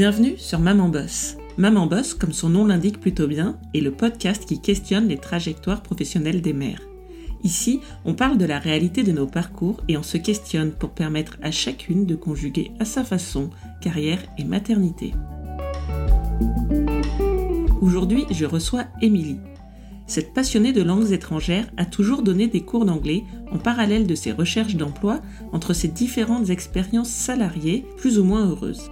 Bienvenue 0.00 0.38
sur 0.38 0.60
Maman 0.60 0.88
Boss. 0.88 1.36
Maman 1.58 1.86
Boss, 1.86 2.14
comme 2.14 2.32
son 2.32 2.48
nom 2.48 2.64
l'indique 2.64 3.00
plutôt 3.00 3.26
bien, 3.26 3.58
est 3.74 3.82
le 3.82 3.90
podcast 3.90 4.46
qui 4.46 4.58
questionne 4.58 5.08
les 5.08 5.18
trajectoires 5.18 5.82
professionnelles 5.82 6.40
des 6.40 6.54
mères. 6.54 6.80
Ici, 7.44 7.80
on 8.06 8.14
parle 8.14 8.38
de 8.38 8.46
la 8.46 8.58
réalité 8.58 9.02
de 9.02 9.12
nos 9.12 9.26
parcours 9.26 9.82
et 9.88 9.98
on 9.98 10.02
se 10.02 10.16
questionne 10.16 10.72
pour 10.72 10.92
permettre 10.92 11.36
à 11.42 11.50
chacune 11.50 12.06
de 12.06 12.14
conjuguer 12.14 12.70
à 12.80 12.86
sa 12.86 13.04
façon 13.04 13.50
carrière 13.82 14.22
et 14.38 14.44
maternité. 14.44 15.12
Aujourd'hui, 17.82 18.24
je 18.30 18.46
reçois 18.46 18.86
Émilie. 19.02 19.40
Cette 20.06 20.32
passionnée 20.32 20.72
de 20.72 20.82
langues 20.82 21.12
étrangères 21.12 21.70
a 21.76 21.84
toujours 21.84 22.22
donné 22.22 22.46
des 22.46 22.62
cours 22.62 22.86
d'anglais 22.86 23.24
en 23.52 23.58
parallèle 23.58 24.06
de 24.06 24.14
ses 24.14 24.32
recherches 24.32 24.76
d'emploi 24.76 25.20
entre 25.52 25.74
ses 25.74 25.88
différentes 25.88 26.48
expériences 26.48 27.10
salariées 27.10 27.84
plus 27.98 28.18
ou 28.18 28.24
moins 28.24 28.48
heureuses. 28.48 28.88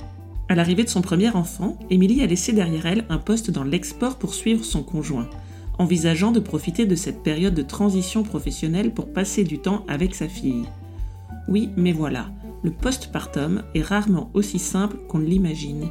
À 0.51 0.55
l'arrivée 0.55 0.85
de 0.85 0.89
son 0.89 1.03
premier 1.03 1.29
enfant, 1.29 1.77
Émilie 1.91 2.23
a 2.23 2.27
laissé 2.27 2.55
derrière 2.55 2.87
elle 2.87 3.05
un 3.11 3.19
poste 3.19 3.51
dans 3.51 3.65
l'export 3.65 4.17
pour 4.17 4.33
suivre 4.33 4.65
son 4.65 4.83
conjoint, 4.83 5.29
envisageant 5.79 6.33
de 6.33 6.41
profiter 6.41 6.87
de 6.87 6.95
cette 6.95 7.23
période 7.23 7.53
de 7.53 7.63
transition 7.63 8.23
professionnelle 8.23 8.95
pour 8.95 9.13
passer 9.13 9.45
du 9.45 9.59
temps 9.59 9.85
avec 9.89 10.15
sa 10.15 10.27
fille. 10.27 10.65
Oui, 11.49 11.69
mais 11.77 11.93
voilà, 11.93 12.31
le 12.63 12.71
postpartum 12.71 13.63
est 13.75 13.83
rarement 13.83 14.31
aussi 14.33 14.59
simple 14.59 14.97
qu'on 15.07 15.19
l'imagine, 15.19 15.91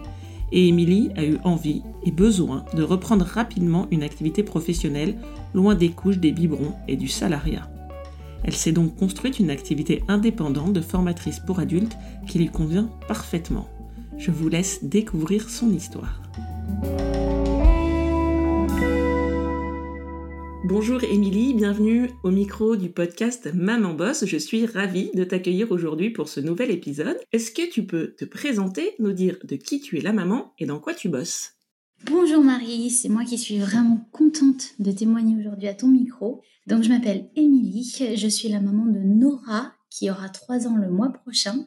et 0.52 0.68
Émilie 0.70 1.12
a 1.16 1.24
eu 1.24 1.38
envie 1.44 1.84
et 2.04 2.12
besoin 2.12 2.66
de 2.74 2.82
reprendre 2.82 3.26
rapidement 3.26 3.88
une 3.92 4.02
activité 4.02 4.42
professionnelle 4.42 5.20
loin 5.54 5.76
des 5.76 5.90
couches 5.90 6.18
des 6.18 6.32
biberons 6.32 6.74
et 6.88 6.96
du 6.96 7.08
salariat. 7.08 7.70
Elle 8.44 8.56
s'est 8.56 8.72
donc 8.72 8.96
construite 8.96 9.40
une 9.40 9.52
activité 9.52 10.04
indépendante 10.08 10.74
de 10.74 10.82
formatrice 10.82 11.40
pour 11.40 11.60
adultes 11.60 11.98
qui 12.28 12.40
lui 12.40 12.50
convient 12.50 12.90
parfaitement. 13.08 13.68
Je 14.18 14.32
vous 14.32 14.50
laisse 14.50 14.84
découvrir 14.84 15.48
son 15.50 15.72
histoire. 15.72 16.22
Bonjour 20.66 21.04
Émilie, 21.04 21.54
bienvenue 21.54 22.10
au 22.24 22.32
micro 22.32 22.76
du 22.76 22.90
podcast 22.90 23.50
Maman 23.54 23.94
Boss. 23.94 24.26
Je 24.26 24.38
suis 24.38 24.66
ravie 24.66 25.12
de 25.14 25.24
t'accueillir 25.24 25.72
aujourd'hui 25.72 26.10
pour 26.10 26.30
ce 26.30 26.40
nouvel 26.40 26.72
épisode. 26.72 27.18
Est-ce 27.32 27.52
que 27.52 27.70
tu 27.70 27.86
peux 27.86 28.16
te 28.18 28.26
présenter, 28.26 28.96
nous 29.00 29.14
dire 29.14 29.38
de 29.44 29.56
qui 29.56 29.80
tu 29.80 29.98
es 29.98 30.02
la 30.02 30.14
maman 30.14 30.54
et 30.58 30.66
dans 30.66 30.80
quoi 30.80 30.96
tu 30.96 31.10
bosses? 31.10 31.54
Bonjour 32.06 32.44
Marie, 32.44 32.90
c'est 32.90 33.10
moi 33.10 33.24
qui 33.24 33.38
suis 33.38 33.60
vraiment 33.60 34.10
contente 34.12 34.74
de 34.80 34.92
témoigner 34.92 35.36
aujourd'hui 35.40 35.68
à 35.68 35.74
ton 35.74 35.88
micro. 35.88 36.42
Donc 36.66 36.84
je 36.84 36.90
m'appelle 36.90 37.30
Émilie, 37.36 38.16
je 38.16 38.28
suis 38.28 38.50
la 38.50 38.62
maman 38.62 38.88
de 38.88 39.00
Nora 39.00 39.74
qui 39.90 40.10
aura 40.10 40.30
3 40.30 40.68
ans 40.68 40.76
le 40.76 40.90
mois 40.90 41.10
prochain 41.10 41.66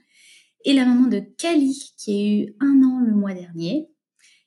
et 0.65 0.73
la 0.73 0.85
maman 0.85 1.09
de 1.09 1.21
Kali 1.39 1.93
qui 1.97 2.13
a 2.13 2.27
eu 2.27 2.55
un 2.61 2.83
an 2.83 3.01
le 3.01 3.15
mois 3.15 3.35
dernier. 3.35 3.89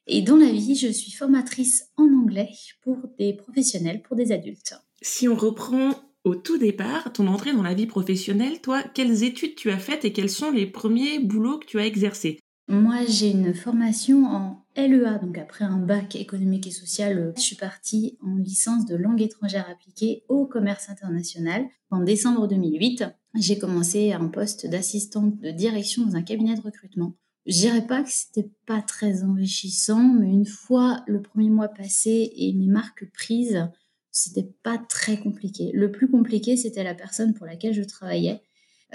Et 0.06 0.22
dans 0.22 0.36
la 0.36 0.52
vie, 0.52 0.75
je 0.75 0.89
suis 0.89 1.11
formatrice 1.11 1.89
en 1.95 2.11
anglais 2.14 2.50
pour 2.81 2.97
des 3.17 3.33
professionnels, 3.33 4.02
pour 4.02 4.17
des 4.17 4.31
adultes. 4.31 4.75
Si 5.02 5.28
on 5.28 5.36
reprend 5.36 5.91
au 6.25 6.36
tout 6.36 6.58
départ, 6.58 7.11
ton 7.14 7.28
entrée 7.28 7.53
dans 7.53 7.64
la 7.64 7.73
vie 7.73 7.88
professionnelle, 7.88 8.61
toi, 8.61 8.81
quelles 8.81 9.23
études 9.23 9.56
tu 9.56 9.72
as 9.72 9.78
faites 9.78 10.06
et 10.06 10.14
quels 10.14 10.30
sont 10.30 10.52
les 10.52 10.66
premiers 10.66 11.19
boulots 11.19 11.59
que 11.59 11.66
tu 11.66 11.80
as 11.80 11.86
exercés? 11.86 12.39
Moi, 12.74 13.06
j'ai 13.08 13.30
une 13.30 13.54
formation 13.54 14.26
en 14.26 14.66
LEA, 14.76 15.20
donc 15.20 15.38
après 15.38 15.64
un 15.64 15.78
bac 15.78 16.16
économique 16.16 16.66
et 16.66 16.72
social, 16.72 17.32
je 17.38 17.42
suis 17.42 17.56
partie 17.56 18.18
en 18.24 18.36
licence 18.36 18.88
de 18.88 18.96
langue 18.96 19.22
étrangère 19.22 19.70
appliquée 19.70 20.24
au 20.28 20.48
commerce 20.48 20.90
international 20.90 21.68
en 21.92 22.00
décembre 22.00 22.48
2008. 22.48 23.04
J'ai 23.36 23.60
commencé 23.60 24.12
un 24.12 24.28
poste 24.28 24.66
d'assistante 24.66 25.40
de 25.40 25.52
direction 25.52 26.04
dans 26.04 26.16
un 26.16 26.24
cabinet 26.24 26.56
de 26.56 26.62
recrutement. 26.62 27.14
Je 27.46 27.60
dirais 27.60 27.86
pas 27.86 28.02
que 28.02 28.10
c'était 28.12 28.50
pas 28.66 28.82
très 28.82 29.24
enrichissant, 29.24 30.12
mais 30.12 30.32
une 30.32 30.48
fois 30.48 31.04
le 31.06 31.22
premier 31.22 31.52
mois 31.52 31.68
passé 31.68 32.34
et 32.36 32.53
mes 32.53 32.68
marques 32.68 33.06
prises, 33.14 33.70
c'était 34.09 34.52
pas 34.64 34.80
très 34.80 35.20
compliqué. 35.20 35.70
Le 35.76 35.92
plus 35.92 36.09
compliqué, 36.09 36.58
c'était 36.58 36.84
la 36.84 36.96
personne 36.96 37.36
pour 37.36 37.46
laquelle 37.46 37.76
je 37.76 37.84
travaillais. 37.84 38.42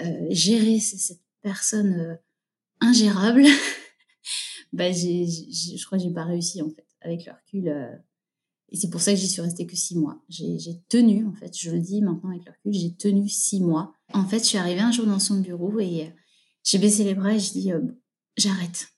Euh, 0.01 0.27
gérer 0.31 0.79
cette 0.79 1.21
personne 1.41 1.93
euh, 1.93 2.15
ingérable, 2.81 3.43
bah, 4.73 4.91
je 4.91 5.85
crois 5.85 5.97
que 5.97 6.03
j'ai 6.03 6.13
pas 6.13 6.25
réussi 6.25 6.61
en 6.61 6.69
fait. 6.69 6.85
Avec 7.01 7.25
le 7.25 7.31
recul, 7.31 7.69
euh, 7.69 7.95
et 8.71 8.77
c'est 8.77 8.89
pour 8.89 9.01
ça 9.01 9.11
que 9.11 9.17
j'y 9.17 9.27
suis 9.27 9.41
restée 9.41 9.65
que 9.65 9.75
six 9.75 9.97
mois. 9.97 10.21
J'ai, 10.29 10.57
tenu, 10.89 11.25
en 11.25 11.33
fait, 11.33 11.57
je 11.57 11.71
le 11.71 11.79
dis 11.79 12.01
maintenant 12.01 12.29
avec 12.29 12.45
le 12.45 12.51
recul, 12.51 12.73
j'ai 12.73 12.93
tenu 12.93 13.27
six 13.27 13.61
mois. 13.61 13.93
En 14.13 14.25
fait, 14.25 14.39
je 14.39 14.45
suis 14.45 14.57
arrivée 14.57 14.81
un 14.81 14.91
jour 14.91 15.05
dans 15.05 15.19
son 15.19 15.39
bureau 15.39 15.79
et 15.79 16.03
euh, 16.03 16.09
j'ai 16.63 16.77
baissé 16.77 17.03
les 17.03 17.15
bras 17.15 17.33
et 17.33 17.39
je 17.39 17.51
dis 17.51 17.71
j'arrête. 18.37 18.89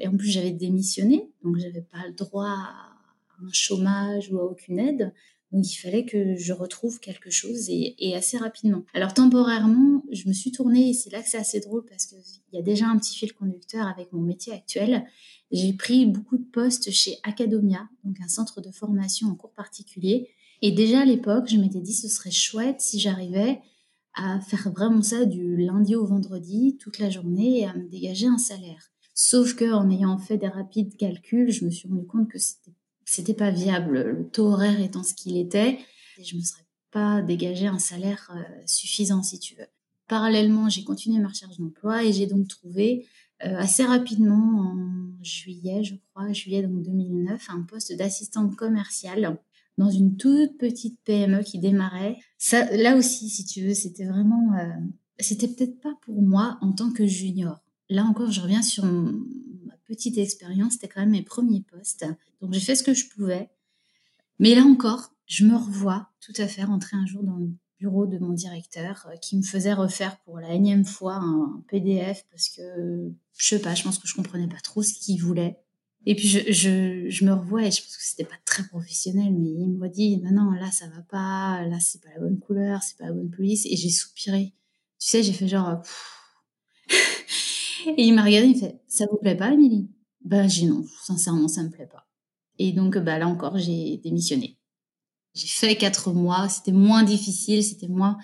Et 0.00 0.08
en 0.08 0.16
plus, 0.16 0.28
j'avais 0.28 0.52
démissionné, 0.52 1.30
donc 1.44 1.58
j'avais 1.58 1.82
pas 1.82 2.06
le 2.06 2.14
droit 2.14 2.48
à 2.48 2.92
un 3.40 3.52
chômage 3.52 4.32
ou 4.32 4.38
à 4.38 4.44
aucune 4.44 4.78
aide. 4.78 5.12
Donc 5.52 5.70
il 5.70 5.76
fallait 5.76 6.06
que 6.06 6.34
je 6.36 6.52
retrouve 6.54 6.98
quelque 6.98 7.30
chose 7.30 7.68
et, 7.68 8.14
assez 8.16 8.38
rapidement. 8.38 8.84
Alors 8.94 9.12
temporairement, 9.12 10.02
je 10.10 10.26
me 10.26 10.32
suis 10.32 10.50
tournée 10.50 10.90
et 10.90 10.94
c'est 10.94 11.10
là 11.10 11.22
que 11.22 11.28
c'est 11.28 11.38
assez 11.38 11.60
drôle 11.60 11.84
parce 11.84 12.06
qu'il 12.06 12.18
y 12.52 12.58
a 12.58 12.62
déjà 12.62 12.86
un 12.86 12.98
petit 12.98 13.16
fil 13.16 13.34
conducteur 13.34 13.86
avec 13.86 14.12
mon 14.12 14.22
métier 14.22 14.54
actuel. 14.54 15.04
J'ai 15.50 15.74
pris 15.74 16.06
beaucoup 16.06 16.38
de 16.38 16.44
postes 16.44 16.90
chez 16.90 17.18
Academia, 17.22 17.86
donc 18.04 18.16
un 18.22 18.28
centre 18.28 18.62
de 18.62 18.70
formation 18.70 19.28
en 19.28 19.34
cours 19.34 19.52
particulier. 19.52 20.30
Et 20.62 20.72
déjà 20.72 21.00
à 21.00 21.04
l'époque, 21.04 21.48
je 21.50 21.58
m'étais 21.58 21.80
dit 21.80 21.92
ce 21.92 22.08
serait 22.08 22.30
chouette 22.30 22.80
si 22.80 22.98
j'arrivais 22.98 23.60
à 24.14 24.40
faire 24.40 24.70
vraiment 24.70 25.02
ça 25.02 25.26
du 25.26 25.56
lundi 25.56 25.94
au 25.96 26.06
vendredi 26.06 26.76
toute 26.78 26.98
la 26.98 27.10
journée 27.10 27.60
et 27.60 27.66
à 27.66 27.74
me 27.74 27.88
dégager 27.88 28.26
un 28.26 28.38
salaire. 28.38 28.90
Sauf 29.14 29.54
que 29.54 29.70
en 29.70 29.90
ayant 29.90 30.16
fait 30.16 30.38
des 30.38 30.48
rapides 30.48 30.96
calculs, 30.96 31.50
je 31.50 31.66
me 31.66 31.70
suis 31.70 31.88
rendu 31.88 32.06
compte 32.06 32.30
que 32.30 32.38
c'était 32.38 32.72
c'était 33.04 33.34
pas 33.34 33.50
viable. 33.50 34.02
Le 34.02 34.28
taux 34.28 34.52
horaire 34.52 34.80
étant 34.80 35.02
ce 35.02 35.14
qu'il 35.14 35.36
était, 35.36 35.78
je 36.22 36.36
me 36.36 36.42
serais 36.42 36.66
pas 36.90 37.22
dégagé 37.22 37.66
un 37.66 37.78
salaire 37.78 38.30
euh, 38.34 38.42
suffisant 38.66 39.22
si 39.22 39.38
tu 39.38 39.54
veux. 39.56 39.66
Parallèlement, 40.08 40.68
j'ai 40.68 40.84
continué 40.84 41.20
ma 41.20 41.28
recherche 41.28 41.56
d'emploi 41.58 42.04
et 42.04 42.12
j'ai 42.12 42.26
donc 42.26 42.48
trouvé 42.48 43.06
euh, 43.44 43.56
assez 43.56 43.84
rapidement 43.84 44.60
en 44.60 45.22
juillet, 45.22 45.82
je 45.82 45.94
crois, 46.10 46.32
juillet 46.32 46.62
donc 46.62 46.82
2009, 46.82 47.48
un 47.50 47.62
poste 47.62 47.96
d'assistante 47.96 48.54
commerciale 48.56 49.38
dans 49.78 49.90
une 49.90 50.16
toute 50.16 50.58
petite 50.58 50.98
PME 51.04 51.42
qui 51.42 51.58
démarrait. 51.58 52.18
Ça, 52.38 52.64
là 52.76 52.96
aussi, 52.96 53.28
si 53.28 53.44
tu 53.44 53.62
veux, 53.62 53.74
c'était 53.74 54.04
vraiment, 54.04 54.52
euh, 54.58 54.68
c'était 55.18 55.48
peut-être 55.48 55.80
pas 55.80 55.94
pour 56.02 56.20
moi 56.20 56.58
en 56.60 56.72
tant 56.72 56.92
que 56.92 57.06
junior. 57.06 57.58
Là 57.88 58.04
encore, 58.04 58.30
je 58.30 58.40
reviens 58.40 58.62
sur 58.62 58.84
petite 59.94 60.18
expérience. 60.18 60.74
C'était 60.74 60.88
quand 60.88 61.00
même 61.00 61.10
mes 61.10 61.22
premiers 61.22 61.62
postes, 61.62 62.06
donc 62.40 62.52
j'ai 62.52 62.60
fait 62.60 62.76
ce 62.76 62.82
que 62.82 62.94
je 62.94 63.08
pouvais. 63.08 63.50
Mais 64.38 64.54
là 64.54 64.62
encore, 64.62 65.12
je 65.26 65.44
me 65.44 65.56
revois 65.56 66.08
tout 66.20 66.32
à 66.38 66.48
fait 66.48 66.64
rentrer 66.64 66.96
un 66.96 67.06
jour 67.06 67.22
dans 67.22 67.36
le 67.36 67.50
bureau 67.78 68.06
de 68.06 68.18
mon 68.18 68.32
directeur 68.32 69.06
euh, 69.10 69.16
qui 69.16 69.36
me 69.36 69.42
faisait 69.42 69.72
refaire 69.72 70.18
pour 70.20 70.38
la 70.38 70.52
énième 70.52 70.84
fois 70.84 71.14
un, 71.14 71.62
PDF 71.68 72.24
parce 72.30 72.48
que 72.48 73.10
je 73.36 73.46
sais 73.46 73.58
pas, 73.60 73.74
je 73.74 73.82
pense 73.82 73.98
que 73.98 74.06
je 74.06 74.14
comprenais 74.14 74.46
pas 74.46 74.60
trop 74.62 74.82
ce 74.82 74.94
qu'il 74.94 75.20
voulait. 75.20 75.58
Et 76.04 76.14
puis 76.16 76.28
je, 76.28 76.40
je, 76.52 77.08
je, 77.08 77.24
me 77.24 77.32
revois 77.32 77.62
et 77.62 77.70
je 77.70 77.80
pense 77.80 77.96
que 77.96 78.02
c'était 78.02 78.24
pas 78.24 78.38
très 78.44 78.64
professionnel, 78.66 79.32
mais 79.32 79.50
il 79.50 79.68
me 79.68 79.88
dit 79.88 80.18
non 80.18 80.50
là 80.50 80.70
ça 80.70 80.86
va 80.88 81.02
pas, 81.02 81.64
là 81.66 81.78
c'est 81.80 82.02
pas 82.02 82.10
la 82.14 82.20
bonne 82.20 82.38
couleur, 82.38 82.82
c'est 82.82 82.98
pas 82.98 83.06
la 83.06 83.12
bonne 83.12 83.30
police 83.30 83.66
et 83.66 83.76
j'ai 83.76 83.90
soupiré. 83.90 84.52
Tu 84.98 85.08
sais 85.08 85.22
j'ai 85.22 85.32
fait 85.32 85.48
genre 85.48 85.82
et 87.86 88.02
il 88.02 88.14
m'a 88.14 88.24
regardé, 88.24 88.48
il 88.48 88.58
fait 88.58 88.80
ça 88.86 89.06
vous 89.10 89.18
plaît 89.18 89.36
pas 89.36 89.52
Émilie? 89.52 89.90
Ben 90.24 90.48
j'ai 90.48 90.66
non, 90.66 90.84
sincèrement 91.04 91.48
ça 91.48 91.62
me 91.62 91.70
plaît 91.70 91.88
pas. 91.90 92.06
Et 92.58 92.72
donc 92.72 92.98
bah 92.98 93.18
là 93.18 93.28
encore 93.28 93.58
j'ai 93.58 93.98
démissionné. 93.98 94.58
J'ai 95.34 95.48
fait 95.48 95.76
quatre 95.76 96.12
mois, 96.12 96.48
c'était 96.48 96.72
moins 96.72 97.02
difficile, 97.02 97.64
c'était 97.64 97.88
moins 97.88 98.18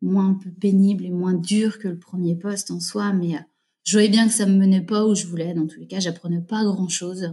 moins 0.00 0.30
un 0.30 0.34
peu 0.34 0.50
pénible 0.50 1.04
et 1.04 1.10
moins 1.10 1.34
dur 1.34 1.78
que 1.78 1.88
le 1.88 1.98
premier 1.98 2.36
poste 2.36 2.70
en 2.70 2.80
soi, 2.80 3.12
mais 3.12 3.36
euh, 3.36 3.40
je 3.84 3.92
voyais 3.92 4.08
bien 4.08 4.26
que 4.28 4.34
ça 4.34 4.46
me 4.46 4.56
menait 4.56 4.84
pas 4.84 5.06
où 5.06 5.14
je 5.14 5.26
voulais. 5.26 5.54
Dans 5.54 5.66
tous 5.66 5.80
les 5.80 5.86
cas, 5.86 5.98
j'apprenais 5.98 6.42
pas 6.42 6.62
grand 6.64 6.88
chose. 6.88 7.32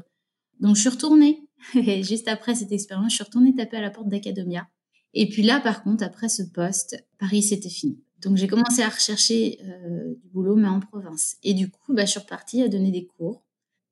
Donc, 0.60 0.76
je 0.76 0.82
suis 0.82 0.90
retournée. 0.90 1.42
Et 1.76 2.02
juste 2.02 2.28
après 2.28 2.56
cette 2.56 2.72
expérience, 2.72 3.12
je 3.12 3.16
suis 3.16 3.24
retournée 3.24 3.54
taper 3.54 3.78
à 3.78 3.82
la 3.82 3.92
porte 3.92 4.08
d'Academia. 4.08 4.68
Et 5.14 5.28
puis 5.28 5.44
là, 5.44 5.60
par 5.60 5.84
contre, 5.84 6.04
après 6.04 6.30
ce 6.30 6.44
poste, 6.44 7.06
Paris, 7.20 7.44
c'était 7.44 7.70
fini. 7.70 8.02
Donc, 8.22 8.38
j'ai 8.38 8.48
commencé 8.48 8.82
à 8.82 8.90
rechercher 8.90 9.60
euh, 9.64 10.16
du 10.16 10.28
boulot, 10.30 10.56
mais 10.56 10.68
en 10.68 10.80
province. 10.80 11.38
Et 11.44 11.54
du 11.54 11.70
coup, 11.70 11.94
bah, 11.94 12.06
je 12.06 12.12
suis 12.12 12.20
repartie 12.20 12.62
à 12.62 12.68
donner 12.68 12.92
des 12.92 13.06
cours. 13.06 13.44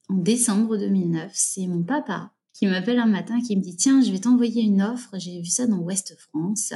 En 0.09 0.15
décembre 0.15 0.77
2009, 0.77 1.31
c'est 1.33 1.67
mon 1.67 1.83
papa 1.83 2.31
qui 2.53 2.67
m'appelle 2.67 2.99
un 2.99 3.07
matin 3.07 3.41
qui 3.41 3.55
me 3.55 3.61
dit 3.61 3.75
Tiens, 3.75 4.01
je 4.01 4.11
vais 4.11 4.19
t'envoyer 4.19 4.61
une 4.61 4.81
offre. 4.81 5.17
J'ai 5.17 5.39
vu 5.39 5.47
ça 5.47 5.67
dans 5.67 5.79
Ouest 5.79 6.15
France. 6.19 6.73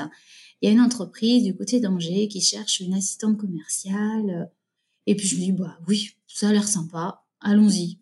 Il 0.61 0.67
y 0.67 0.69
a 0.69 0.73
une 0.73 0.81
entreprise 0.81 1.44
du 1.44 1.55
côté 1.55 1.79
d'Angers 1.79 2.27
qui 2.27 2.41
cherche 2.41 2.79
une 2.79 2.94
assistante 2.94 3.38
commerciale 3.38 4.49
et 5.07 5.15
puis 5.15 5.25
je 5.25 5.35
me 5.38 5.39
dis, 5.39 5.51
bah 5.53 5.79
oui, 5.88 6.11
ça 6.27 6.49
a 6.49 6.51
l'air 6.51 6.67
sympa, 6.67 7.23
allons-y. 7.39 7.99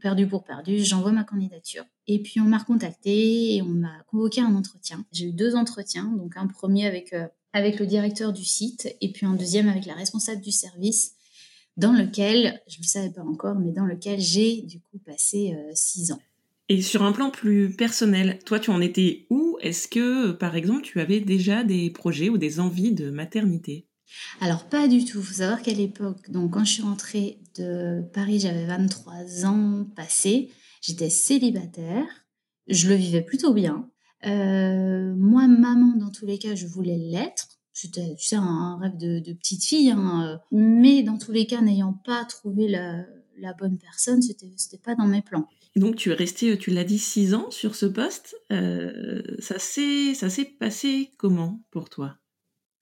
Perdu 0.00 0.26
pour 0.26 0.42
perdu, 0.42 0.82
j'envoie 0.84 1.12
ma 1.12 1.22
candidature. 1.22 1.84
Et 2.06 2.20
puis 2.20 2.40
on 2.40 2.44
m'a 2.44 2.58
recontacté 2.58 3.54
et 3.54 3.62
on 3.62 3.68
m'a 3.68 4.02
convoqué 4.08 4.40
un 4.40 4.54
entretien. 4.54 5.04
J'ai 5.12 5.26
eu 5.26 5.32
deux 5.32 5.54
entretiens, 5.54 6.06
donc 6.16 6.36
un 6.36 6.46
premier 6.46 6.86
avec, 6.86 7.12
euh, 7.12 7.28
avec 7.52 7.78
le 7.78 7.86
directeur 7.86 8.32
du 8.32 8.44
site 8.44 8.94
et 9.00 9.12
puis 9.12 9.26
un 9.26 9.34
deuxième 9.34 9.68
avec 9.68 9.86
la 9.86 9.94
responsable 9.94 10.40
du 10.40 10.52
service. 10.52 11.14
dans 11.76 11.92
lequel, 11.92 12.60
je 12.68 12.76
ne 12.76 12.82
le 12.82 12.86
savais 12.86 13.10
pas 13.10 13.22
encore, 13.22 13.54
mais 13.54 13.72
dans 13.72 13.86
lequel 13.86 14.20
j'ai 14.20 14.62
du 14.62 14.80
coup 14.80 14.98
passé 14.98 15.56
six 15.74 16.12
ans. 16.12 16.20
Et 16.68 16.82
sur 16.82 17.02
un 17.02 17.12
plan 17.12 17.30
plus 17.30 17.74
personnel, 17.74 18.38
toi, 18.44 18.60
tu 18.60 18.70
en 18.70 18.80
étais 18.80 19.26
où? 19.28 19.56
Est-ce 19.60 19.88
que, 19.88 20.30
par 20.30 20.54
exemple, 20.54 20.82
tu 20.82 21.00
avais 21.00 21.20
déjà 21.20 21.64
des 21.64 21.90
projets 21.90 22.28
ou 22.28 22.38
des 22.38 22.60
envies 22.60 22.92
de 22.92 23.10
maternité? 23.10 23.88
Alors 24.40 24.64
pas 24.68 24.86
du 24.86 25.04
tout. 25.04 25.18
Il 25.18 25.24
faut 25.24 25.34
savoir 25.34 25.62
qu'à 25.62 25.72
l'époque, 25.72 26.30
donc 26.30 26.52
quand 26.52 26.64
je 26.64 26.72
suis 26.74 26.82
rentrée 26.82 27.40
de 27.56 28.02
Paris, 28.12 28.38
j'avais 28.38 28.66
23 28.66 29.46
ans 29.46 29.84
passés. 29.96 30.50
J'étais 30.80 31.10
célibataire. 31.10 32.06
Je 32.68 32.88
le 32.88 32.94
vivais 32.94 33.22
plutôt 33.22 33.52
bien. 33.52 33.89
Euh, 34.26 35.14
moi, 35.16 35.46
maman, 35.48 35.96
dans 35.96 36.10
tous 36.10 36.26
les 36.26 36.38
cas, 36.38 36.54
je 36.54 36.66
voulais 36.66 36.96
l'être. 36.96 37.48
C'était, 37.72 38.14
tu 38.16 38.26
sais, 38.26 38.36
un 38.36 38.78
rêve 38.78 38.96
de, 38.96 39.32
petite 39.32 39.64
fille. 39.64 39.90
Hein. 39.90 40.40
Mais 40.50 41.02
dans 41.02 41.18
tous 41.18 41.32
les 41.32 41.46
cas, 41.46 41.60
n'ayant 41.60 41.94
pas 42.04 42.24
trouvé 42.24 42.68
la, 42.68 43.06
bonne 43.58 43.78
personne, 43.78 44.20
c'était, 44.20 44.52
c'était 44.56 44.82
pas 44.82 44.94
dans 44.94 45.06
mes 45.06 45.22
plans. 45.22 45.48
donc 45.76 45.96
tu 45.96 46.10
es 46.10 46.14
resté, 46.14 46.58
tu 46.58 46.70
l'as 46.70 46.84
dit, 46.84 46.98
six 46.98 47.32
ans 47.34 47.50
sur 47.50 47.74
ce 47.74 47.86
poste. 47.86 48.36
Euh, 48.52 49.22
ça 49.38 49.58
s'est, 49.58 50.14
ça 50.14 50.28
s'est 50.28 50.44
passé 50.44 51.14
comment 51.16 51.62
pour 51.70 51.88
toi? 51.88 52.18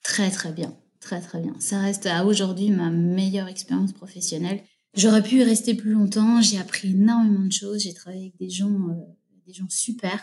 Très 0.02 0.30
très 0.30 0.52
bien. 0.52 0.76
Très 1.00 1.20
très 1.20 1.40
bien. 1.40 1.54
Ça 1.60 1.80
reste 1.80 2.06
à 2.06 2.26
aujourd'hui 2.26 2.70
ma 2.70 2.90
meilleure 2.90 3.48
expérience 3.48 3.92
professionnelle. 3.92 4.62
J'aurais 4.94 5.22
pu 5.22 5.36
y 5.36 5.44
rester 5.44 5.74
plus 5.74 5.92
longtemps. 5.92 6.40
J'ai 6.40 6.58
appris 6.58 6.90
énormément 6.90 7.44
de 7.44 7.52
choses. 7.52 7.82
J'ai 7.82 7.94
travaillé 7.94 8.22
avec 8.22 8.36
des 8.38 8.50
gens, 8.50 8.88
euh, 8.90 8.94
des 9.46 9.52
gens 9.52 9.68
super. 9.68 10.20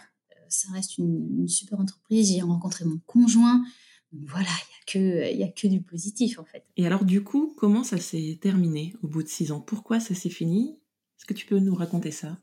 Ça 0.55 0.71
reste 0.71 0.97
une, 0.97 1.47
super 1.47 1.79
entreprise. 1.79 2.33
J'ai 2.33 2.41
rencontré 2.41 2.85
mon 2.85 2.99
conjoint. 3.05 3.63
voilà, 4.11 4.47
il 4.47 4.99
n'y 4.99 5.03
a, 5.03 5.31
que, 5.31 5.37
y 5.37 5.43
a 5.43 5.47
que 5.47 5.67
du 5.67 5.81
positif 5.81 6.39
en 6.39 6.45
fait. 6.45 6.63
Et 6.77 6.85
alors 6.85 7.05
du 7.05 7.23
coup, 7.23 7.53
comment 7.57 7.83
ça 7.83 7.99
s'est 7.99 8.37
terminé 8.41 8.93
au 9.03 9.07
bout 9.07 9.23
de 9.23 9.27
six 9.27 9.51
ans? 9.51 9.59
Pourquoi 9.59 9.99
ça 9.99 10.15
s'est 10.15 10.29
fini? 10.29 10.77
Est-ce 11.17 11.25
que 11.25 11.33
tu 11.33 11.45
peux 11.45 11.59
nous 11.59 11.75
raconter 11.75 12.11
ça? 12.11 12.37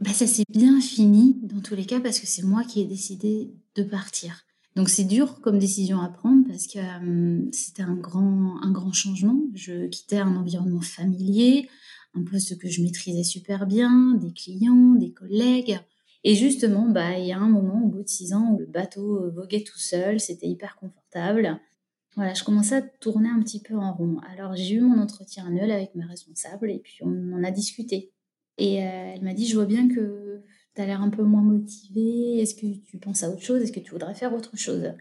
Bah, 0.00 0.12
Ça 0.12 0.26
s'est 0.26 0.44
bien 0.48 0.80
fini 0.80 1.38
dans 1.42 1.60
tous 1.60 1.74
les 1.74 1.86
cas 1.86 2.00
parce 2.00 2.18
que 2.18 2.26
c'est 2.26 2.42
moi 2.42 2.64
qui 2.64 2.80
ai 2.80 2.86
décidé 2.86 3.52
de 3.74 3.82
partir. 3.82 4.44
Donc 4.74 4.88
c'est 4.88 5.04
dur 5.04 5.40
comme 5.40 5.58
décision 5.58 6.00
à 6.00 6.08
prendre 6.08 6.46
parce 6.48 6.66
que 6.66 6.78
euh, 6.78 7.48
c'était 7.52 7.82
un 7.82 7.94
grand, 7.94 8.56
un 8.62 8.70
grand 8.70 8.92
changement. 8.92 9.38
Je 9.54 9.86
quittais 9.88 10.18
un 10.18 10.34
environnement 10.34 10.80
familier, 10.80 11.68
un 12.14 12.24
poste 12.24 12.58
que 12.58 12.68
je 12.68 12.82
maîtrisais 12.82 13.24
super 13.24 13.66
bien, 13.66 14.14
des 14.14 14.32
clients, 14.32 14.94
des 14.94 15.12
collègues. 15.12 15.78
Et 16.24 16.34
justement, 16.34 16.88
bah, 16.88 17.18
il 17.18 17.26
y 17.26 17.32
a 17.32 17.38
un 17.38 17.48
moment, 17.48 17.82
au 17.84 17.88
bout 17.88 18.02
de 18.02 18.08
six 18.08 18.32
ans, 18.32 18.52
où 18.52 18.58
le 18.58 18.66
bateau 18.66 19.30
voguait 19.32 19.64
tout 19.64 19.78
seul, 19.78 20.20
c'était 20.20 20.46
hyper 20.46 20.76
confortable. 20.76 21.60
Voilà, 22.14 22.34
je 22.34 22.44
commençais 22.44 22.76
à 22.76 22.82
tourner 22.82 23.28
un 23.28 23.42
petit 23.42 23.60
peu 23.60 23.74
en 23.76 23.94
rond. 23.94 24.18
Alors 24.30 24.54
j'ai 24.54 24.74
eu 24.74 24.80
mon 24.80 25.00
entretien 25.00 25.46
annuel 25.46 25.70
avec 25.70 25.94
mes 25.94 26.04
responsables 26.04 26.70
et 26.70 26.78
puis 26.78 26.98
on 27.00 27.32
en 27.32 27.42
a 27.42 27.50
discuté. 27.50 28.12
Et 28.58 28.82
euh, 28.82 29.12
elle 29.14 29.22
m'a 29.22 29.32
dit, 29.32 29.46
je 29.46 29.54
vois 29.54 29.64
bien 29.64 29.88
que 29.88 30.42
tu 30.74 30.82
as 30.82 30.86
l'air 30.86 31.00
un 31.00 31.08
peu 31.08 31.22
moins 31.22 31.42
motivé, 31.42 32.38
est-ce 32.38 32.54
que 32.54 32.66
tu 32.84 32.98
penses 32.98 33.22
à 33.22 33.30
autre 33.30 33.42
chose, 33.42 33.62
est-ce 33.62 33.72
que 33.72 33.80
tu 33.80 33.92
voudrais 33.92 34.14
faire 34.14 34.34
autre 34.34 34.56
chose? 34.58 34.92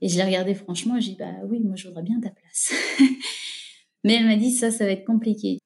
Et 0.00 0.08
je 0.08 0.16
l'ai 0.16 0.24
regardé 0.24 0.54
franchement, 0.54 0.98
j'ai 0.98 1.12
dit, 1.12 1.16
bah 1.18 1.32
oui, 1.46 1.60
moi 1.60 1.76
je 1.76 1.88
voudrais 1.88 2.02
bien 2.02 2.20
ta 2.20 2.30
place. 2.30 2.72
Mais 4.04 4.14
elle 4.14 4.26
m'a 4.26 4.36
dit, 4.36 4.52
ça, 4.52 4.70
ça 4.70 4.84
va 4.84 4.92
être 4.92 5.04
compliqué. 5.04 5.58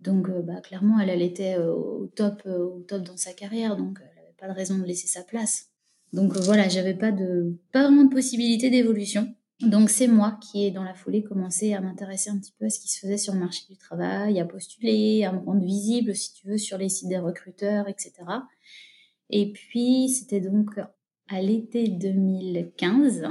Donc, 0.00 0.28
euh, 0.28 0.42
bah, 0.42 0.60
clairement, 0.62 0.98
elle, 0.98 1.10
elle 1.10 1.22
était 1.22 1.56
euh, 1.56 1.74
au 1.74 2.06
top, 2.06 2.42
euh, 2.46 2.58
au 2.58 2.80
top 2.80 3.02
dans 3.02 3.16
sa 3.16 3.32
carrière, 3.32 3.76
donc 3.76 4.00
pas 4.40 4.48
de 4.48 4.52
raison 4.52 4.78
de 4.78 4.84
laisser 4.84 5.06
sa 5.06 5.22
place. 5.22 5.66
Donc 6.12 6.36
voilà, 6.38 6.68
j'avais 6.68 6.94
pas 6.94 7.12
de, 7.12 7.56
pas 7.72 7.84
vraiment 7.84 8.04
de 8.04 8.10
possibilité 8.12 8.70
d'évolution. 8.70 9.34
Donc 9.60 9.90
c'est 9.90 10.08
moi 10.08 10.38
qui 10.40 10.64
ai 10.64 10.70
dans 10.70 10.82
la 10.82 10.94
foulée 10.94 11.22
commencé 11.22 11.74
à 11.74 11.80
m'intéresser 11.80 12.30
un 12.30 12.38
petit 12.38 12.54
peu 12.58 12.64
à 12.64 12.70
ce 12.70 12.80
qui 12.80 12.88
se 12.88 12.98
faisait 12.98 13.18
sur 13.18 13.34
le 13.34 13.40
marché 13.40 13.62
du 13.68 13.76
travail, 13.76 14.40
à 14.40 14.46
postuler, 14.46 15.24
à 15.24 15.32
me 15.32 15.38
rendre 15.38 15.64
visible 15.64 16.14
si 16.16 16.32
tu 16.32 16.48
veux 16.48 16.56
sur 16.56 16.78
les 16.78 16.88
sites 16.88 17.08
des 17.08 17.18
recruteurs, 17.18 17.86
etc. 17.86 18.12
Et 19.28 19.52
puis, 19.52 20.08
c'était 20.08 20.40
donc 20.40 20.80
à 21.28 21.42
l'été 21.42 21.88
2015 21.88 23.28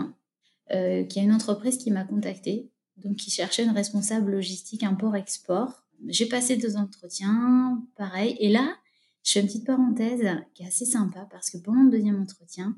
euh, 0.71 1.03
qu'il 1.03 1.21
y 1.21 1.25
a 1.25 1.27
une 1.27 1.33
entreprise 1.33 1.77
qui 1.79 1.89
m'a 1.89 2.03
contactée, 2.03 2.69
donc 2.97 3.17
qui 3.17 3.31
cherchait 3.31 3.63
une 3.63 3.71
responsable 3.71 4.31
logistique 4.31 4.83
import-export. 4.83 5.83
J'ai 6.07 6.27
passé 6.27 6.57
deux 6.57 6.77
entretiens, 6.77 7.83
pareil. 7.97 8.37
Et 8.39 8.49
là, 8.49 8.75
je 9.23 9.33
fais 9.33 9.41
une 9.41 9.47
petite 9.47 9.65
parenthèse 9.65 10.25
qui 10.53 10.63
est 10.63 10.67
assez 10.67 10.85
sympa 10.85 11.27
parce 11.31 11.49
que 11.49 11.57
pendant 11.57 11.83
le 11.83 11.91
deuxième 11.91 12.21
entretien, 12.21 12.75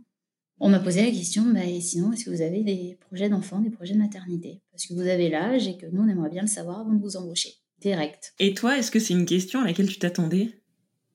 on 0.64 0.70
m'a 0.70 0.80
posé 0.80 1.02
la 1.02 1.10
question, 1.10 1.44
bah, 1.52 1.62
sinon, 1.80 2.14
est-ce 2.14 2.26
que 2.26 2.30
vous 2.30 2.42
avez 2.42 2.64
des 2.64 2.96
projets 3.08 3.30
d'enfants, 3.30 3.60
des 3.60 3.72
projets 3.72 3.96
de 3.96 4.00
maternité? 4.00 4.62
Parce 4.72 4.86
que 4.86 4.94
vous 4.94 5.08
avez 5.08 5.28
l'âge 5.28 5.68
et 5.68 5.76
que 5.76 5.88
nous, 5.88 6.04
on 6.04 6.08
aimerait 6.08 6.30
bien 6.30 6.44
le 6.44 6.48
savoir 6.48 6.82
avant 6.82 6.94
de 6.94 7.02
vous 7.02 7.18
embaucher. 7.18 7.56
Direct. 7.82 8.36
Et 8.38 8.54
toi, 8.54 8.78
est-ce 8.78 8.92
que 8.92 9.00
c'est 9.00 9.16
une 9.16 9.26
question 9.26 9.62
à 9.62 9.66
laquelle 9.66 9.90
tu 9.90 9.98
t'attendais? 9.98 10.62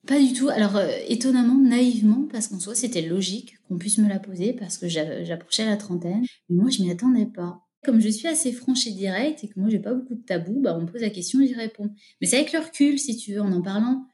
Pas 0.05 0.19
du 0.19 0.33
tout. 0.33 0.49
Alors, 0.49 0.75
euh, 0.75 0.89
étonnamment, 1.07 1.55
naïvement, 1.55 2.27
parce 2.29 2.49
qu'en 2.49 2.59
soi, 2.59 2.75
c'était 2.75 3.01
logique 3.01 3.55
qu'on 3.67 3.77
puisse 3.77 3.99
me 3.99 4.09
la 4.09 4.19
poser 4.19 4.51
parce 4.51 4.77
que 4.77 4.89
j'approchais 4.89 5.65
la 5.65 5.77
trentaine. 5.77 6.25
Mais 6.49 6.61
moi, 6.61 6.69
je 6.69 6.81
m'y 6.81 6.91
attendais 6.91 7.25
pas. 7.25 7.61
Comme 7.85 8.01
je 8.01 8.09
suis 8.09 8.27
assez 8.27 8.51
franche 8.51 8.85
et 8.85 8.91
directe 8.91 9.45
et 9.45 9.47
que 9.47 9.57
moi, 9.57 9.69
j'ai 9.69 9.79
pas 9.79 9.93
beaucoup 9.93 10.15
de 10.15 10.23
tabous, 10.25 10.59
bah, 10.59 10.75
on 10.77 10.81
me 10.81 10.87
pose 10.87 11.01
la 11.01 11.09
question 11.09 11.39
et 11.39 11.47
j'y 11.47 11.53
réponds. 11.53 11.89
Mais 12.19 12.27
c'est 12.27 12.35
avec 12.35 12.51
le 12.51 12.59
recul, 12.59 12.99
si 12.99 13.15
tu 13.15 13.33
veux, 13.33 13.41
en 13.41 13.53
en 13.53 13.61
parlant 13.61 14.05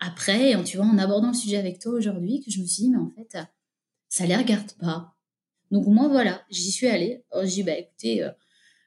après, 0.00 0.54
en, 0.54 0.64
tu 0.64 0.76
vois, 0.76 0.86
en 0.86 0.98
abordant 0.98 1.28
le 1.28 1.34
sujet 1.34 1.56
avec 1.56 1.78
toi 1.78 1.92
aujourd'hui, 1.92 2.40
que 2.40 2.50
je 2.50 2.60
me 2.60 2.66
suis 2.66 2.84
dit, 2.84 2.90
mais 2.90 2.98
en 2.98 3.10
fait, 3.10 3.38
ça 4.08 4.26
les 4.26 4.36
regarde 4.36 4.72
pas. 4.72 5.14
Donc, 5.70 5.86
moi, 5.86 6.08
voilà, 6.08 6.42
j'y 6.50 6.72
suis 6.72 6.88
allée. 6.88 7.22
J'ai 7.42 7.46
dit, 7.46 7.62
bah, 7.62 7.78
écoutez, 7.78 8.22
euh, 8.24 8.30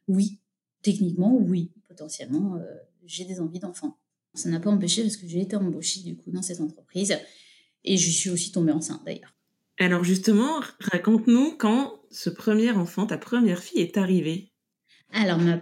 oui, 0.08 0.40
techniquement, 0.82 1.36
oui, 1.36 1.72
potentiellement, 1.88 2.56
euh, 2.56 2.62
j'ai 3.06 3.26
des 3.26 3.40
envies 3.40 3.60
d'enfant. 3.60 3.98
Ça 4.34 4.50
n'a 4.50 4.60
pas 4.60 4.70
empêché 4.70 5.04
parce 5.04 5.18
que 5.18 5.28
j'ai 5.28 5.42
été 5.42 5.56
embauchée 5.56 6.02
du 6.02 6.18
coup 6.18 6.32
dans 6.32 6.42
cette 6.42 6.60
entreprise 6.60 7.16
et 7.84 7.98
je 7.98 8.10
suis 8.10 8.30
aussi 8.30 8.52
tombée 8.52 8.72
enceinte 8.72 9.04
d'ailleurs. 9.06 9.36
Alors 9.80 10.04
justement, 10.04 10.60
raconte-nous 10.80 11.56
quand 11.58 12.02
ce 12.10 12.30
premier 12.30 12.72
enfant, 12.72 13.06
ta 13.06 13.18
première 13.18 13.62
fille 13.62 13.82
est 13.82 13.98
arrivée. 13.98 14.52
Alors 15.12 15.38
ma 15.38 15.62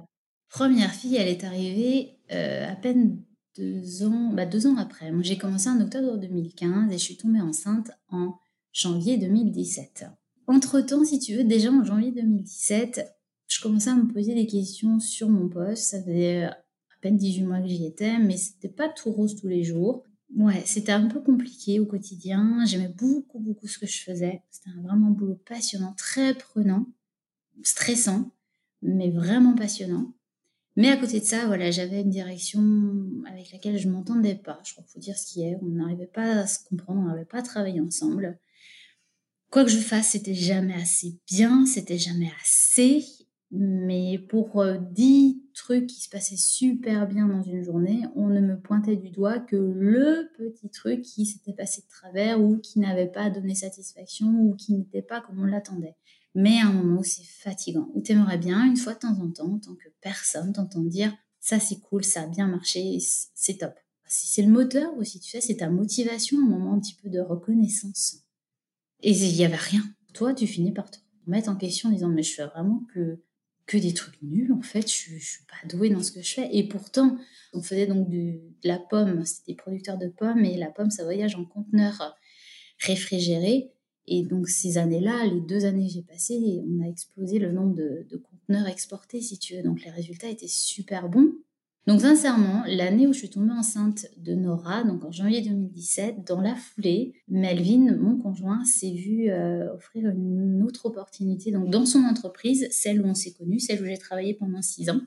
première 0.50 0.94
fille, 0.94 1.18
elle 1.18 1.28
est 1.28 1.44
arrivée 1.44 2.18
euh, 2.32 2.70
à 2.70 2.76
peine 2.76 3.22
deux 3.62 4.04
ans, 4.04 4.32
bah, 4.34 4.46
deux 4.46 4.68
ans 4.68 4.78
après. 4.78 5.12
J'ai 5.22 5.38
commencé 5.38 5.70
en 5.70 5.80
octobre 5.80 6.18
2015 6.18 6.92
et 6.92 6.98
je 6.98 7.04
suis 7.04 7.18
tombée 7.18 7.42
enceinte 7.42 7.92
en 8.10 8.36
janvier 8.74 9.18
2017. 9.18 10.06
Entre-temps, 10.48 11.06
si 11.06 11.20
tu 11.20 11.36
veux, 11.36 11.44
déjà 11.44 11.72
en 11.72 11.84
janvier 11.84 12.12
2017, 12.12 13.06
je 13.48 13.62
commençais 13.62 13.92
à 13.92 13.96
me 13.96 14.12
poser 14.12 14.34
des 14.34 14.48
questions 14.48 15.00
sur 15.00 15.30
mon 15.30 15.48
poste. 15.48 15.84
Ça 15.84 16.02
faisait 16.02 16.50
peine 17.02 17.18
18 17.18 17.44
mois 17.44 17.60
que 17.60 17.68
j'y 17.68 17.86
étais, 17.86 18.18
mais 18.20 18.38
c'était 18.38 18.70
pas 18.70 18.88
tout 18.88 19.12
rose 19.12 19.36
tous 19.36 19.48
les 19.48 19.64
jours. 19.64 20.04
Ouais, 20.38 20.64
c'était 20.66 20.94
un 20.94 21.08
peu 21.08 21.20
compliqué 21.20 21.80
au 21.80 21.86
quotidien. 21.86 22.64
J'aimais 22.66 22.94
beaucoup, 22.96 23.40
beaucoup 23.40 23.68
ce 23.68 23.80
que 23.80 23.88
je 23.88 24.02
faisais. 24.04 24.44
C'était 24.50 24.70
un 24.70 24.82
vraiment 24.82 25.10
boulot 25.10 25.40
passionnant, 25.46 25.94
très 25.98 26.34
prenant, 26.36 26.86
stressant, 27.64 28.32
mais 28.82 29.10
vraiment 29.10 29.56
passionnant. 29.56 30.14
Mais 30.78 30.90
à 30.90 30.98
côté 30.98 31.20
de 31.20 31.26
ça, 31.26 31.46
voilà, 31.48 31.70
j'avais 31.70 32.02
une 32.02 32.10
direction 32.10 32.62
avec 33.28 33.52
laquelle 33.52 33.78
je 33.78 33.90
m'entendais 33.90 34.36
pas. 34.36 34.60
Je 34.64 34.72
crois 34.72 34.84
qu'il 34.84 34.94
faut 34.94 35.00
dire 35.00 35.18
ce 35.18 35.32
qui 35.32 35.44
est. 35.44 35.58
On 35.62 35.66
n'arrivait 35.66 36.08
pas 36.08 36.40
à 36.40 36.48
se 36.48 36.64
comprendre, 36.64 37.02
on 37.02 37.06
n'arrivait 37.06 37.26
pas 37.26 37.40
à 37.40 37.44
travailler 37.44 37.82
ensemble. 37.82 38.40
Quoi 39.50 39.66
que 39.66 39.70
je 39.70 39.80
fasse, 39.80 40.12
c'était 40.12 40.34
jamais 40.34 40.74
assez 40.76 41.20
bien, 41.28 41.66
c'était 41.66 41.98
jamais 41.98 42.32
assez. 42.42 43.04
Mais 43.54 44.18
pour 44.30 44.62
euh, 44.62 44.78
dix 44.78 45.44
trucs 45.54 45.88
qui 45.88 46.02
se 46.02 46.08
passaient 46.08 46.38
super 46.38 47.06
bien 47.06 47.28
dans 47.28 47.44
une 47.44 47.62
journée, 47.62 48.04
on 48.16 48.28
ne 48.28 48.40
me 48.40 48.58
pointait 48.58 48.96
du 48.96 49.10
doigt 49.10 49.40
que 49.40 49.58
le 49.58 50.32
petit 50.38 50.70
truc 50.70 51.02
qui 51.02 51.26
s'était 51.26 51.52
passé 51.52 51.82
de 51.82 51.88
travers 51.90 52.42
ou 52.42 52.60
qui 52.60 52.80
n'avait 52.80 53.12
pas 53.12 53.30
donné 53.30 53.54
satisfaction 53.54 54.28
ou 54.28 54.56
qui 54.56 54.74
n'était 54.74 55.02
pas 55.02 55.20
comme 55.20 55.40
on 55.42 55.46
l'attendait. 55.46 55.98
Mais 56.34 56.60
à 56.60 56.68
un 56.68 56.74
moment 56.74 57.02
où 57.02 57.04
c'est 57.04 57.24
fatigant, 57.26 57.90
où 57.94 58.02
tu 58.02 58.14
aimerais 58.14 58.38
bien, 58.38 58.66
une 58.66 58.78
fois 58.78 58.94
de 58.94 59.00
temps 59.00 59.20
en 59.20 59.30
temps, 59.32 59.54
en 59.54 59.60
tant 59.60 59.76
que 59.76 59.90
personne, 60.02 60.54
t'entendre 60.54 60.90
dire 60.90 61.14
ça 61.40 61.60
c'est 61.60 61.80
cool, 61.80 62.04
ça 62.04 62.24
a 62.24 62.28
bien 62.28 62.48
marché, 62.48 63.00
c'est 63.34 63.58
top. 63.58 63.74
Si 64.08 64.28
c'est 64.28 64.42
le 64.42 64.52
moteur 64.52 64.92
ou 64.98 65.04
si 65.04 65.20
tu 65.20 65.30
sais, 65.30 65.42
c'est 65.42 65.58
ta 65.58 65.70
motivation, 65.70 66.38
un 66.40 66.48
moment 66.48 66.74
un 66.74 66.80
petit 66.80 66.96
peu 66.96 67.10
de 67.10 67.20
reconnaissance. 67.20 68.18
Et 69.02 69.12
il 69.12 69.36
n'y 69.36 69.46
avait 69.46 69.56
rien. 69.56 69.84
Toi, 70.14 70.34
tu 70.34 70.48
finis 70.48 70.74
par 70.74 70.92
te 70.92 70.98
remettre 71.26 71.50
en 71.50 71.56
question 71.56 71.90
en 71.90 71.94
disant 71.94 72.10
mais 72.10 72.24
je 72.24 72.34
fais 72.34 72.46
vraiment 72.46 72.86
que 72.94 73.22
que 73.66 73.78
des 73.78 73.94
trucs 73.94 74.22
nuls 74.22 74.52
en 74.52 74.62
fait. 74.62 74.92
Je, 74.92 75.18
je 75.18 75.26
suis 75.26 75.46
pas 75.46 75.68
douée 75.68 75.90
dans 75.90 76.04
ce 76.04 76.12
que 76.12 76.22
je 76.22 76.34
fais. 76.34 76.50
Et 76.56 76.68
pourtant, 76.68 77.18
on 77.54 77.62
faisait 77.62 77.88
donc 77.88 78.10
de 78.10 78.42
la 78.64 78.80
pomme, 78.80 79.24
c'était 79.26 79.54
des 79.54 79.56
producteurs 79.56 79.98
de 79.98 80.08
pommes, 80.08 80.44
et 80.44 80.58
la 80.58 80.70
pomme, 80.70 80.92
ça 80.92 81.04
voyage 81.04 81.36
en 81.36 81.46
conteneur 81.46 82.16
réfrigéré. 82.80 83.72
Et 84.08 84.24
donc 84.24 84.48
ces 84.48 84.78
années-là, 84.78 85.26
les 85.26 85.42
deux 85.42 85.66
années 85.66 85.88
que 85.88 85.94
j'ai 85.94 86.02
passées, 86.02 86.62
on 86.68 86.84
a 86.84 86.88
explosé 86.88 87.40
le 87.40 87.52
nombre 87.52 87.76
de, 87.76 88.06
conteneurs 88.18 88.68
exportés, 88.68 89.22
si 89.22 89.38
tu 89.38 89.56
veux. 89.56 89.64
Donc 89.64 89.84
les 89.84 89.92
résultats 89.92 90.30
étaient 90.30 90.48
super 90.48 91.10
bons. 91.10 91.34
Donc 91.88 92.02
sincèrement, 92.02 92.64
l'année 92.68 93.08
où 93.08 93.14
je 93.14 93.20
suis 93.20 93.30
tombée 93.30 93.54
enceinte 93.54 94.06
de 94.18 94.36
Nora, 94.36 94.84
donc 94.84 95.04
en 95.04 95.12
janvier 95.12 95.42
2017, 95.42 96.28
dans 96.28 96.40
la 96.40 96.56
foulée, 96.56 97.14
Melvin, 97.28 97.96
mon 97.96 98.18
conjoint, 98.18 98.64
s'est 98.66 98.92
vu 98.92 99.32
euh, 99.32 99.74
offrir 99.74 100.10
une 100.10 100.62
autre 100.62 100.86
opportunité 100.86 101.52
donc 101.52 101.72
dans 101.72 101.88
son 101.88 102.04
entreprise, 102.04 102.68
celle 102.70 103.02
où 103.02 103.06
on 103.06 103.16
s'est 103.16 103.32
connus, 103.32 103.60
celle 103.60 103.82
où 103.82 103.86
j'ai 103.86 103.98
travaillé 103.98 104.36
pendant 104.36 104.62
six 104.62 104.92
ans. 104.92 105.02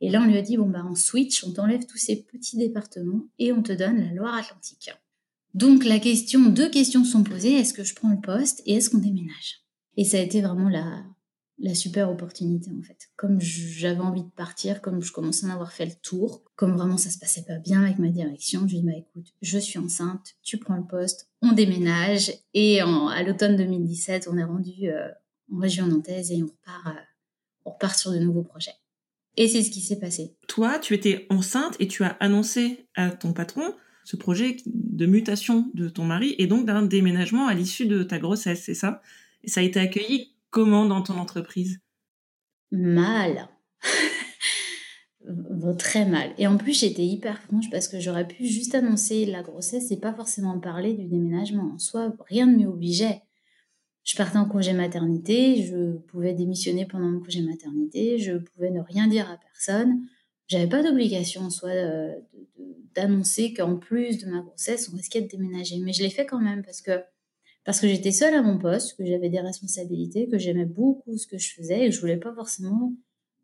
Et 0.00 0.10
là, 0.10 0.20
on 0.22 0.26
lui 0.26 0.36
a 0.36 0.42
dit, 0.42 0.56
bon, 0.56 0.68
bah, 0.68 0.84
en 0.84 0.94
switch, 0.94 1.44
on 1.44 1.52
t'enlève 1.52 1.84
tous 1.86 1.98
ces 1.98 2.22
petits 2.22 2.56
départements 2.56 3.26
et 3.38 3.52
on 3.52 3.62
te 3.62 3.72
donne 3.72 3.98
la 3.98 4.12
Loire-Atlantique. 4.12 4.90
Donc, 5.54 5.84
la 5.84 5.98
question, 5.98 6.46
deux 6.46 6.70
questions 6.70 7.04
sont 7.04 7.24
posées. 7.24 7.54
Est-ce 7.54 7.74
que 7.74 7.84
je 7.84 7.94
prends 7.94 8.10
le 8.10 8.20
poste 8.20 8.62
et 8.66 8.74
est-ce 8.74 8.90
qu'on 8.90 8.98
déménage? 8.98 9.62
Et 9.96 10.04
ça 10.04 10.18
a 10.18 10.20
été 10.20 10.40
vraiment 10.40 10.68
la, 10.68 11.74
super 11.74 12.08
opportunité 12.08 12.70
en 12.70 12.82
fait. 12.82 13.08
Comme 13.16 13.40
j'avais 13.40 13.98
envie 13.98 14.22
de 14.22 14.30
partir, 14.30 14.80
comme 14.80 15.02
je 15.02 15.10
commençais 15.10 15.46
à 15.46 15.48
en 15.48 15.52
avoir 15.52 15.72
fait 15.72 15.86
le 15.86 15.94
tour, 16.02 16.44
comme 16.54 16.76
vraiment 16.76 16.96
ça 16.96 17.10
se 17.10 17.18
passait 17.18 17.42
pas 17.42 17.58
bien 17.58 17.82
avec 17.82 17.98
ma 17.98 18.08
direction, 18.08 18.60
je 18.68 18.74
lui 18.74 18.78
ai 18.78 18.80
dit 18.82 18.86
bah 18.86 18.96
écoute, 18.96 19.34
je 19.42 19.58
suis 19.58 19.80
enceinte, 19.80 20.36
tu 20.44 20.58
prends 20.58 20.76
le 20.76 20.86
poste, 20.86 21.28
on 21.42 21.50
déménage 21.50 22.32
et 22.54 22.80
à 22.80 23.22
l'automne 23.24 23.56
2017, 23.56 24.28
on 24.30 24.38
est 24.38 24.44
rendu 24.44 24.88
euh, 24.88 25.08
en 25.52 25.58
région 25.58 25.86
nantaise 25.88 26.30
et 26.30 26.44
on 26.44 26.46
euh, 26.46 26.92
on 27.64 27.70
repart 27.72 27.98
sur 27.98 28.12
de 28.12 28.18
nouveaux 28.18 28.44
projets. 28.44 28.74
Et 29.36 29.48
c'est 29.48 29.62
ce 29.62 29.70
qui 29.70 29.80
s'est 29.80 29.98
passé. 29.98 30.36
Toi, 30.46 30.78
tu 30.78 30.94
étais 30.94 31.26
enceinte 31.28 31.76
et 31.80 31.88
tu 31.88 32.04
as 32.04 32.16
annoncé 32.20 32.88
à 32.94 33.10
ton 33.10 33.32
patron 33.32 33.74
ce 34.08 34.16
projet 34.16 34.56
de 34.64 35.04
mutation 35.04 35.70
de 35.74 35.90
ton 35.90 36.02
mari 36.02 36.34
et 36.38 36.46
donc 36.46 36.64
d'un 36.64 36.80
déménagement 36.80 37.46
à 37.46 37.52
l'issue 37.52 37.84
de 37.84 38.02
ta 38.02 38.18
grossesse, 38.18 38.62
c'est 38.64 38.72
ça? 38.72 39.02
Et 39.44 39.48
ça 39.48 39.60
a 39.60 39.62
été 39.62 39.78
accueilli 39.78 40.32
comment 40.48 40.86
dans 40.86 41.02
ton 41.02 41.18
entreprise? 41.18 41.80
Mal. 42.72 43.50
très 45.78 46.06
mal. 46.06 46.32
Et 46.38 46.46
en 46.46 46.56
plus, 46.56 46.80
j'étais 46.80 47.04
hyper 47.04 47.38
franche 47.42 47.68
parce 47.70 47.86
que 47.86 48.00
j'aurais 48.00 48.26
pu 48.26 48.46
juste 48.46 48.74
annoncer 48.74 49.26
la 49.26 49.42
grossesse 49.42 49.90
et 49.90 50.00
pas 50.00 50.14
forcément 50.14 50.58
parler 50.58 50.94
du 50.94 51.04
déménagement. 51.04 51.72
En 51.74 51.78
soi, 51.78 52.14
rien 52.28 52.46
ne 52.46 52.56
m'y 52.56 52.64
obligeait. 52.64 53.20
Je 54.04 54.16
partais 54.16 54.38
en 54.38 54.46
congé 54.46 54.72
maternité, 54.72 55.66
je 55.66 55.98
pouvais 56.06 56.32
démissionner 56.32 56.86
pendant 56.86 57.08
mon 57.08 57.20
congé 57.20 57.42
maternité, 57.42 58.16
je 58.16 58.38
pouvais 58.38 58.70
ne 58.70 58.80
rien 58.80 59.06
dire 59.06 59.30
à 59.30 59.36
personne. 59.36 60.00
J'avais 60.46 60.66
pas 60.66 60.82
d'obligation 60.82 61.42
en 61.42 61.50
soi 61.50 61.68
euh, 61.68 62.14
d'annoncer 63.00 63.54
qu'en 63.54 63.76
plus 63.76 64.18
de 64.18 64.26
ma 64.26 64.40
grossesse, 64.40 64.90
on 64.92 64.96
risquait 64.96 65.22
de 65.22 65.28
déménager. 65.28 65.78
Mais 65.78 65.92
je 65.92 66.02
l'ai 66.02 66.10
fait 66.10 66.26
quand 66.26 66.40
même 66.40 66.62
parce 66.62 66.80
que 66.80 67.00
parce 67.64 67.80
que 67.80 67.88
j'étais 67.88 68.12
seule 68.12 68.32
à 68.32 68.40
mon 68.40 68.56
poste, 68.56 68.96
que 68.96 69.04
j'avais 69.04 69.28
des 69.28 69.40
responsabilités, 69.40 70.26
que 70.26 70.38
j'aimais 70.38 70.64
beaucoup 70.64 71.18
ce 71.18 71.26
que 71.26 71.36
je 71.36 71.52
faisais 71.52 71.84
et 71.84 71.90
que 71.90 71.94
je 71.94 72.00
voulais 72.00 72.16
pas 72.16 72.32
forcément. 72.34 72.94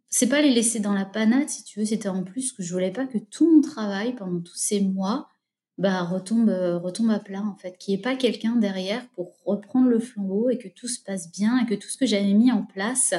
C'est 0.08 0.28
pas 0.28 0.40
les 0.40 0.54
laisser 0.54 0.80
dans 0.80 0.94
la 0.94 1.04
panade, 1.04 1.50
si 1.50 1.62
tu 1.62 1.78
veux, 1.78 1.84
c'était 1.84 2.08
en 2.08 2.24
plus 2.24 2.52
que 2.52 2.62
je 2.62 2.72
voulais 2.72 2.90
pas 2.90 3.06
que 3.06 3.18
tout 3.18 3.54
mon 3.54 3.60
travail 3.60 4.14
pendant 4.14 4.40
tous 4.40 4.56
ces 4.56 4.80
mois 4.80 5.28
bah, 5.76 6.02
retombe, 6.04 6.48
retombe 6.82 7.10
à 7.10 7.18
plat, 7.18 7.42
en 7.42 7.56
fait, 7.56 7.76
qu'il 7.76 7.92
n'y 7.92 8.00
ait 8.00 8.02
pas 8.02 8.16
quelqu'un 8.16 8.56
derrière 8.56 9.06
pour 9.10 9.36
reprendre 9.44 9.88
le 9.88 9.98
flambeau 9.98 10.48
et 10.48 10.56
que 10.56 10.68
tout 10.68 10.88
se 10.88 11.02
passe 11.02 11.30
bien 11.30 11.58
et 11.58 11.66
que 11.66 11.74
tout 11.74 11.88
ce 11.88 11.98
que 11.98 12.06
j'avais 12.06 12.32
mis 12.32 12.50
en 12.50 12.64
place 12.64 13.12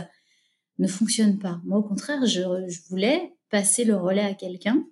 ne 0.80 0.88
fonctionne 0.88 1.38
pas. 1.38 1.62
Moi, 1.66 1.78
au 1.78 1.84
contraire, 1.84 2.26
je, 2.26 2.42
je 2.68 2.82
voulais 2.90 3.36
passer 3.52 3.84
le 3.84 3.96
relais 3.96 4.26
à 4.26 4.34
quelqu'un. 4.34 4.84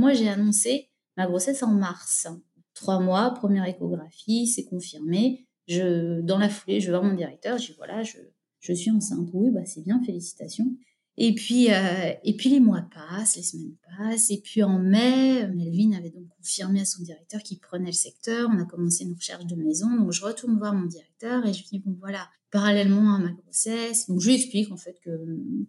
Moi, 0.00 0.14
j'ai 0.14 0.30
annoncé 0.30 0.88
ma 1.18 1.26
grossesse 1.26 1.62
en 1.62 1.74
mars. 1.74 2.26
Trois 2.72 3.00
mois, 3.00 3.34
première 3.34 3.66
échographie, 3.66 4.46
c'est 4.46 4.64
confirmé. 4.64 5.46
Je, 5.68 6.22
dans 6.22 6.38
la 6.38 6.48
foulée, 6.48 6.80
je 6.80 6.86
vais 6.86 6.92
voir 6.92 7.04
mon 7.04 7.14
directeur, 7.14 7.58
je 7.58 7.66
dis 7.66 7.74
voilà, 7.76 8.02
je, 8.02 8.16
je 8.60 8.72
suis 8.72 8.90
enceinte. 8.90 9.28
Oui, 9.34 9.50
bah 9.50 9.66
c'est 9.66 9.82
bien, 9.82 10.02
félicitations. 10.02 10.74
Et 11.18 11.34
puis, 11.34 11.70
euh, 11.70 12.14
et 12.24 12.34
puis 12.34 12.48
les 12.48 12.60
mois 12.60 12.88
passent, 12.94 13.36
les 13.36 13.42
semaines 13.42 13.76
passent. 13.98 14.30
Et 14.30 14.40
puis 14.40 14.62
en 14.62 14.78
mai, 14.78 15.46
Melvin 15.48 15.92
avait 15.92 16.08
donc 16.08 16.28
confirmé 16.38 16.80
à 16.80 16.86
son 16.86 17.02
directeur 17.02 17.42
qu'il 17.42 17.58
prenait 17.58 17.84
le 17.84 17.92
secteur. 17.92 18.48
On 18.50 18.58
a 18.58 18.64
commencé 18.64 19.04
une 19.04 19.12
recherche 19.12 19.44
de 19.44 19.54
maison. 19.54 19.94
Donc 19.98 20.12
je 20.12 20.24
retourne 20.24 20.56
voir 20.56 20.72
mon 20.72 20.86
directeur 20.86 21.44
et 21.44 21.52
je 21.52 21.58
lui 21.58 21.68
dis 21.72 21.78
bon 21.78 21.94
voilà, 22.00 22.26
parallèlement 22.50 23.16
à 23.16 23.18
ma 23.18 23.32
grossesse. 23.32 24.08
Donc 24.08 24.20
je 24.20 24.28
lui 24.28 24.36
explique 24.36 24.72
en 24.72 24.78
fait 24.78 24.98
que 25.04 25.10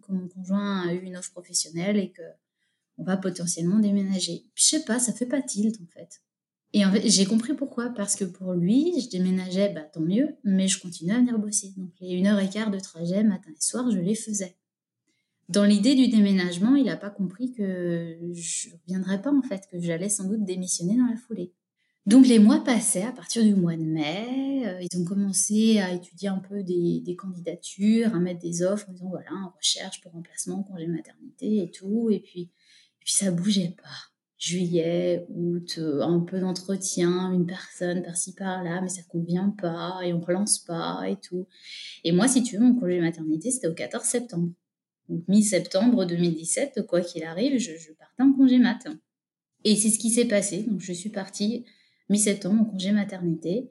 mon 0.08 0.26
conjoint 0.28 0.88
a 0.88 0.94
eu 0.94 1.02
une 1.02 1.18
offre 1.18 1.32
professionnelle 1.32 1.98
et 1.98 2.12
que 2.12 2.22
on 2.98 3.04
va 3.04 3.16
potentiellement 3.16 3.78
déménager. 3.78 4.44
Je 4.54 4.64
sais 4.64 4.84
pas, 4.84 4.98
ça 4.98 5.12
fait 5.12 5.26
pas 5.26 5.42
tilt 5.42 5.78
en 5.80 5.86
fait. 5.86 6.22
Et 6.74 6.82
j'ai 7.04 7.26
compris 7.26 7.54
pourquoi. 7.54 7.90
Parce 7.90 8.16
que 8.16 8.24
pour 8.24 8.54
lui, 8.54 8.92
je 9.00 9.10
déménageais, 9.10 9.70
bah, 9.70 9.82
tant 9.82 10.00
mieux, 10.00 10.36
mais 10.44 10.68
je 10.68 10.80
continuais 10.80 11.14
à 11.14 11.18
venir 11.18 11.38
bosser. 11.38 11.72
Donc, 11.76 11.90
les 12.00 12.12
une 12.12 12.26
heure 12.26 12.38
et 12.38 12.48
quart 12.48 12.70
de 12.70 12.80
trajet 12.80 13.22
matin 13.24 13.50
et 13.50 13.60
soir, 13.60 13.90
je 13.90 13.98
les 13.98 14.14
faisais. 14.14 14.56
Dans 15.48 15.64
l'idée 15.64 15.94
du 15.94 16.08
déménagement, 16.08 16.76
il 16.76 16.84
n'a 16.84 16.96
pas 16.96 17.10
compris 17.10 17.52
que 17.52 18.16
je 18.32 18.68
ne 18.68 18.74
reviendrais 18.74 19.20
pas, 19.20 19.32
en 19.32 19.42
fait, 19.42 19.68
que 19.70 19.78
j'allais 19.80 20.08
sans 20.08 20.24
doute 20.24 20.44
démissionner 20.44 20.96
dans 20.96 21.06
la 21.06 21.16
foulée. 21.16 21.52
Donc, 22.06 22.26
les 22.26 22.38
mois 22.38 22.64
passaient. 22.64 23.02
À 23.02 23.12
partir 23.12 23.44
du 23.44 23.54
mois 23.54 23.76
de 23.76 23.84
mai, 23.84 24.62
euh, 24.66 24.80
ils 24.80 24.98
ont 24.98 25.04
commencé 25.04 25.78
à 25.78 25.92
étudier 25.92 26.28
un 26.28 26.38
peu 26.38 26.62
des, 26.62 27.00
des, 27.00 27.16
candidatures, 27.16 28.14
à 28.14 28.18
mettre 28.18 28.40
des 28.40 28.62
offres 28.62 28.88
en 28.88 28.92
disant 28.92 29.10
voilà, 29.10 29.30
recherche 29.54 30.00
pour 30.00 30.12
remplacement, 30.12 30.62
congé 30.62 30.86
maternité 30.86 31.64
et 31.64 31.70
tout. 31.70 32.08
Et 32.10 32.20
puis, 32.20 32.50
puis 33.04 33.14
ça 33.14 33.30
bougeait 33.30 33.74
pas 33.82 34.12
juillet, 34.42 35.24
août, 35.28 35.76
euh, 35.78 36.02
un 36.02 36.18
peu 36.18 36.40
d'entretien, 36.40 37.32
une 37.32 37.46
personne 37.46 38.02
par-ci 38.02 38.34
par-là, 38.34 38.80
mais 38.82 38.88
ça 38.88 39.02
convient 39.08 39.54
pas 39.56 40.00
et 40.02 40.12
on 40.12 40.20
relance 40.20 40.58
pas 40.58 41.04
et 41.08 41.16
tout. 41.16 41.46
Et 42.02 42.10
moi, 42.10 42.26
si 42.26 42.42
tu 42.42 42.56
veux, 42.56 42.64
mon 42.64 42.74
congé 42.74 43.00
maternité, 43.00 43.52
c'était 43.52 43.68
au 43.68 43.74
14 43.74 44.04
septembre. 44.04 44.50
Donc 45.08 45.22
mi-septembre 45.28 46.06
2017, 46.06 46.84
quoi 46.88 47.02
qu'il 47.02 47.22
arrive, 47.22 47.56
je, 47.58 47.92
partais 47.92 48.22
en 48.24 48.32
congé 48.32 48.58
mat. 48.58 48.88
Et 49.62 49.76
c'est 49.76 49.90
ce 49.90 49.98
qui 50.00 50.10
s'est 50.10 50.24
passé. 50.24 50.64
Donc 50.64 50.80
je 50.80 50.92
suis 50.92 51.10
partie 51.10 51.64
mi-septembre 52.08 52.62
en 52.62 52.64
congé 52.64 52.90
maternité. 52.90 53.70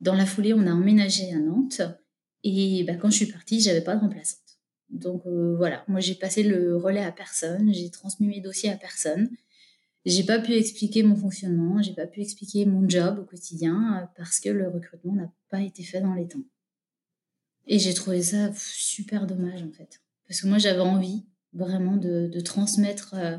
Dans 0.00 0.14
la 0.14 0.26
foulée, 0.26 0.54
on 0.54 0.66
a 0.68 0.72
emménagé 0.72 1.32
à 1.32 1.40
Nantes. 1.40 1.82
Et 2.44 2.84
bah, 2.84 2.94
quand 2.94 3.10
je 3.10 3.16
suis 3.16 3.32
partie, 3.32 3.60
j'avais 3.60 3.82
pas 3.82 3.96
de 3.96 4.00
remplaçante. 4.00 4.43
Donc 4.94 5.26
euh, 5.26 5.56
voilà, 5.56 5.84
moi 5.88 6.00
j'ai 6.00 6.14
passé 6.14 6.44
le 6.44 6.76
relais 6.76 7.02
à 7.02 7.10
personne, 7.10 7.74
j'ai 7.74 7.90
transmis 7.90 8.28
mes 8.28 8.40
dossiers 8.40 8.70
à 8.70 8.76
personne. 8.76 9.28
J'ai 10.06 10.22
pas 10.22 10.38
pu 10.38 10.52
expliquer 10.52 11.02
mon 11.02 11.16
fonctionnement, 11.16 11.82
j'ai 11.82 11.94
pas 11.94 12.06
pu 12.06 12.20
expliquer 12.20 12.64
mon 12.64 12.88
job 12.88 13.18
au 13.18 13.24
quotidien 13.24 13.98
euh, 14.02 14.06
parce 14.16 14.38
que 14.38 14.50
le 14.50 14.68
recrutement 14.68 15.14
n'a 15.14 15.32
pas 15.50 15.62
été 15.62 15.82
fait 15.82 16.00
dans 16.00 16.14
les 16.14 16.28
temps. 16.28 16.44
Et 17.66 17.78
j'ai 17.78 17.92
trouvé 17.92 18.22
ça 18.22 18.52
super 18.54 19.26
dommage 19.26 19.62
en 19.62 19.72
fait. 19.72 20.00
Parce 20.28 20.40
que 20.40 20.46
moi 20.46 20.58
j'avais 20.58 20.80
envie 20.80 21.24
vraiment 21.52 21.96
de, 21.96 22.40
transmettre 22.40 23.14
euh, 23.14 23.36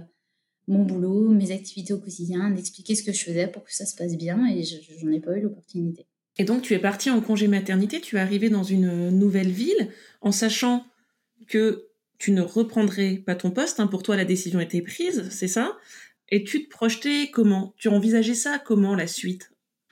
mon 0.68 0.84
boulot, 0.84 1.30
mes 1.30 1.52
activités 1.52 1.94
au 1.94 2.00
quotidien, 2.00 2.50
d'expliquer 2.50 2.96
ce 2.96 3.04
que 3.04 3.14
je 3.14 3.24
faisais 3.24 3.48
pour 3.48 3.64
que 3.64 3.74
ça 3.74 3.86
se 3.86 3.96
passe 3.96 4.18
bien 4.18 4.46
et 4.48 4.64
j'en 4.64 5.12
ai 5.12 5.22
pas 5.22 5.38
eu 5.38 5.42
l'opportunité. 5.42 6.06
Et 6.38 6.44
donc 6.44 6.64
tu 6.64 6.74
es 6.74 6.80
partie 6.80 7.10
en 7.12 7.22
congé 7.22 7.48
maternité, 7.48 8.02
tu 8.02 8.18
es 8.18 8.20
arrivée 8.20 8.50
dans 8.50 8.64
une 8.64 9.10
nouvelle 9.12 9.52
ville 9.52 9.90
en 10.20 10.34
sachant 10.34 10.86
que 11.48 11.88
tu 12.18 12.32
ne 12.32 12.42
reprendrais 12.42 13.18
pas 13.18 13.36
ton 13.36 13.52
poste, 13.52 13.80
hein, 13.80 13.88
pour 13.88 14.04
toi 14.04 14.16
la 14.16 14.26
décision 14.26 14.60
était 14.60 14.82
prise, 14.82 15.30
c'est 15.30 15.48
ça? 15.48 15.78
Et 16.30 16.44
tu 16.44 16.66
te 16.66 16.70
projetais 16.70 17.30
comment? 17.32 17.74
Tu 17.78 17.88
envisageais 17.88 18.34
ça 18.34 18.60
comment 18.60 18.96
la 18.96 19.08
suite? 19.08 19.52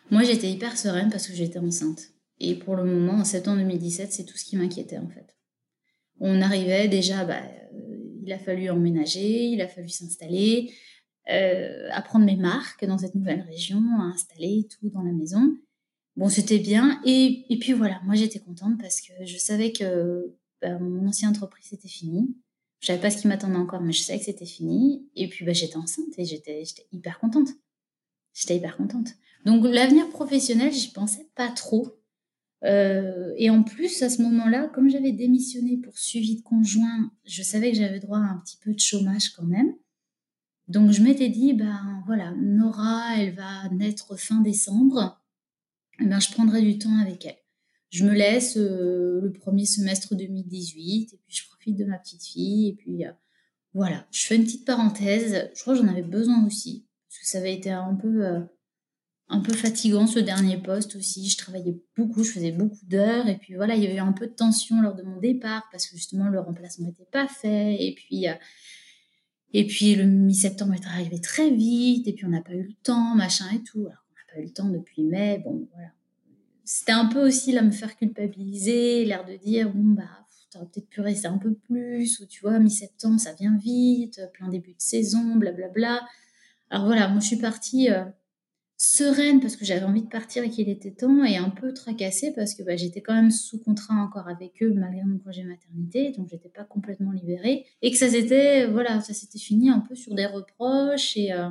Moi, 0.09 0.23
j'étais 0.23 0.49
hyper 0.49 0.77
sereine 0.77 1.09
parce 1.09 1.27
que 1.27 1.33
j'étais 1.33 1.59
enceinte. 1.59 2.09
Et 2.39 2.55
pour 2.55 2.75
le 2.75 2.83
moment, 2.83 3.13
en 3.13 3.25
septembre 3.25 3.59
2017, 3.59 4.11
c'est 4.11 4.25
tout 4.25 4.37
ce 4.37 4.45
qui 4.45 4.57
m'inquiétait 4.57 4.97
en 4.97 5.07
fait. 5.07 5.35
On 6.19 6.41
arrivait 6.41 6.87
déjà, 6.87 7.25
bah, 7.25 7.41
euh, 7.73 7.97
il 8.23 8.31
a 8.31 8.39
fallu 8.39 8.69
emménager, 8.69 9.45
il 9.45 9.61
a 9.61 9.67
fallu 9.67 9.89
s'installer, 9.89 10.71
euh, 11.31 11.87
apprendre 11.91 12.25
mes 12.25 12.35
marques 12.35 12.85
dans 12.85 12.97
cette 12.97 13.15
nouvelle 13.15 13.41
région, 13.41 13.81
à 13.99 14.03
installer 14.03 14.67
tout 14.69 14.89
dans 14.89 15.03
la 15.03 15.11
maison. 15.11 15.55
Bon, 16.15 16.29
c'était 16.29 16.59
bien. 16.59 17.01
Et, 17.05 17.45
et, 17.49 17.57
puis 17.57 17.73
voilà, 17.73 17.99
moi 18.03 18.15
j'étais 18.15 18.39
contente 18.39 18.79
parce 18.79 19.01
que 19.01 19.25
je 19.25 19.37
savais 19.37 19.71
que 19.71 20.35
bah, 20.63 20.79
mon 20.79 21.07
ancienne 21.07 21.29
entreprise 21.29 21.73
était 21.73 21.87
finie. 21.87 22.35
Je 22.79 22.87
savais 22.87 22.99
pas 22.99 23.09
ce 23.09 23.17
qui 23.17 23.27
m'attendait 23.27 23.57
encore, 23.57 23.81
mais 23.81 23.93
je 23.93 24.01
savais 24.01 24.19
que 24.19 24.25
c'était 24.25 24.45
fini. 24.45 25.07
Et 25.15 25.27
puis, 25.27 25.45
bah, 25.45 25.53
j'étais 25.53 25.77
enceinte 25.77 26.17
et 26.17 26.25
j'étais, 26.25 26.63
hyper 26.91 27.19
contente. 27.19 27.49
J'étais 28.33 28.57
hyper 28.57 28.77
contente. 28.77 29.09
Donc, 29.45 29.65
l'avenir 29.65 30.09
professionnel, 30.09 30.71
j'y 30.71 30.91
pensais 30.91 31.29
pas 31.35 31.49
trop. 31.49 31.99
Euh, 32.63 33.33
et 33.37 33.49
en 33.49 33.63
plus, 33.63 34.01
à 34.03 34.09
ce 34.09 34.21
moment-là, 34.21 34.67
comme 34.73 34.89
j'avais 34.89 35.11
démissionné 35.11 35.77
pour 35.77 35.97
suivi 35.97 36.37
de 36.37 36.41
conjoint, 36.41 37.11
je 37.25 37.43
savais 37.43 37.71
que 37.71 37.77
j'avais 37.77 37.99
droit 37.99 38.19
à 38.19 38.21
un 38.21 38.37
petit 38.37 38.57
peu 38.57 38.73
de 38.73 38.79
chômage 38.79 39.29
quand 39.31 39.43
même. 39.43 39.73
Donc, 40.69 40.91
je 40.91 41.03
m'étais 41.03 41.29
dit, 41.29 41.53
ben 41.53 42.01
voilà, 42.05 42.33
Nora, 42.37 43.17
elle 43.17 43.35
va 43.35 43.67
naître 43.69 44.17
fin 44.17 44.39
décembre. 44.41 45.21
Eh 45.99 46.05
ben, 46.05 46.19
je 46.21 46.31
prendrai 46.31 46.61
du 46.61 46.77
temps 46.77 46.97
avec 46.99 47.25
elle 47.25 47.42
je 47.93 48.05
me 48.05 48.13
laisse 48.13 48.57
euh, 48.57 49.21
le 49.21 49.31
premier 49.31 49.67
semestre 49.67 50.15
2018 50.15 51.13
et 51.13 51.19
puis 51.27 51.35
je 51.35 51.47
profite 51.47 51.77
de 51.77 51.85
ma 51.85 51.99
petite 51.99 52.23
fille 52.23 52.69
et 52.69 52.73
puis 52.73 53.05
euh, 53.05 53.11
voilà, 53.75 54.07
je 54.09 54.25
fais 54.25 54.35
une 54.35 54.45
petite 54.45 54.65
parenthèse. 54.65 55.51
Je 55.53 55.61
crois 55.61 55.75
que 55.75 55.81
j'en 55.81 55.87
avais 55.87 56.01
besoin 56.01 56.43
aussi 56.47 56.87
parce 57.07 57.19
que 57.19 57.27
ça 57.27 57.37
avait 57.37 57.53
été 57.53 57.69
un 57.69 57.93
peu 57.93 58.25
euh, 58.25 58.39
un 59.29 59.41
peu 59.41 59.53
fatigant 59.53 60.07
ce 60.07 60.17
dernier 60.17 60.57
poste 60.57 60.95
aussi. 60.95 61.29
Je 61.29 61.37
travaillais 61.37 61.77
beaucoup, 61.95 62.23
je 62.23 62.31
faisais 62.31 62.51
beaucoup 62.51 62.83
d'heures 62.87 63.27
et 63.27 63.37
puis 63.37 63.53
voilà, 63.53 63.75
il 63.75 63.83
y 63.83 63.85
avait 63.85 63.97
eu 63.97 63.99
un 63.99 64.11
peu 64.11 64.25
de 64.25 64.33
tension 64.33 64.81
lors 64.81 64.95
de 64.95 65.03
mon 65.03 65.19
départ 65.19 65.61
parce 65.71 65.85
que 65.85 65.95
justement 65.95 66.29
le 66.29 66.39
remplacement 66.39 66.87
n'était 66.87 67.07
pas 67.11 67.27
fait 67.27 67.75
et 67.75 67.93
puis 67.93 68.25
et 69.53 69.67
puis 69.67 69.93
le 69.93 70.05
mi-septembre 70.05 70.73
est 70.73 70.87
arrivé 70.87 71.21
très 71.21 71.51
vite 71.51 72.07
et 72.07 72.13
puis 72.13 72.25
on 72.25 72.29
n'a 72.29 72.41
pas 72.41 72.53
eu 72.53 72.63
le 72.63 72.73
temps, 72.81 73.13
machin 73.13 73.45
et 73.53 73.61
tout. 73.61 73.81
Alors 73.81 74.03
on 74.09 74.13
n'a 74.15 74.33
pas 74.33 74.41
eu 74.41 74.45
le 74.45 74.51
temps 74.51 74.69
depuis 74.69 75.03
mai, 75.03 75.43
bon 75.45 75.69
voilà 75.75 75.91
c'était 76.63 76.91
un 76.91 77.05
peu 77.05 77.25
aussi 77.25 77.51
là 77.51 77.61
me 77.61 77.71
faire 77.71 77.95
culpabiliser, 77.95 79.05
l'air 79.05 79.25
de 79.25 79.35
dire 79.35 79.69
bon 79.71 79.93
bah 79.93 80.23
t'aurais 80.53 80.67
peut-être 80.67 80.89
pu 80.89 81.01
rester 81.01 81.27
un 81.27 81.37
peu 81.37 81.53
plus, 81.53 82.19
ou 82.19 82.25
tu 82.25 82.41
vois, 82.41 82.59
mi-septembre, 82.59 83.19
ça 83.19 83.33
vient 83.33 83.57
vite, 83.57 84.21
plein 84.33 84.49
début 84.49 84.73
de 84.73 84.81
saison, 84.81 85.35
blablabla. 85.35 86.05
Alors 86.69 86.85
voilà, 86.85 87.07
moi 87.07 87.19
je 87.19 87.27
suis 87.27 87.37
partie 87.37 87.89
euh, 87.89 88.05
sereine 88.77 89.39
parce 89.39 89.55
que 89.55 89.65
j'avais 89.65 89.83
envie 89.83 90.03
de 90.03 90.09
partir 90.09 90.43
et 90.43 90.49
qu'il 90.49 90.69
était 90.69 90.91
temps, 90.91 91.23
et 91.23 91.37
un 91.37 91.49
peu 91.49 91.73
tracassée 91.73 92.33
parce 92.33 92.53
que 92.53 92.63
bah, 92.63 92.75
j'étais 92.75 93.01
quand 93.01 93.13
même 93.13 93.31
sous 93.31 93.59
contrat 93.59 93.95
encore 93.95 94.27
avec 94.27 94.61
eux 94.61 94.73
malgré 94.73 95.03
mon 95.03 95.17
projet 95.17 95.43
maternité, 95.43 96.11
donc 96.11 96.29
j'étais 96.29 96.49
pas 96.49 96.63
complètement 96.63 97.11
libérée, 97.11 97.65
et 97.81 97.91
que 97.91 97.97
ça 97.97 98.09
s'était, 98.09 98.67
voilà, 98.67 99.01
ça 99.01 99.13
s'était 99.13 99.39
fini 99.39 99.69
un 99.69 99.79
peu 99.79 99.95
sur 99.95 100.13
des 100.13 100.25
reproches, 100.25 101.17
et 101.17 101.33
euh, 101.33 101.49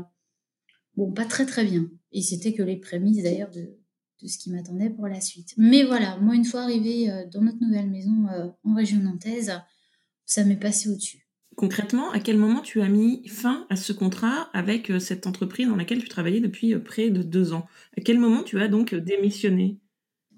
bon, 0.96 1.12
pas 1.12 1.24
très 1.24 1.46
très 1.46 1.64
bien. 1.64 1.88
Et 2.12 2.22
c'était 2.22 2.52
que 2.52 2.62
les 2.62 2.76
prémices 2.76 3.22
d'ailleurs 3.22 3.50
de, 3.50 3.78
de 4.22 4.28
ce 4.28 4.38
qui 4.38 4.50
m'attendait 4.50 4.90
pour 4.90 5.08
la 5.08 5.20
suite. 5.20 5.54
Mais 5.56 5.82
voilà, 5.82 6.16
moi, 6.18 6.34
une 6.34 6.44
fois 6.44 6.62
arrivée 6.62 7.10
euh, 7.10 7.24
dans 7.30 7.40
notre 7.40 7.60
nouvelle 7.60 7.90
maison 7.90 8.26
euh, 8.32 8.48
en 8.64 8.74
région 8.74 8.98
nantaise, 9.00 9.52
ça 10.24 10.44
m'est 10.44 10.56
passé 10.56 10.88
au-dessus. 10.88 11.26
Concrètement, 11.56 12.10
à 12.12 12.20
quel 12.20 12.38
moment 12.38 12.60
tu 12.60 12.80
as 12.80 12.88
mis 12.88 13.26
fin 13.28 13.66
à 13.68 13.76
ce 13.76 13.92
contrat 13.92 14.48
avec 14.54 14.90
euh, 14.90 14.98
cette 14.98 15.26
entreprise 15.26 15.68
dans 15.68 15.76
laquelle 15.76 16.02
tu 16.02 16.08
travaillais 16.08 16.40
depuis 16.40 16.76
près 16.78 17.10
de 17.10 17.22
deux 17.22 17.52
ans? 17.52 17.66
À 17.98 18.00
quel 18.00 18.18
moment 18.18 18.42
tu 18.42 18.60
as 18.60 18.68
donc 18.68 18.94
démissionné? 18.94 19.78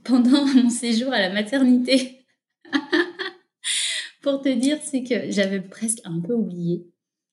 Pendant 0.02 0.46
mon 0.54 0.70
séjour 0.70 1.12
à 1.12 1.20
la 1.20 1.32
maternité. 1.32 2.26
Pour 4.22 4.40
te 4.40 4.48
dire, 4.48 4.78
c'est 4.82 5.04
que 5.04 5.30
j'avais 5.30 5.60
presque 5.60 6.00
un 6.04 6.20
peu 6.20 6.32
oublié. 6.32 6.86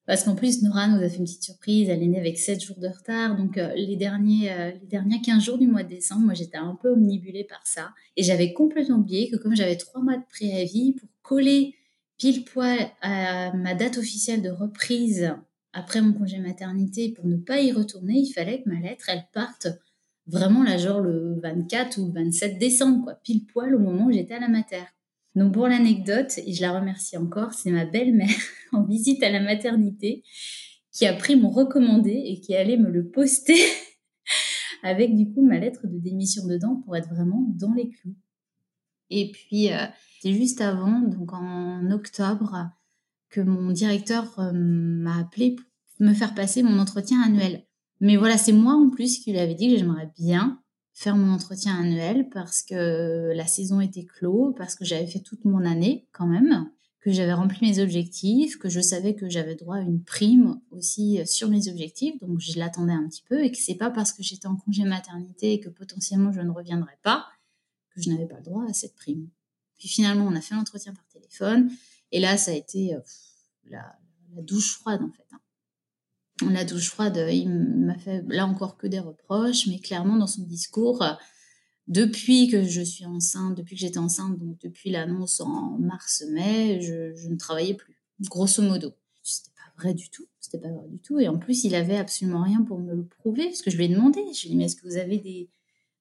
Parce 0.08 0.24
qu'en 0.24 0.36
plus, 0.36 0.62
Nora 0.64 0.88
nous 0.88 1.04
a 1.04 1.08
fait 1.08 1.18
une 1.18 1.26
petite 1.26 1.44
surprise. 1.44 1.90
Elle 1.90 2.02
est 2.04 2.08
née 2.08 2.20
avec 2.20 2.38
7 2.38 2.62
jours 2.62 2.80
de 2.80 2.88
retard. 2.88 3.38
Donc, 3.38 3.58
euh, 3.58 3.72
les, 3.76 3.96
derniers, 3.96 4.52
euh, 4.52 4.72
les 4.72 4.88
derniers 4.88 5.22
15 5.22 5.44
jours 5.44 5.58
du 5.58 5.68
mois 5.68 5.84
de 5.84 5.90
décembre, 5.90 6.22
moi, 6.22 6.34
j'étais 6.34 6.58
un 6.58 6.78
peu 6.82 6.90
omnibulée 6.90 7.44
par 7.44 7.66
ça. 7.66 7.92
Et 8.18 8.24
j'avais 8.24 8.54
complètement 8.54 8.98
oublié 8.98 9.30
que 9.30 9.38
comme 9.38 9.56
j'avais 9.56 9.78
3 9.78 10.02
mois 10.02 10.18
de 10.18 10.24
préavis, 10.30 10.94
pour 10.94 11.10
coller 11.22 11.76
pile 12.18 12.44
poil 12.46 12.78
à 13.02 13.54
ma 13.54 13.74
date 13.74 13.98
officielle 13.98 14.42
de 14.42 14.50
reprise 14.50 15.34
après 15.74 16.02
mon 16.02 16.14
congé 16.14 16.40
maternité, 16.40 17.10
pour 17.10 17.26
ne 17.26 17.38
pas 17.38 17.62
y 17.62 17.72
retourner, 17.72 18.16
il 18.20 18.32
fallait 18.32 18.62
que 18.62 18.70
ma 18.70 18.80
lettre, 18.80 19.06
elle 19.10 19.26
parte 19.34 19.68
vraiment 20.28 20.64
là, 20.64 20.78
genre 20.78 21.00
le 21.00 21.40
24 21.42 21.98
ou 22.00 22.08
le 22.08 22.14
27 22.14 22.58
décembre, 22.60 23.04
quoi, 23.04 23.16
pile 23.16 23.46
poil 23.46 23.74
au 23.76 23.80
moment 23.80 24.06
où 24.06 24.12
j'étais 24.12 24.36
à 24.36 24.40
la 24.40 24.50
mater. 24.50 24.84
Donc 25.36 25.54
pour 25.54 25.68
l'anecdote, 25.68 26.38
et 26.46 26.54
je 26.54 26.62
la 26.62 26.78
remercie 26.78 27.18
encore, 27.18 27.54
c'est 27.54 27.72
ma 27.72 27.86
belle-mère 27.86 28.28
en 28.74 28.84
visite 28.84 29.24
à 29.24 29.30
la 29.30 29.40
maternité 29.40 30.24
qui 30.92 31.06
a 31.06 31.14
pris 31.14 31.36
mon 31.36 31.50
recommandé 31.50 32.12
et 32.12 32.42
qui 32.42 32.56
allait 32.56 32.78
me 32.78 32.90
le 32.90 33.10
poster 33.10 33.56
avec 34.84 35.16
du 35.16 35.32
coup 35.32 35.46
ma 35.46 35.58
lettre 35.58 35.88
de 35.88 35.98
démission 35.98 36.46
dedans 36.48 36.82
pour 36.84 36.96
être 36.98 37.10
vraiment 37.10 37.46
dans 37.56 37.74
les 37.74 37.90
clous. 37.90 38.16
Et 39.10 39.32
puis 39.32 39.72
euh, 39.72 39.86
c'est 40.22 40.34
juste 40.34 40.62
avant, 40.62 41.02
donc 41.02 41.34
en 41.34 41.90
octobre, 41.92 42.70
que 43.30 43.42
mon 43.42 43.72
directeur 43.72 44.38
euh, 44.40 44.52
m'a 44.54 45.18
appelé 45.18 45.56
pour 45.56 45.66
me 46.06 46.14
faire 46.14 46.36
passer 46.36 46.62
mon 46.62 46.78
entretien 46.78 47.22
annuel. 47.22 47.66
Mais 48.02 48.18
voilà, 48.18 48.38
c'est 48.38 48.52
moi 48.52 48.74
en 48.74 48.90
plus 48.90 49.20
qui 49.20 49.32
lui 49.32 49.40
avais 49.40 49.56
dit 49.56 49.72
que 49.72 49.78
j'aimerais 49.78 50.12
bien 50.20 50.62
faire 50.94 51.16
mon 51.16 51.34
entretien 51.34 51.80
annuel 51.80 52.30
parce 52.30 52.62
que 52.64 53.32
la 53.34 53.48
saison 53.48 53.82
était 53.82 54.06
clos, 54.06 54.54
parce 54.58 54.76
que 54.76 54.86
j'avais 54.86 55.08
fait 55.08 55.20
toute 55.20 55.46
mon 55.46 55.66
année 55.66 56.08
quand 56.12 56.28
même, 56.28 56.70
que 57.00 57.12
j'avais 57.12 57.34
rempli 57.34 57.68
mes 57.68 57.80
objectifs, 57.80 58.58
que 58.60 58.70
je 58.70 58.80
savais 58.80 59.16
que 59.16 59.28
j'avais 59.28 59.56
droit 59.56 59.78
à 59.78 59.82
une 59.82 60.04
prime 60.04 60.62
aussi 60.70 61.20
sur 61.26 61.50
mes 61.50 61.68
objectifs, 61.68 62.20
donc 62.20 62.40
je 62.40 62.60
l'attendais 62.60 62.94
un 62.94 63.08
petit 63.08 63.24
peu 63.28 63.44
et 63.44 63.52
que 63.52 63.58
c'est 63.58 63.76
pas 63.76 63.90
parce 63.90 64.14
que 64.14 64.22
j'étais 64.22 64.48
en 64.48 64.56
congé 64.56 64.84
maternité 64.84 65.54
et 65.54 65.60
que 65.60 65.70
potentiellement 65.70 66.32
je 66.32 66.42
ne 66.42 66.52
reviendrai 66.52 66.98
pas 67.02 67.26
que 67.90 68.02
je 68.02 68.10
n'avais 68.10 68.28
pas 68.28 68.38
le 68.38 68.44
droit 68.44 68.66
à 68.70 68.74
cette 68.74 68.96
prime. 68.96 69.28
Puis 69.80 69.88
finalement, 69.88 70.26
on 70.26 70.36
a 70.36 70.42
fait 70.42 70.54
l'entretien 70.54 70.94
par 70.94 71.08
téléphone 71.08 71.72
et 72.12 72.20
là, 72.20 72.38
ça 72.38 72.52
a 72.52 72.54
été 72.54 72.96
la, 73.66 73.98
douche 74.44 74.76
froide 74.76 75.02
en 75.02 75.12
fait. 75.12 75.26
Hein 75.32 75.40
la 76.50 76.66
douche 76.66 76.90
froide, 76.90 77.28
il 77.32 77.50
m'a 77.50 77.98
fait 77.98 78.24
là 78.28 78.48
encore 78.48 78.78
que 78.78 78.88
des 78.88 79.00
reproches, 79.00 79.68
mais 79.68 79.80
clairement 79.80 80.18
dans 80.18 80.28
son 80.28 80.44
discours, 80.44 81.04
depuis 81.88 82.48
que 82.48 82.64
je 82.64 82.82
suis 82.82 83.06
enceinte, 83.06 83.58
depuis 83.58 83.76
que 83.76 83.82
j'étais 83.82 83.98
enceinte, 83.98 84.40
donc 84.40 84.58
depuis 84.60 84.92
l'annonce 84.92 85.42
en 85.42 85.78
mars-mai, 85.80 86.80
je, 86.82 87.28
ne 87.28 87.36
travaillais 87.36 87.74
plus, 87.74 87.96
grosso 88.22 88.62
modo. 88.62 88.94
C'était 89.24 89.52
pas 89.56 89.82
vrai 89.82 89.94
du 89.94 90.10
tout, 90.10 90.26
c'était 90.40 90.60
pas 90.60 90.70
vrai 90.70 90.88
du 90.88 91.00
tout. 91.00 91.20
Et 91.20 91.28
en 91.28 91.38
plus, 91.38 91.64
il 91.64 91.76
avait 91.76 91.98
absolument 91.98 92.44
rien 92.44 92.64
pour 92.64 92.80
me 92.80 92.94
le 92.96 93.06
prouver, 93.06 93.46
parce 93.46 93.62
que 93.62 93.72
je 93.72 93.78
lui 93.78 93.86
ai 93.86 93.90
demandé, 93.90 94.22
je 94.34 94.42
lui 94.44 94.48
ai 94.48 94.50
dit, 94.52 94.56
mais 94.56 94.66
est-ce 94.66 94.76
que 94.76 94.88
vous 94.88 94.98
avez 94.98 95.18
des, 95.18 95.50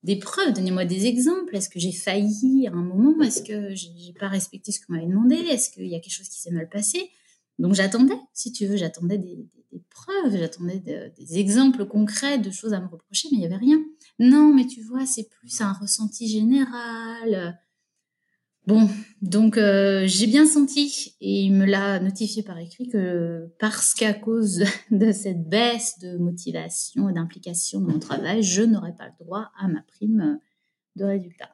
des 0.02 0.16
preuves? 0.16 0.52
Donnez-moi 0.52 0.84
des 0.84 1.06
exemples. 1.06 1.56
Est-ce 1.56 1.68
que 1.68 1.80
j'ai 1.80 1.92
failli 1.92 2.66
à 2.66 2.72
un 2.72 2.82
moment? 2.82 3.20
Est-ce 3.22 3.42
que 3.42 3.74
j'ai 3.74 4.12
pas 4.18 4.28
respecté 4.28 4.72
ce 4.72 4.80
qu'on 4.80 4.92
m'avait 4.92 5.06
demandé? 5.06 5.34
Est-ce 5.34 5.70
qu'il 5.70 5.86
y 5.86 5.94
a 5.94 6.00
quelque 6.00 6.14
chose 6.14 6.28
qui 6.28 6.40
s'est 6.40 6.50
mal 6.50 6.68
passé? 6.68 7.10
Donc 7.60 7.74
j'attendais, 7.74 8.16
si 8.32 8.52
tu 8.52 8.66
veux, 8.66 8.76
j'attendais 8.76 9.18
des, 9.18 9.46
preuves, 9.90 10.36
j'attendais 10.36 10.78
des 10.80 11.38
exemples 11.38 11.84
concrets 11.84 12.38
de 12.38 12.50
choses 12.50 12.72
à 12.72 12.80
me 12.80 12.88
reprocher, 12.88 13.28
mais 13.30 13.36
il 13.36 13.40
n'y 13.40 13.46
avait 13.46 13.56
rien. 13.56 13.78
Non, 14.18 14.52
mais 14.52 14.66
tu 14.66 14.80
vois, 14.80 15.04
c'est 15.04 15.28
plus 15.28 15.60
un 15.60 15.74
ressenti 15.74 16.26
général. 16.26 17.60
Bon, 18.66 18.88
donc 19.20 19.58
euh, 19.58 20.06
j'ai 20.06 20.26
bien 20.26 20.46
senti, 20.46 21.16
et 21.20 21.42
il 21.42 21.52
me 21.52 21.66
l'a 21.66 22.00
notifié 22.00 22.42
par 22.42 22.58
écrit, 22.58 22.88
que 22.88 23.52
parce 23.58 23.92
qu'à 23.92 24.14
cause 24.14 24.64
de 24.90 25.12
cette 25.12 25.46
baisse 25.46 25.98
de 25.98 26.16
motivation 26.16 27.10
et 27.10 27.12
d'implication 27.12 27.80
dans 27.80 27.92
mon 27.92 27.98
travail, 27.98 28.42
je 28.42 28.62
n'aurais 28.62 28.94
pas 28.94 29.06
le 29.06 29.24
droit 29.24 29.50
à 29.58 29.68
ma 29.68 29.82
prime 29.82 30.40
de 30.96 31.04
résultat. 31.04 31.50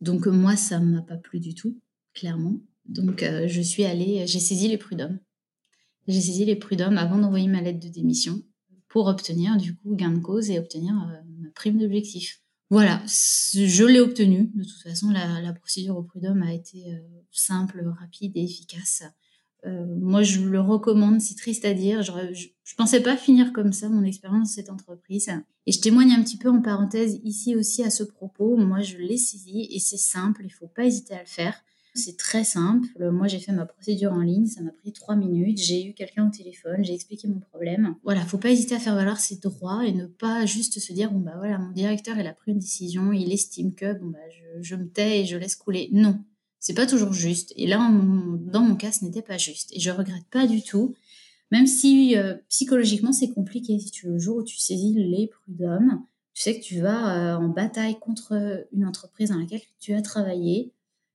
Donc 0.00 0.26
moi, 0.26 0.56
ça 0.56 0.80
ne 0.80 0.96
m'a 0.96 1.02
pas 1.02 1.16
plu 1.16 1.38
du 1.38 1.54
tout, 1.54 1.78
clairement. 2.12 2.56
Donc 2.86 3.22
euh, 3.22 3.46
je 3.46 3.60
suis 3.60 3.84
allée, 3.84 4.26
j'ai 4.26 4.40
saisi 4.40 4.66
les 4.66 4.78
prud'hommes 4.78 5.20
j'ai 6.06 6.20
saisi 6.20 6.44
les 6.44 6.56
prud'hommes 6.56 6.98
avant 6.98 7.18
d'envoyer 7.18 7.48
ma 7.48 7.60
lettre 7.60 7.80
de 7.80 7.88
démission 7.88 8.42
pour 8.88 9.06
obtenir 9.06 9.56
du 9.56 9.74
coup 9.76 9.94
gain 9.94 10.12
de 10.12 10.20
cause 10.20 10.50
et 10.50 10.58
obtenir 10.58 10.94
euh, 10.94 11.20
ma 11.40 11.50
prime 11.50 11.78
d'objectif. 11.78 12.40
Voilà, 12.70 13.02
je 13.06 13.84
l'ai 13.84 14.00
obtenu. 14.00 14.50
De 14.54 14.64
toute 14.64 14.82
façon, 14.82 15.10
la, 15.10 15.52
procédure 15.52 15.96
au 15.96 16.02
prud'homme 16.02 16.42
a 16.42 16.52
été 16.52 16.92
euh, 16.92 16.98
simple, 17.30 17.84
rapide 18.00 18.32
et 18.36 18.42
efficace. 18.42 19.04
Euh, 19.66 19.86
moi, 20.00 20.22
je 20.22 20.40
le 20.40 20.60
recommande, 20.60 21.20
c'est 21.20 21.36
triste 21.36 21.64
à 21.64 21.74
dire. 21.74 22.02
Je, 22.02 22.12
ne 22.12 22.76
pensais 22.76 23.00
pas 23.00 23.16
finir 23.16 23.52
comme 23.52 23.72
ça 23.72 23.88
mon 23.88 24.02
expérience 24.02 24.48
dans 24.48 24.54
cette 24.54 24.70
entreprise. 24.70 25.30
Et 25.66 25.72
je 25.72 25.80
témoigne 25.80 26.12
un 26.12 26.22
petit 26.22 26.36
peu 26.36 26.48
en 26.48 26.60
parenthèse 26.60 27.20
ici 27.22 27.54
aussi 27.56 27.82
à 27.82 27.90
ce 27.90 28.02
propos. 28.02 28.56
Moi, 28.56 28.80
je 28.80 28.96
l'ai 28.96 29.16
saisi 29.16 29.68
et 29.70 29.78
c'est 29.78 29.96
simple, 29.96 30.42
il 30.44 30.50
faut 30.50 30.68
pas 30.68 30.84
hésiter 30.84 31.14
à 31.14 31.20
le 31.20 31.28
faire. 31.28 31.62
C'est 31.96 32.16
très 32.16 32.42
simple. 32.42 32.88
Moi, 32.98 33.28
j'ai 33.28 33.38
fait 33.38 33.52
ma 33.52 33.66
procédure 33.66 34.12
en 34.12 34.20
ligne. 34.20 34.46
Ça 34.46 34.62
m'a 34.62 34.72
pris 34.72 34.92
trois 34.92 35.14
minutes. 35.14 35.58
J'ai 35.58 35.86
eu 35.86 35.94
quelqu'un 35.94 36.26
au 36.26 36.30
téléphone. 36.30 36.84
J'ai 36.84 36.92
expliqué 36.92 37.28
mon 37.28 37.38
problème. 37.38 37.94
Voilà, 38.02 38.22
faut 38.22 38.38
pas 38.38 38.50
hésiter 38.50 38.74
à 38.74 38.80
faire 38.80 38.96
valoir 38.96 39.20
ses 39.20 39.36
droits 39.36 39.86
et 39.86 39.92
ne 39.92 40.06
pas 40.06 40.44
juste 40.44 40.80
se 40.80 40.92
dire 40.92 41.12
bon 41.12 41.20
bah 41.20 41.34
voilà, 41.36 41.58
mon 41.58 41.70
directeur 41.70 42.18
il 42.18 42.26
a 42.26 42.32
pris 42.32 42.50
une 42.50 42.58
décision, 42.58 43.12
il 43.12 43.32
estime 43.32 43.74
que 43.74 43.94
bon 43.94 44.06
bah 44.06 44.18
je, 44.60 44.74
me 44.74 44.88
tais 44.88 45.20
et 45.20 45.26
je 45.26 45.36
laisse 45.36 45.54
couler. 45.54 45.88
Non, 45.92 46.18
c'est 46.58 46.74
pas 46.74 46.86
toujours 46.86 47.12
juste. 47.12 47.52
Et 47.56 47.68
là, 47.68 47.76
dans 47.78 48.62
mon 48.62 48.74
cas, 48.74 48.90
ce 48.90 49.04
n'était 49.04 49.22
pas 49.22 49.38
juste. 49.38 49.70
Et 49.72 49.78
je 49.78 49.90
regrette 49.92 50.26
pas 50.32 50.48
du 50.48 50.62
tout. 50.62 50.94
Même 51.52 51.68
si 51.68 52.16
euh, 52.16 52.34
psychologiquement 52.48 53.12
c'est 53.12 53.30
compliqué, 53.30 53.78
si 53.78 53.92
tu 53.92 54.08
le 54.08 54.18
jour 54.18 54.38
où 54.38 54.42
tu 54.42 54.58
saisis 54.58 54.94
les 54.94 55.28
prud'hommes, 55.28 56.04
tu 56.32 56.42
sais 56.42 56.58
que 56.58 56.64
tu 56.64 56.80
vas 56.80 57.34
euh, 57.34 57.36
en 57.36 57.48
bataille 57.48 57.96
contre 58.00 58.66
une 58.72 58.84
entreprise 58.84 59.30
dans 59.30 59.38
laquelle 59.38 59.60
tu 59.78 59.94
as 59.94 60.02
travaillé, 60.02 60.72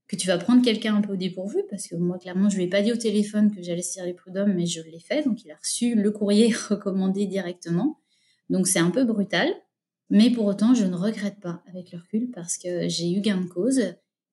que 0.09 0.15
tu 0.15 0.27
vas 0.27 0.39
prendre 0.39 0.63
quelqu'un 0.63 0.95
un 0.95 1.01
peu 1.01 1.13
au 1.13 1.15
dépourvu, 1.15 1.59
parce 1.69 1.87
que 1.87 1.95
moi, 1.95 2.17
clairement, 2.17 2.49
je 2.49 2.57
lui 2.57 2.63
ai 2.63 2.67
pas 2.67 2.81
dit 2.81 2.91
au 2.91 2.97
téléphone 2.97 3.55
que 3.55 3.61
j'allais 3.61 3.83
saisir 3.83 4.05
les 4.05 4.15
prud'hommes, 4.15 4.53
mais 4.53 4.65
je 4.65 4.81
l'ai 4.81 4.99
fait, 4.99 5.23
donc 5.23 5.45
il 5.45 5.51
a 5.51 5.55
reçu 5.55 5.93
le 5.93 6.11
courrier 6.11 6.51
recommandé 6.69 7.27
directement. 7.27 7.99
Donc 8.49 8.67
c'est 8.67 8.79
un 8.79 8.89
peu 8.89 9.05
brutal, 9.05 9.47
mais 10.09 10.31
pour 10.31 10.45
autant, 10.45 10.73
je 10.73 10.83
ne 10.83 10.95
regrette 10.95 11.39
pas 11.39 11.63
avec 11.69 11.91
le 11.91 11.99
recul, 11.99 12.31
parce 12.31 12.57
que 12.57 12.89
j'ai 12.89 13.11
eu 13.11 13.21
gain 13.21 13.39
de 13.39 13.47
cause 13.47 13.81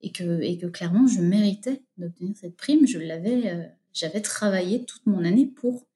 et 0.01 0.11
que, 0.11 0.41
et 0.41 0.57
que 0.57 0.65
clairement, 0.65 1.05
je 1.05 1.21
méritais 1.21 1.83
d'obtenir 1.97 2.35
cette 2.35 2.57
prime. 2.57 2.87
Je 2.87 2.97
l'avais, 2.97 3.51
euh, 3.51 3.63
j'avais 3.93 4.21
travaillé 4.21 4.83
toute 4.83 5.05
mon 5.05 5.23
année 5.23 5.45
pour. 5.45 5.86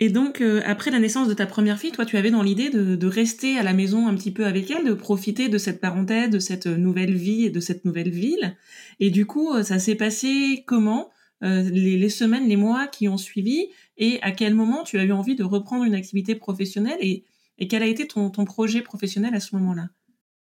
Et 0.00 0.10
donc, 0.10 0.40
euh, 0.40 0.62
après 0.64 0.92
la 0.92 1.00
naissance 1.00 1.26
de 1.26 1.34
ta 1.34 1.46
première 1.46 1.78
fille, 1.78 1.90
toi, 1.90 2.06
tu 2.06 2.16
avais 2.16 2.30
dans 2.30 2.42
l'idée 2.42 2.70
de, 2.70 3.06
rester 3.06 3.58
à 3.58 3.64
la 3.64 3.72
maison 3.72 4.06
un 4.06 4.14
petit 4.14 4.30
peu 4.30 4.46
avec 4.46 4.70
elle, 4.70 4.84
de 4.84 4.94
profiter 4.94 5.48
de 5.48 5.58
cette 5.58 5.80
parenthèse, 5.80 6.30
de 6.30 6.38
cette 6.38 6.66
nouvelle 6.66 7.14
vie 7.14 7.46
et 7.46 7.50
de 7.50 7.58
cette 7.58 7.84
nouvelle 7.84 8.10
ville. 8.10 8.56
Et 9.00 9.10
du 9.10 9.26
coup, 9.26 9.52
euh, 9.52 9.64
ça 9.64 9.78
s'est 9.80 9.96
passé 9.96 10.62
comment 10.66 11.10
euh, 11.42 11.62
les, 11.70 12.08
semaines, 12.08 12.48
les 12.48 12.56
mois 12.56 12.86
qui 12.86 13.08
ont 13.08 13.16
suivi 13.16 13.68
Et 13.96 14.20
à 14.22 14.30
quel 14.30 14.54
moment 14.54 14.84
tu 14.84 14.98
as 14.98 15.04
eu 15.04 15.12
envie 15.12 15.34
de 15.34 15.44
reprendre 15.44 15.84
une 15.84 15.94
activité 15.94 16.36
professionnelle 16.36 16.98
Et, 17.00 17.24
quel 17.68 17.82
a 17.82 17.86
été 17.86 18.06
ton, 18.06 18.30
projet 18.30 18.82
professionnel 18.82 19.34
à 19.34 19.40
ce 19.40 19.56
moment-là? 19.56 19.88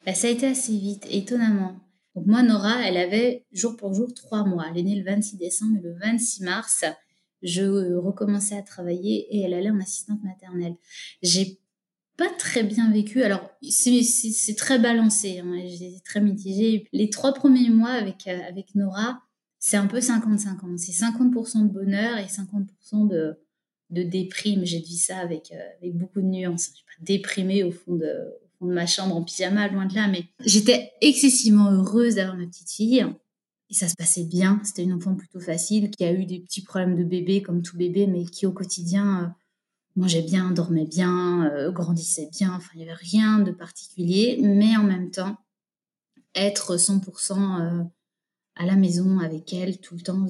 Bah, 0.06 0.14
Ça 0.14 0.28
a 0.28 0.32
été 0.32 0.48
assez 0.48 0.78
vite, 0.78 1.08
étonnamment. 1.10 1.80
Donc 2.14 2.26
moi, 2.26 2.44
Nora, 2.44 2.82
elle 2.86 2.98
avait 2.98 3.46
jour 3.54 3.78
pour 3.78 3.94
jour 3.94 4.14
trois 4.14 4.44
mois. 4.44 4.66
Elle 4.70 4.80
est 4.80 4.84
née 4.84 4.96
le 4.96 5.06
26 5.06 5.38
décembre 5.38 5.78
et 5.78 5.82
le 5.82 5.96
26 5.98 6.44
mars, 6.44 6.84
je 7.42 7.64
euh, 7.64 8.00
recommençais 8.00 8.58
à 8.58 8.62
travailler 8.62 9.28
et 9.36 9.42
elle 9.42 9.54
allait 9.54 9.70
en 9.70 9.80
assistante 9.80 10.24
maternelle. 10.24 10.76
J'ai 11.22 11.60
pas 12.18 12.30
très 12.38 12.64
bien 12.64 12.92
vécu. 12.92 13.24
Alors, 13.24 13.50
c'est 13.62 14.56
très 14.58 14.78
balancé, 14.78 15.40
hein, 15.40 15.54
j'ai 15.66 16.00
très 16.04 16.20
mitigé. 16.20 16.88
Les 16.92 17.10
trois 17.10 17.34
premiers 17.34 17.70
mois 17.70 17.92
avec, 17.92 18.28
euh, 18.28 18.62
Nora, 18.76 19.22
c'est 19.58 19.78
un 19.78 19.88
peu 19.88 20.00
50-50. 20.00 20.78
C'est 20.78 20.92
50%, 20.92 21.68
de 21.68 21.74
bonheur 21.74 22.18
et 22.18 22.26
50% 22.26 23.08
de, 23.08 23.40
de 23.90 24.04
déprime. 24.04 24.66
J'ai 24.66 24.80
dit 24.80 24.98
ça 24.98 25.18
avec, 25.18 25.54
euh, 25.54 25.78
avec 25.82 25.96
beaucoup 25.96 26.20
de 26.22 26.28
nuances. 26.28 26.70
Je 26.72 26.76
suis 26.76 26.86
pas 26.86 27.06
déprimée 27.06 27.64
au 27.64 27.72
fond, 27.72 27.96
de, 27.96 28.06
au 28.06 28.58
fond 28.60 28.68
de 28.68 28.74
ma 28.74 28.86
chambre 28.86 29.16
en 29.16 29.24
pyjama, 29.24 29.70
loin 29.70 29.86
de 29.86 29.96
là, 29.96 30.10
mais 30.10 30.26
j'étais 30.46 30.92
excessivement 31.00 31.72
heureuse 31.72 32.16
d'avoir 32.16 32.36
ma 32.36 32.48
petite 32.48 32.70
fille. 32.70 33.06
Et 33.70 33.74
ça 33.74 33.88
se 33.88 33.96
passait 33.96 34.24
bien. 34.24 34.60
C'était 34.64 34.84
une 34.84 34.94
enfant 34.94 35.16
plutôt 35.16 35.40
facile 35.40 35.92
qui 35.92 36.04
a 36.04 36.12
eu 36.12 36.26
des 36.26 36.40
petits 36.40 36.64
problèmes 36.64 36.96
de 36.96 37.04
bébé 37.04 37.42
comme 37.42 37.62
tout 37.62 37.78
bébé, 37.78 38.08
mais 38.08 38.26
qui 38.26 38.46
au 38.46 38.52
quotidien 38.52 39.24
euh, 39.24 39.28
mangeait 39.96 40.24
bien, 40.24 40.52
dormait 40.52 40.86
bien, 40.86 41.46
euh, 41.52 41.72
grandissait 41.72 42.30
bien. 42.32 42.54
Enfin, 42.56 42.72
il 42.74 42.78
n'y 42.78 42.84
avait 42.84 42.94
rien 42.94 43.40
de 43.40 43.52
particulier. 43.52 44.40
Mais 44.42 44.76
en 44.76 44.84
même 44.84 45.12
temps, 45.12 45.38
être 46.36 46.78
100% 46.78 47.90
à 48.60 48.66
la 48.66 48.76
maison 48.76 49.20
avec 49.20 49.54
elle 49.54 49.80
tout 49.80 49.96
le 49.96 50.02
temps, 50.02 50.28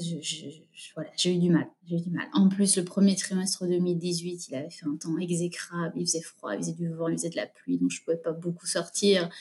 voilà, 0.94 1.10
j'ai 1.18 1.34
eu 1.34 1.40
du 1.40 1.50
mal. 1.50 1.68
J'ai 1.88 1.96
eu 1.96 2.02
du 2.02 2.12
mal. 2.12 2.28
En 2.34 2.48
plus, 2.48 2.78
le 2.78 2.84
premier 2.86 3.16
trimestre 3.16 3.66
2018, 3.68 4.50
il 4.50 4.56
avait 4.56 4.70
fait 4.70 4.86
un 4.86 4.96
temps 4.98 5.18
exécrable. 5.18 5.94
Il 5.96 6.06
faisait 6.06 6.22
froid, 6.22 6.54
il 6.54 6.60
faisait 6.60 6.74
du 6.74 6.90
vent, 6.90 7.08
il 7.08 7.18
faisait 7.18 7.32
de 7.32 7.36
la 7.36 7.48
pluie, 7.48 7.80
donc 7.80 7.90
je 7.90 8.04
pouvais 8.04 8.18
pas 8.18 8.32
beaucoup 8.32 8.68
sortir. 8.68 9.32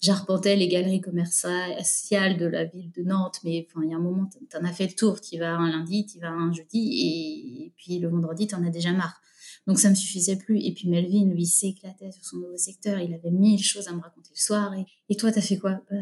J'arpentais 0.00 0.56
les 0.56 0.66
galeries 0.66 1.02
commerciales 1.02 2.38
de 2.38 2.46
la 2.46 2.64
ville 2.64 2.90
de 2.90 3.02
Nantes, 3.02 3.38
mais 3.44 3.68
enfin, 3.68 3.84
il 3.84 3.90
y 3.90 3.92
a 3.92 3.98
un 3.98 4.00
moment, 4.00 4.30
tu 4.32 4.56
en 4.56 4.64
as 4.64 4.72
fait 4.72 4.86
le 4.86 4.94
tour. 4.94 5.20
Tu 5.20 5.38
vas 5.38 5.54
un 5.54 5.70
lundi, 5.70 6.06
tu 6.06 6.18
vas 6.18 6.30
un 6.30 6.50
jeudi, 6.50 7.66
et, 7.66 7.72
puis 7.76 7.98
le 7.98 8.08
vendredi, 8.08 8.46
tu 8.46 8.54
en 8.54 8.64
as 8.64 8.70
déjà 8.70 8.92
marre. 8.92 9.20
Donc 9.66 9.78
ça 9.78 9.90
me 9.90 9.94
suffisait 9.94 10.36
plus. 10.36 10.58
Et 10.62 10.72
puis 10.72 10.88
Melvin, 10.88 11.26
lui, 11.26 11.44
s'éclatait 11.44 12.12
sur 12.12 12.24
son 12.24 12.38
nouveau 12.38 12.56
secteur. 12.56 12.98
Il 12.98 13.12
avait 13.12 13.30
mille 13.30 13.62
choses 13.62 13.88
à 13.88 13.92
me 13.92 14.00
raconter 14.00 14.30
le 14.34 14.40
soir. 14.40 14.72
Et, 15.10 15.16
toi, 15.16 15.30
tu 15.32 15.38
as 15.38 15.42
fait 15.42 15.58
quoi? 15.58 15.82
Bah, 15.90 15.96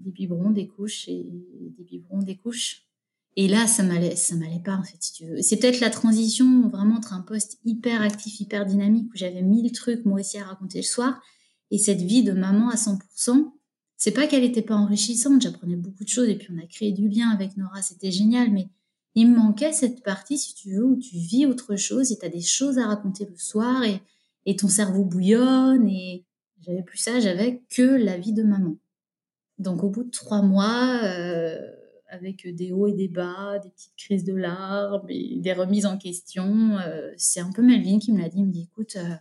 des 0.00 0.10
biberons, 0.10 0.50
des 0.50 0.66
couches 0.66 1.08
et 1.08 1.26
des 1.78 1.84
biberons, 1.84 2.22
des 2.22 2.36
couches. 2.36 2.86
Et 3.36 3.46
là, 3.46 3.66
ça 3.66 3.82
m'allait, 3.82 4.16
ça 4.16 4.34
m'allait 4.34 4.62
pas, 4.62 4.76
en 4.76 4.82
fait, 4.82 4.96
si 4.98 5.12
tu 5.12 5.26
veux. 5.26 5.40
C'est 5.40 5.56
peut-être 5.56 5.80
la 5.80 5.90
transition 5.90 6.68
vraiment 6.68 6.96
entre 6.96 7.12
un 7.12 7.20
poste 7.20 7.58
hyper 7.64 8.02
actif, 8.02 8.40
hyper 8.40 8.66
dynamique 8.66 9.08
où 9.12 9.16
j'avais 9.16 9.42
mille 9.42 9.70
trucs, 9.72 10.04
moi 10.04 10.20
aussi, 10.20 10.38
à 10.38 10.44
raconter 10.44 10.78
le 10.78 10.84
soir 10.84 11.20
et 11.70 11.78
cette 11.78 12.02
vie 12.02 12.22
de 12.22 12.32
maman 12.32 12.70
à 12.70 12.74
100%. 12.74 13.52
C'est 13.96 14.10
pas 14.12 14.26
qu'elle 14.26 14.44
était 14.44 14.62
pas 14.62 14.74
enrichissante, 14.74 15.42
j'apprenais 15.42 15.76
beaucoup 15.76 16.04
de 16.04 16.08
choses 16.08 16.28
et 16.28 16.36
puis 16.36 16.48
on 16.52 16.58
a 16.58 16.66
créé 16.66 16.90
du 16.90 17.08
lien 17.08 17.28
avec 17.28 17.56
Nora, 17.56 17.82
c'était 17.82 18.10
génial, 18.10 18.50
mais 18.50 18.68
il 19.14 19.30
me 19.30 19.36
manquait 19.36 19.72
cette 19.72 20.02
partie, 20.02 20.38
si 20.38 20.54
tu 20.54 20.72
veux, 20.72 20.84
où 20.84 20.96
tu 20.96 21.16
vis 21.16 21.44
autre 21.44 21.76
chose 21.76 22.10
et 22.10 22.18
tu 22.18 22.24
as 22.24 22.30
des 22.30 22.40
choses 22.40 22.78
à 22.78 22.86
raconter 22.86 23.26
le 23.26 23.36
soir 23.36 23.82
et 24.46 24.56
ton 24.56 24.68
cerveau 24.68 25.04
bouillonne 25.04 25.86
et 25.88 26.24
j'avais 26.62 26.82
plus 26.82 26.98
ça, 26.98 27.20
j'avais 27.20 27.62
que 27.70 27.82
la 27.82 28.16
vie 28.16 28.32
de 28.32 28.42
maman. 28.42 28.76
Donc 29.60 29.84
au 29.84 29.90
bout 29.90 30.04
de 30.04 30.10
trois 30.10 30.40
mois, 30.40 31.00
euh, 31.04 31.58
avec 32.08 32.48
des 32.56 32.72
hauts 32.72 32.88
et 32.88 32.94
des 32.94 33.08
bas, 33.08 33.58
des 33.62 33.68
petites 33.68 33.94
crises 33.96 34.24
de 34.24 34.34
larmes 34.34 35.06
et 35.10 35.38
des 35.38 35.52
remises 35.52 35.84
en 35.84 35.98
question, 35.98 36.78
euh, 36.78 37.12
c'est 37.18 37.40
un 37.40 37.52
peu 37.52 37.62
Melvin 37.62 37.98
qui 37.98 38.10
me 38.12 38.18
l'a 38.20 38.30
dit. 38.30 38.38
Il 38.38 38.46
me 38.46 38.52
dit 38.52 38.62
écoute, 38.62 38.96
euh, 38.96 39.14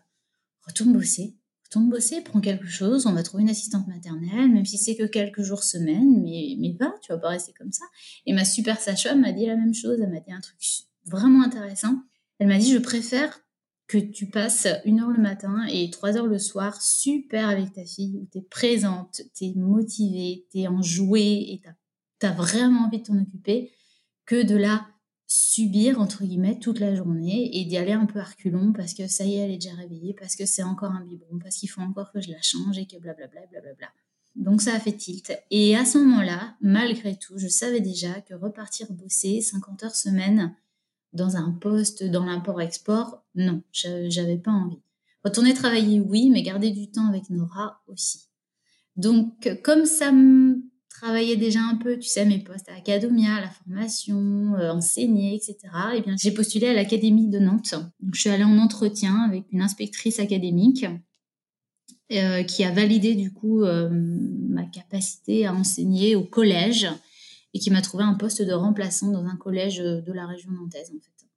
retourne 0.66 0.94
bosser, 0.94 1.36
retourne 1.66 1.90
bosser, 1.90 2.22
prends 2.22 2.40
quelque 2.40 2.68
chose, 2.68 3.06
on 3.06 3.12
va 3.12 3.22
trouver 3.22 3.44
une 3.44 3.50
assistante 3.50 3.86
maternelle, 3.88 4.50
même 4.50 4.66
si 4.66 4.78
c'est 4.78 4.96
que 4.96 5.04
quelques 5.04 5.42
jours 5.42 5.62
semaine, 5.62 6.22
mais, 6.24 6.56
mais 6.58 6.72
va, 6.80 6.94
tu 7.02 7.12
vas 7.12 7.18
pas 7.18 7.30
rester 7.30 7.52
comme 7.52 7.74
ça. 7.74 7.84
Et 8.26 8.32
ma 8.32 8.46
super 8.46 8.80
sage-femme 8.80 9.20
m'a 9.20 9.34
dit 9.34 9.46
la 9.46 9.58
même 9.58 9.74
chose, 9.74 10.00
elle 10.02 10.10
m'a 10.10 10.22
dit 10.22 10.32
un 10.32 10.40
truc 10.40 10.58
vraiment 11.06 11.44
intéressant. 11.44 11.96
Elle 12.40 12.48
m'a 12.48 12.58
dit 12.58 12.72
je 12.72 12.80
préfère 12.80 13.42
que 13.90 13.98
tu 13.98 14.28
passes 14.28 14.68
une 14.86 15.00
heure 15.00 15.10
le 15.10 15.22
matin 15.22 15.66
et 15.68 15.90
trois 15.90 16.16
heures 16.16 16.28
le 16.28 16.38
soir 16.38 16.80
super 16.80 17.50
avec 17.50 17.74
ta 17.74 17.84
fille, 17.84 18.20
où 18.22 18.28
tu 18.32 18.38
es 18.38 18.42
présente, 18.42 19.24
tu 19.36 19.46
es 19.46 19.54
motivée, 19.56 20.46
tu 20.52 20.60
es 20.60 20.68
enjouée 20.68 21.52
et 21.52 21.62
tu 22.20 22.26
as, 22.28 22.32
vraiment 22.32 22.86
envie 22.86 23.00
de 23.00 23.08
t'en 23.08 23.20
occuper, 23.20 23.72
que 24.28 24.44
de 24.44 24.56
la 24.56 24.88
subir, 25.26 26.00
entre 26.00 26.24
guillemets, 26.24 26.60
toute 26.60 26.80
la 26.80 26.94
journée 26.94 27.50
et 27.60 27.66
d'y 27.66 27.78
aller 27.78 27.94
un 27.94 28.06
peu 28.06 28.20
à 28.20 28.26
reculons 28.26 28.74
parce 28.74 28.94
que 28.94 29.08
ça 29.08 29.26
y 29.26 29.36
est, 29.36 29.40
elle 29.40 29.52
est 29.52 29.58
déjà 29.58 29.74
réveillée, 29.74 30.14
parce 30.14 30.36
que 30.36 30.46
c'est 30.46 30.64
encore 30.64 30.92
un 30.92 31.04
biberon, 31.04 31.40
parce 31.40 31.56
qu'il 31.56 31.70
faut 31.70 31.82
encore 31.82 32.12
que 32.12 32.22
je 32.22 32.30
la 32.30 32.42
change 32.44 32.78
et 32.78 32.86
que 32.86 32.98
blablabla, 32.98 33.48
blablabla. 33.48 33.88
Donc 34.36 34.62
ça 34.62 34.76
a 34.76 34.80
fait 34.80 34.94
tilt. 34.94 35.36
Et 35.50 35.76
à 35.76 35.84
ce 35.84 35.98
moment-là, 35.98 36.56
malgré 36.62 37.18
tout, 37.18 37.40
je 37.40 37.48
savais 37.48 37.82
déjà 37.82 38.22
que 38.22 38.36
repartir 38.36 38.92
bosser 38.92 39.42
50 39.42 39.84
heures 39.84 39.96
semaine, 39.96 40.56
dans 41.14 41.36
un 41.36 41.52
poste 41.52 42.04
dans 42.04 42.26
l'import-export, 42.26 43.24
non, 43.36 43.62
j'avais 43.72 44.38
pas 44.38 44.52
envie. 44.52 44.80
Retourner 45.24 45.54
travailler, 45.54 46.00
oui, 46.00 46.30
mais 46.30 46.44
garder 46.44 46.72
du 46.72 46.90
temps 46.90 47.08
avec 47.08 47.30
Nora 47.30 47.82
aussi. 47.88 48.30
Donc, 48.96 49.50
comme 49.64 49.86
ça 49.86 50.12
me 50.12 50.62
travaillait 50.90 51.38
déjà 51.38 51.62
un 51.62 51.76
peu, 51.76 51.98
tu 51.98 52.10
sais, 52.10 52.26
mes 52.26 52.40
postes 52.40 52.68
à 52.70 52.76
Academia, 52.76 53.40
la 53.40 53.50
formation, 53.50 54.56
euh, 54.56 54.72
enseigner, 54.72 55.36
etc., 55.36 55.58
eh 55.96 56.02
bien, 56.02 56.16
j'ai 56.20 56.32
postulé 56.32 56.68
à 56.68 56.74
l'Académie 56.74 57.30
de 57.30 57.40
Nantes. 57.40 57.76
Je 58.14 58.20
suis 58.20 58.30
allée 58.30 58.44
en 58.44 58.58
entretien 58.58 59.16
avec 59.24 59.46
une 59.52 59.62
inspectrice 59.62 60.20
académique 60.20 60.86
euh, 62.12 62.44
qui 62.44 62.64
a 62.64 62.72
validé, 62.72 63.16
du 63.16 63.32
coup, 63.32 63.64
euh, 63.64 63.90
ma 63.92 64.64
capacité 64.64 65.46
à 65.46 65.54
enseigner 65.54 66.16
au 66.16 66.24
collège 66.24 66.88
et 67.54 67.60
qui 67.60 67.72
m'a 67.72 67.82
trouvé 67.82 68.04
un 68.04 68.14
poste 68.14 68.42
de 68.42 68.54
remplaçant 68.54 69.12
dans 69.12 69.26
un 69.26 69.36
collège 69.36 69.80
euh, 69.80 70.02
de 70.02 70.14
la 70.14 70.26
région 70.26 70.52
nantaise 70.52 70.92
en 70.96 71.00
fait. 71.00 71.28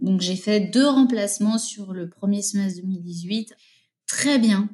Donc 0.00 0.20
j'ai 0.20 0.36
fait 0.36 0.60
deux 0.60 0.86
remplacements 0.86 1.58
sur 1.58 1.92
le 1.92 2.08
premier 2.08 2.42
semestre 2.42 2.80
2018. 2.82 3.54
Très 4.06 4.38
bien. 4.38 4.68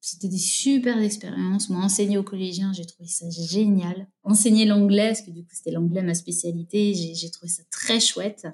C'était 0.00 0.26
des 0.26 0.38
super 0.38 1.00
expériences. 1.00 1.70
Moi, 1.70 1.80
enseigner 1.80 2.18
aux 2.18 2.24
collégiens, 2.24 2.72
j'ai 2.72 2.84
trouvé 2.84 3.08
ça 3.08 3.30
génial. 3.30 4.08
Enseigner 4.24 4.64
l'anglais, 4.64 5.08
parce 5.08 5.22
que 5.22 5.30
du 5.30 5.44
coup, 5.44 5.52
c'était 5.52 5.70
l'anglais 5.70 6.02
ma 6.02 6.14
spécialité, 6.14 6.92
j'ai 6.92 7.30
trouvé 7.30 7.48
ça 7.48 7.62
très 7.70 8.00
chouette. 8.00 8.48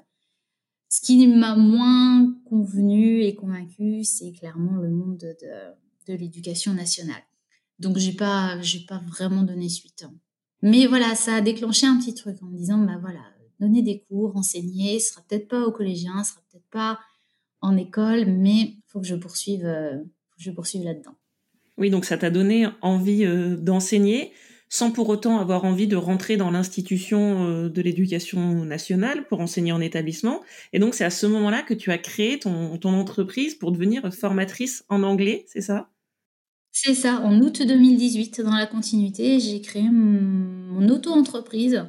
Ce 0.89 1.01
qui 1.01 1.25
m'a 1.25 1.55
moins 1.55 2.35
convenu 2.45 3.23
et 3.23 3.33
convaincu, 3.33 4.03
c'est 4.03 4.31
clairement 4.31 4.79
le 4.79 4.91
monde 4.91 5.17
de, 5.17 6.13
l'éducation 6.13 6.73
nationale. 6.73 7.23
Donc, 7.79 7.97
j'ai 7.97 8.13
pas, 8.13 8.59
j'ai 8.61 8.81
pas 8.81 8.99
vraiment 9.07 9.41
donné 9.41 9.69
suite. 9.69 10.05
Mais 10.61 10.87
voilà, 10.87 11.15
ça 11.15 11.35
a 11.35 11.41
déclenché 11.41 11.87
un 11.87 11.97
petit 11.97 12.13
truc 12.13 12.37
en 12.41 12.47
me 12.47 12.57
disant, 12.57 12.79
bah 12.79 12.97
voilà, 12.99 13.21
donner 13.59 13.81
des 13.81 14.03
cours, 14.07 14.35
enseigner, 14.35 14.99
ce 14.99 15.13
sera 15.13 15.21
peut-être 15.27 15.47
pas 15.47 15.65
aux 15.65 15.71
collégiens, 15.71 16.23
ce 16.23 16.31
sera 16.31 16.41
peut-être 16.51 16.69
pas 16.71 16.99
en 17.61 17.77
école, 17.77 18.25
mais 18.25 18.75
faut 18.87 18.99
que 18.99 19.07
je 19.07 19.15
poursuive, 19.15 19.65
euh, 19.65 19.97
faut 19.97 20.37
que 20.37 20.43
je 20.43 20.51
poursuive 20.51 20.83
là-dedans. 20.83 21.15
Oui, 21.77 21.89
donc 21.89 22.05
ça 22.05 22.17
t'a 22.17 22.29
donné 22.29 22.67
envie 22.81 23.25
euh, 23.25 23.55
d'enseigner 23.55 24.31
sans 24.71 24.91
pour 24.91 25.09
autant 25.09 25.39
avoir 25.39 25.65
envie 25.65 25.87
de 25.87 25.95
rentrer 25.95 26.37
dans 26.37 26.51
l'institution 26.51 27.47
euh, 27.47 27.69
de 27.69 27.81
l'éducation 27.81 28.65
nationale 28.65 29.27
pour 29.27 29.39
enseigner 29.41 29.71
en 29.71 29.81
établissement. 29.81 30.41
Et 30.73 30.79
donc 30.79 30.93
c'est 30.93 31.03
à 31.03 31.09
ce 31.09 31.25
moment-là 31.25 31.63
que 31.63 31.73
tu 31.73 31.91
as 31.91 31.97
créé 31.97 32.37
ton, 32.37 32.77
ton 32.77 32.93
entreprise 32.93 33.55
pour 33.55 33.71
devenir 33.71 34.13
formatrice 34.13 34.85
en 34.89 35.03
anglais, 35.03 35.45
c'est 35.47 35.61
ça? 35.61 35.89
C'est 36.83 36.95
ça, 36.95 37.21
en 37.21 37.39
août 37.41 37.61
2018, 37.61 38.41
dans 38.41 38.55
la 38.55 38.65
continuité, 38.65 39.39
j'ai 39.39 39.61
créé 39.61 39.89
mon 39.89 40.87
auto-entreprise. 40.87 41.85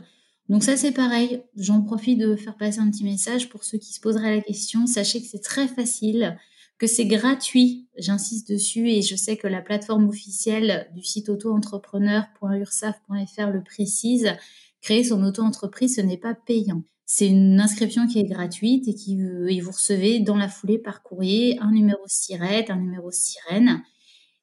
Donc 0.48 0.64
ça, 0.64 0.76
c'est 0.76 0.90
pareil. 0.90 1.44
J'en 1.57 1.83
profite 1.83 2.18
de 2.18 2.35
faire 2.35 2.57
passer 2.57 2.81
un 2.81 2.90
petit 2.90 3.05
message 3.05 3.50
pour 3.50 3.62
ceux 3.62 3.79
qui 3.79 3.92
se 3.92 4.00
poseraient 4.00 4.35
la 4.35 4.42
question. 4.42 4.87
Sachez 4.87 5.20
que 5.20 5.29
c'est 5.29 5.42
très 5.42 5.68
facile, 5.68 6.37
que 6.79 6.88
c'est 6.88 7.07
gratuit. 7.07 7.87
J'insiste 7.98 8.50
dessus 8.50 8.90
et 8.90 9.03
je 9.03 9.14
sais 9.14 9.37
que 9.37 9.46
la 9.46 9.61
plateforme 9.61 10.09
officielle 10.09 10.90
du 10.94 11.05
site 11.05 11.29
auto-entrepreneur.ursaf.fr 11.29 13.50
le 13.50 13.62
précise. 13.62 14.33
Créer 14.81 15.05
son 15.05 15.22
auto-entreprise, 15.22 15.94
ce 15.96 16.00
n'est 16.00 16.16
pas 16.16 16.35
payant. 16.35 16.83
C'est 17.07 17.29
une 17.29 17.61
inscription 17.61 18.09
qui 18.09 18.18
est 18.18 18.24
gratuite 18.24 18.88
et 18.88 18.94
qui 18.94 19.20
et 19.48 19.61
vous 19.61 19.70
recevez 19.70 20.18
dans 20.18 20.37
la 20.37 20.48
foulée 20.48 20.79
par 20.79 21.03
courrier 21.03 21.61
un 21.61 21.70
numéro 21.70 22.03
SIRET, 22.07 22.66
un 22.70 22.76
numéro 22.76 23.12
sirène 23.12 23.85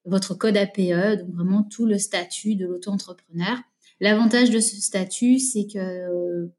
votre 0.08 0.34
code 0.34 0.58
APE, 0.58 1.20
donc 1.20 1.36
vraiment 1.36 1.64
tout 1.64 1.86
le 1.86 1.98
statut 1.98 2.56
de 2.56 2.66
l'auto-entrepreneur. 2.66 3.58
L'avantage 4.00 4.50
de 4.50 4.60
ce 4.60 4.76
statut, 4.78 5.40
c'est 5.40 5.68
que 5.68 6.50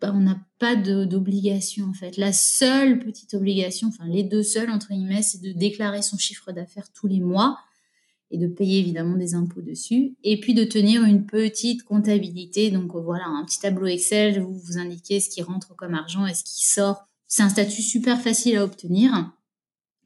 bah, 0.00 0.12
on 0.14 0.20
n'a 0.20 0.38
pas 0.58 0.76
d'obligation 0.76 1.86
en 1.86 1.92
fait. 1.92 2.16
La 2.16 2.32
seule 2.32 2.98
petite 2.98 3.34
obligation, 3.34 3.88
enfin 3.88 4.06
les 4.06 4.22
deux 4.22 4.42
seules 4.42 4.70
entre 4.70 4.88
guillemets, 4.88 5.22
c'est 5.22 5.42
de 5.42 5.52
déclarer 5.52 6.02
son 6.02 6.16
chiffre 6.16 6.52
d'affaires 6.52 6.90
tous 6.92 7.06
les 7.06 7.20
mois 7.20 7.58
et 8.30 8.38
de 8.38 8.46
payer 8.46 8.78
évidemment 8.78 9.16
des 9.16 9.34
impôts 9.34 9.60
dessus, 9.60 10.14
et 10.22 10.38
puis 10.38 10.54
de 10.54 10.62
tenir 10.62 11.02
une 11.02 11.26
petite 11.26 11.82
comptabilité. 11.82 12.70
Donc 12.70 12.94
voilà, 12.94 13.24
un 13.26 13.44
petit 13.44 13.58
tableau 13.58 13.86
Excel 13.86 14.40
où 14.40 14.52
vous 14.52 14.78
indiquez 14.78 15.18
ce 15.18 15.28
qui 15.28 15.42
rentre 15.42 15.74
comme 15.74 15.94
argent 15.94 16.24
et 16.26 16.34
ce 16.34 16.44
qui 16.44 16.64
sort. 16.64 17.08
C'est 17.26 17.42
un 17.42 17.48
statut 17.48 17.82
super 17.82 18.20
facile 18.20 18.56
à 18.56 18.64
obtenir 18.64 19.32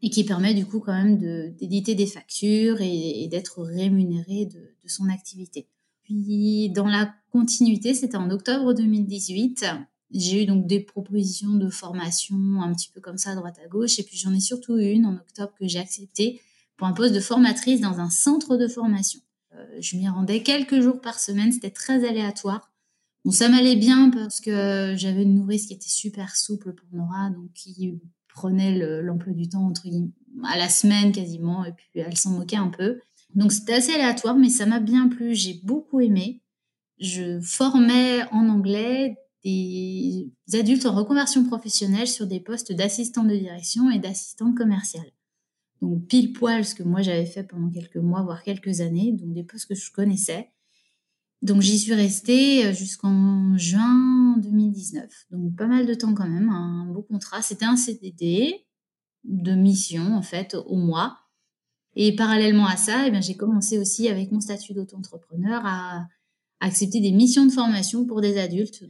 et 0.05 0.11
qui 0.11 0.23
permet 0.23 0.53
du 0.53 0.67
coup 0.67 0.81
quand 0.81 0.93
même 0.93 1.17
d'éditer 1.57 1.95
des 1.95 2.05
factures 2.05 2.83
et, 2.83 3.27
d'être 3.31 3.63
rémunéré 3.63 4.45
de, 4.45 4.61
son 4.87 5.09
activité. 5.09 5.67
Puis 6.03 6.69
dans 6.69 6.87
la 6.87 7.11
continuité, 7.31 7.95
c'était 7.95 8.19
en 8.19 8.29
octobre 8.29 8.75
2018. 8.75 9.65
J'ai 10.11 10.43
eu 10.43 10.47
donc 10.47 10.67
des 10.67 10.81
propositions 10.81 11.55
de 11.55 11.71
formation 11.71 12.37
un 12.61 12.75
petit 12.75 12.91
peu 12.93 13.01
comme 13.01 13.17
ça 13.17 13.31
à 13.31 13.35
droite 13.35 13.59
à 13.65 13.67
gauche 13.67 13.99
et 13.99 14.03
puis 14.03 14.19
j'en 14.19 14.35
ai 14.35 14.41
surtout 14.41 14.77
une 14.77 15.07
en 15.07 15.15
octobre 15.15 15.55
que 15.59 15.67
j'ai 15.67 15.79
acceptée 15.79 16.43
pour 16.77 16.87
un 16.87 16.93
poste 16.93 17.15
de 17.15 17.21
formatrice 17.21 17.81
dans 17.81 17.99
un 17.99 18.11
centre 18.11 18.59
de 18.59 18.69
formation. 18.69 19.21
Euh, 19.55 19.65
je 19.81 19.97
m'y 19.97 20.07
rendais 20.07 20.43
quelques 20.43 20.83
jours 20.83 21.01
par 21.01 21.19
semaine, 21.19 21.51
c'était 21.51 21.71
très 21.71 22.07
aléatoire. 22.07 22.71
Bon, 23.25 23.31
ça 23.31 23.49
m'allait 23.49 23.77
bien 23.77 24.11
parce 24.11 24.43
que 24.43 24.93
j'avais 24.99 25.23
une 25.23 25.37
nourrice 25.37 25.65
qui 25.67 25.73
était 25.73 25.89
super 25.89 26.37
souple 26.37 26.75
pour 26.75 26.89
Nora, 26.93 27.31
donc 27.31 27.51
qui 27.55 27.99
prenait 28.35 28.77
l'emploi 29.03 29.33
du 29.33 29.49
temps 29.49 29.67
entre 29.67 29.87
à 30.45 30.59
la 30.59 30.69
semaine 30.69 31.13
quasiment, 31.13 31.65
et 31.65 31.73
puis 31.73 31.89
elle 31.95 32.17
s'en 32.17 32.33
moquait 32.33 32.57
un 32.57 32.69
peu. 32.69 33.01
Donc 33.35 33.53
c'était 33.53 33.75
assez 33.75 33.95
aléatoire, 33.95 34.37
mais 34.37 34.51
ça 34.51 34.67
m'a 34.67 34.81
bien 34.81 35.09
plu. 35.09 35.35
J'ai 35.35 35.61
beaucoup 35.65 36.01
aimé. 36.01 36.43
Je 36.99 37.41
formais 37.41 38.23
en 38.33 38.49
anglais 38.49 39.17
des 39.45 40.31
adultes 40.53 40.87
en 40.87 40.95
reconversion 40.95 41.45
professionnelle 41.45 42.09
sur 42.09 42.27
des 42.27 42.41
postes 42.41 42.73
d'assistant 42.73 43.25
de 43.25 43.37
direction 43.37 43.91
et 43.91 43.99
d'assistant 43.99 44.53
commercial. 44.55 45.05
Donc 45.83 46.07
pile 46.07 46.33
poil 46.33 46.65
ce 46.65 46.75
que 46.75 46.83
moi 46.83 47.03
j'avais 47.03 47.27
fait 47.27 47.45
pendant 47.45 47.71
quelques 47.71 47.97
mois, 47.97 48.23
voire 48.23 48.43
quelques 48.43 48.81
années, 48.81 49.13
donc 49.13 49.33
des 49.35 49.45
postes 49.45 49.69
que 49.69 49.75
je 49.75 49.93
connaissais. 49.93 50.51
Donc 51.45 51.61
j'y 51.61 51.79
suis 51.79 51.93
restée 51.93 52.65
euh, 52.65 52.73
jusqu'en 52.73 53.55
juin 53.59 54.39
2019. 54.39 55.05
Donc 55.31 55.55
pas 55.55 55.67
mal 55.67 55.85
de 55.85 55.93
temps 55.93 56.15
quand 56.15 56.27
même, 56.27 56.49
un 56.49 56.87
beau 56.87 57.03
contrat. 57.03 57.43
C'était 57.43 57.67
un 57.67 57.77
CDD 57.77 58.65
de 59.25 59.53
mission 59.55 60.15
en 60.15 60.23
fait 60.23 60.55
au 60.55 60.77
mois. 60.77 61.19
Et 61.97 62.17
parallèlement 62.17 62.67
à 62.67 62.79
ça, 62.79 63.07
eh 63.07 63.23
j'ai 63.23 63.37
commencé 63.37 63.79
aussi 63.79 64.09
avec 64.09 64.33
mon 64.33 64.41
statut 64.41 64.73
d'auto-entrepreneur 64.73 65.61
à 65.67 66.07
accepter 66.61 67.01
des 67.01 67.13
missions 67.13 67.45
de 67.45 67.53
formation 67.53 68.07
pour 68.07 68.23
des 68.23 68.39
adultes, 68.39 68.83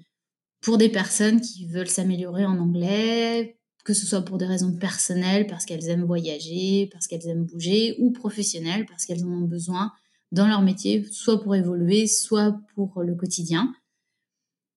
pour 0.60 0.78
des 0.78 0.88
personnes 0.88 1.40
qui 1.40 1.66
veulent 1.66 1.90
s'améliorer 1.90 2.46
en 2.46 2.58
anglais, 2.58 3.58
que 3.84 3.94
ce 3.94 4.06
soit 4.06 4.22
pour 4.22 4.38
des 4.38 4.46
raisons 4.46 4.72
personnelles, 4.76 5.48
parce 5.48 5.64
qu'elles 5.64 5.88
aiment 5.88 6.06
voyager, 6.06 6.88
parce 6.92 7.08
qu'elles 7.08 7.26
aiment 7.26 7.44
bouger, 7.44 7.96
ou 7.98 8.12
professionnelles, 8.12 8.86
parce 8.86 9.04
qu'elles 9.04 9.24
en 9.24 9.32
ont 9.32 9.48
besoin 9.48 9.92
dans 10.32 10.46
leur 10.48 10.62
métier, 10.62 11.04
soit 11.10 11.42
pour 11.42 11.54
évoluer, 11.54 12.06
soit 12.06 12.58
pour 12.74 13.02
le 13.02 13.14
quotidien. 13.14 13.74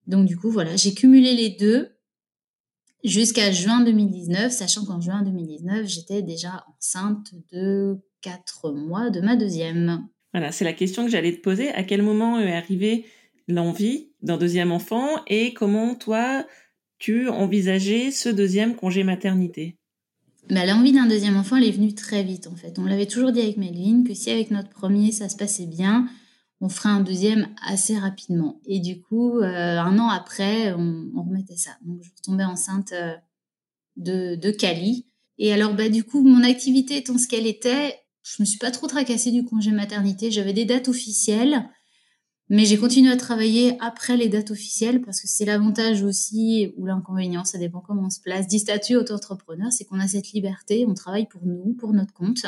Donc 0.06 0.26
du 0.26 0.38
coup, 0.38 0.50
voilà, 0.50 0.76
j'ai 0.76 0.94
cumulé 0.94 1.36
les 1.36 1.50
deux 1.50 1.90
jusqu'à 3.04 3.52
juin 3.52 3.82
2019, 3.82 4.52
sachant 4.52 4.86
qu'en 4.86 5.02
juin 5.02 5.22
2019, 5.24 5.88
j'étais 5.88 6.22
déjà 6.22 6.66
enceinte 6.78 7.34
de 7.52 8.00
quatre 8.22 8.72
mois 8.72 9.10
de 9.10 9.22
ma 9.22 9.36
deuxième. 9.36 10.08
Voilà, 10.34 10.52
c'est 10.52 10.66
la 10.66 10.74
question 10.74 11.06
que 11.06 11.12
j'allais 11.12 11.36
te 11.36 11.42
poser. 11.42 11.70
À 11.70 11.84
quel 11.84 12.02
moment 12.02 12.40
est 12.40 12.54
arrivée 12.54 13.06
l'envie 13.48 14.12
d'un 14.22 14.38
deuxième 14.38 14.72
enfant 14.72 15.08
et 15.28 15.54
comment 15.54 15.96
toi, 15.96 16.46
tu 17.00 17.30
envisageais 17.30 18.12
ce 18.12 18.30
deuxième 18.30 18.76
congé 18.76 19.04
maternité? 19.04 19.78
Bah, 20.50 20.66
L'envie 20.66 20.92
d'un 20.92 21.08
deuxième 21.08 21.38
enfant, 21.38 21.58
elle 21.58 21.66
est 21.66 21.72
venue 21.72 21.94
très 21.94 22.24
vite 22.24 22.48
en 22.48 22.56
fait. 22.56 22.78
On 22.80 22.86
l'avait 22.86 23.06
toujours 23.06 23.32
dit 23.32 23.42
avec 23.42 23.58
Melvin 23.58 24.04
que 24.04 24.14
si 24.14 24.30
avec 24.30 24.52
notre 24.52 24.70
premier 24.70 25.12
ça 25.12 25.30
se 25.30 25.36
passait 25.36 25.66
bien, 25.66 26.08
on 26.62 26.70
ferait 26.70 26.90
un 26.90 27.02
deuxième 27.02 27.48
assez 27.66 27.98
rapidement. 27.98 28.60
Et 28.66 28.80
du 28.80 29.02
coup, 29.02 29.40
euh, 29.40 29.80
un 29.80 30.00
an 30.00 30.10
après, 30.10 30.74
on, 30.74 31.24
remettait 31.24 31.58
ça. 31.58 31.72
Donc 31.86 32.02
je 32.04 32.10
tombais 32.24 32.44
enceinte 32.44 32.94
euh, 32.94 33.14
de, 33.96 34.36
de 34.36 34.52
Cali. 34.52 35.08
Et 35.38 35.54
alors, 35.54 35.74
bah, 35.76 35.90
du 35.90 36.04
coup, 36.04 36.24
mon 36.24 36.44
activité 36.44 36.98
étant 36.98 37.18
ce 37.18 37.28
qu'elle 37.28 37.46
était, 37.46 37.96
je 38.24 38.42
me 38.42 38.46
suis 38.46 38.58
pas 38.58 38.72
trop 38.72 38.88
tracassée 38.88 39.32
du 39.32 39.46
congé 39.46 39.72
maternité. 39.72 40.32
J'avais 40.32 40.54
des 40.54 40.66
dates 40.66 40.88
officielles. 40.88 41.70
Mais 42.50 42.64
j'ai 42.64 42.78
continué 42.78 43.12
à 43.12 43.18
travailler 43.18 43.78
après 43.82 44.16
les 44.16 44.30
dates 44.30 44.52
officielles 44.52 45.02
parce 45.02 45.20
que 45.20 45.28
c'est 45.28 45.44
l'avantage 45.44 46.02
aussi 46.04 46.74
ou 46.78 46.86
l'inconvénient, 46.86 47.44
ça 47.44 47.58
dépend 47.58 47.82
comment 47.82 48.04
on 48.06 48.10
se 48.10 48.22
place, 48.22 48.48
du 48.48 48.58
statut 48.58 48.96
auto-entrepreneur, 48.96 49.72
c'est 49.72 49.84
qu'on 49.84 50.00
a 50.00 50.08
cette 50.08 50.32
liberté, 50.32 50.86
on 50.88 50.94
travaille 50.94 51.28
pour 51.28 51.46
nous, 51.46 51.74
pour 51.74 51.92
notre 51.92 52.14
compte. 52.14 52.46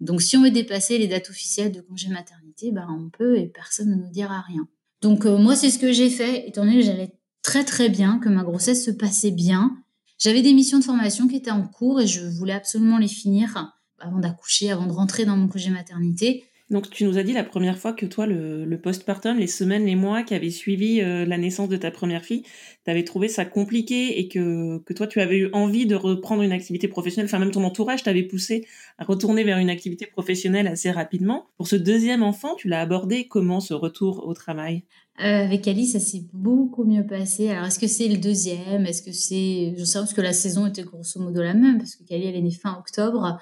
Donc 0.00 0.22
si 0.22 0.36
on 0.36 0.42
veut 0.42 0.50
dépasser 0.50 0.98
les 0.98 1.08
dates 1.08 1.30
officielles 1.30 1.72
de 1.72 1.80
congé 1.80 2.08
maternité, 2.08 2.70
ben 2.70 2.86
on 2.88 3.10
peut 3.10 3.36
et 3.38 3.46
personne 3.46 3.90
ne 3.90 3.96
nous 3.96 4.10
dira 4.10 4.40
rien. 4.40 4.68
Donc 5.02 5.26
euh, 5.26 5.36
moi 5.36 5.56
c'est 5.56 5.70
ce 5.70 5.80
que 5.80 5.92
j'ai 5.92 6.10
fait, 6.10 6.48
étant 6.48 6.64
donné 6.64 6.76
que 6.76 6.86
j'allais 6.86 7.18
très 7.42 7.64
très 7.64 7.88
bien, 7.88 8.18
que 8.18 8.28
ma 8.28 8.44
grossesse 8.44 8.84
se 8.84 8.92
passait 8.92 9.32
bien. 9.32 9.76
J'avais 10.18 10.42
des 10.42 10.52
missions 10.52 10.78
de 10.78 10.84
formation 10.84 11.26
qui 11.26 11.36
étaient 11.36 11.50
en 11.50 11.66
cours 11.66 12.00
et 12.00 12.06
je 12.06 12.24
voulais 12.24 12.52
absolument 12.52 12.98
les 12.98 13.08
finir 13.08 13.74
avant 13.98 14.20
d'accoucher, 14.20 14.70
avant 14.70 14.86
de 14.86 14.92
rentrer 14.92 15.24
dans 15.24 15.36
mon 15.36 15.48
congé 15.48 15.70
maternité. 15.70 16.44
Donc 16.74 16.90
tu 16.90 17.04
nous 17.04 17.18
as 17.18 17.22
dit 17.22 17.32
la 17.32 17.44
première 17.44 17.78
fois 17.78 17.92
que 17.92 18.04
toi, 18.04 18.26
le, 18.26 18.64
le 18.64 18.80
postpartum, 18.80 19.38
les 19.38 19.46
semaines, 19.46 19.86
les 19.86 19.94
mois 19.94 20.24
qui 20.24 20.34
avaient 20.34 20.50
suivi 20.50 21.00
euh, 21.00 21.24
la 21.24 21.38
naissance 21.38 21.68
de 21.68 21.76
ta 21.76 21.92
première 21.92 22.24
fille, 22.24 22.42
tu 22.84 22.90
avais 22.90 23.04
trouvé 23.04 23.28
ça 23.28 23.44
compliqué 23.44 24.18
et 24.18 24.26
que, 24.26 24.78
que 24.78 24.92
toi, 24.92 25.06
tu 25.06 25.20
avais 25.20 25.36
eu 25.38 25.50
envie 25.52 25.86
de 25.86 25.94
reprendre 25.94 26.42
une 26.42 26.50
activité 26.50 26.88
professionnelle, 26.88 27.26
enfin 27.26 27.38
même 27.38 27.52
ton 27.52 27.62
entourage 27.62 28.02
t'avait 28.02 28.24
poussé 28.24 28.66
à 28.98 29.04
retourner 29.04 29.44
vers 29.44 29.58
une 29.58 29.70
activité 29.70 30.04
professionnelle 30.04 30.66
assez 30.66 30.90
rapidement. 30.90 31.46
Pour 31.58 31.68
ce 31.68 31.76
deuxième 31.76 32.24
enfant, 32.24 32.56
tu 32.56 32.66
l'as 32.66 32.80
abordé 32.80 33.28
comment 33.28 33.60
ce 33.60 33.72
retour 33.72 34.26
au 34.26 34.34
travail? 34.34 34.82
Euh, 35.20 35.44
avec 35.44 35.68
Alice, 35.68 35.92
ça 35.92 36.00
s'est 36.00 36.24
beaucoup 36.32 36.82
mieux 36.82 37.06
passé. 37.06 37.50
Alors, 37.50 37.66
est-ce 37.66 37.78
que 37.78 37.86
c'est 37.86 38.08
le 38.08 38.16
deuxième? 38.16 38.84
Est-ce 38.84 39.02
que 39.02 39.12
c'est... 39.12 39.74
Je 39.78 39.84
sais 39.84 40.00
parce 40.00 40.12
que 40.12 40.20
la 40.20 40.32
saison 40.32 40.66
était 40.66 40.82
grosso 40.82 41.20
modo 41.20 41.40
la 41.40 41.54
même, 41.54 41.78
parce 41.78 41.94
que 41.94 42.02
Cali, 42.02 42.24
elle 42.24 42.34
est 42.34 42.42
née 42.42 42.50
fin 42.50 42.76
octobre. 42.76 43.38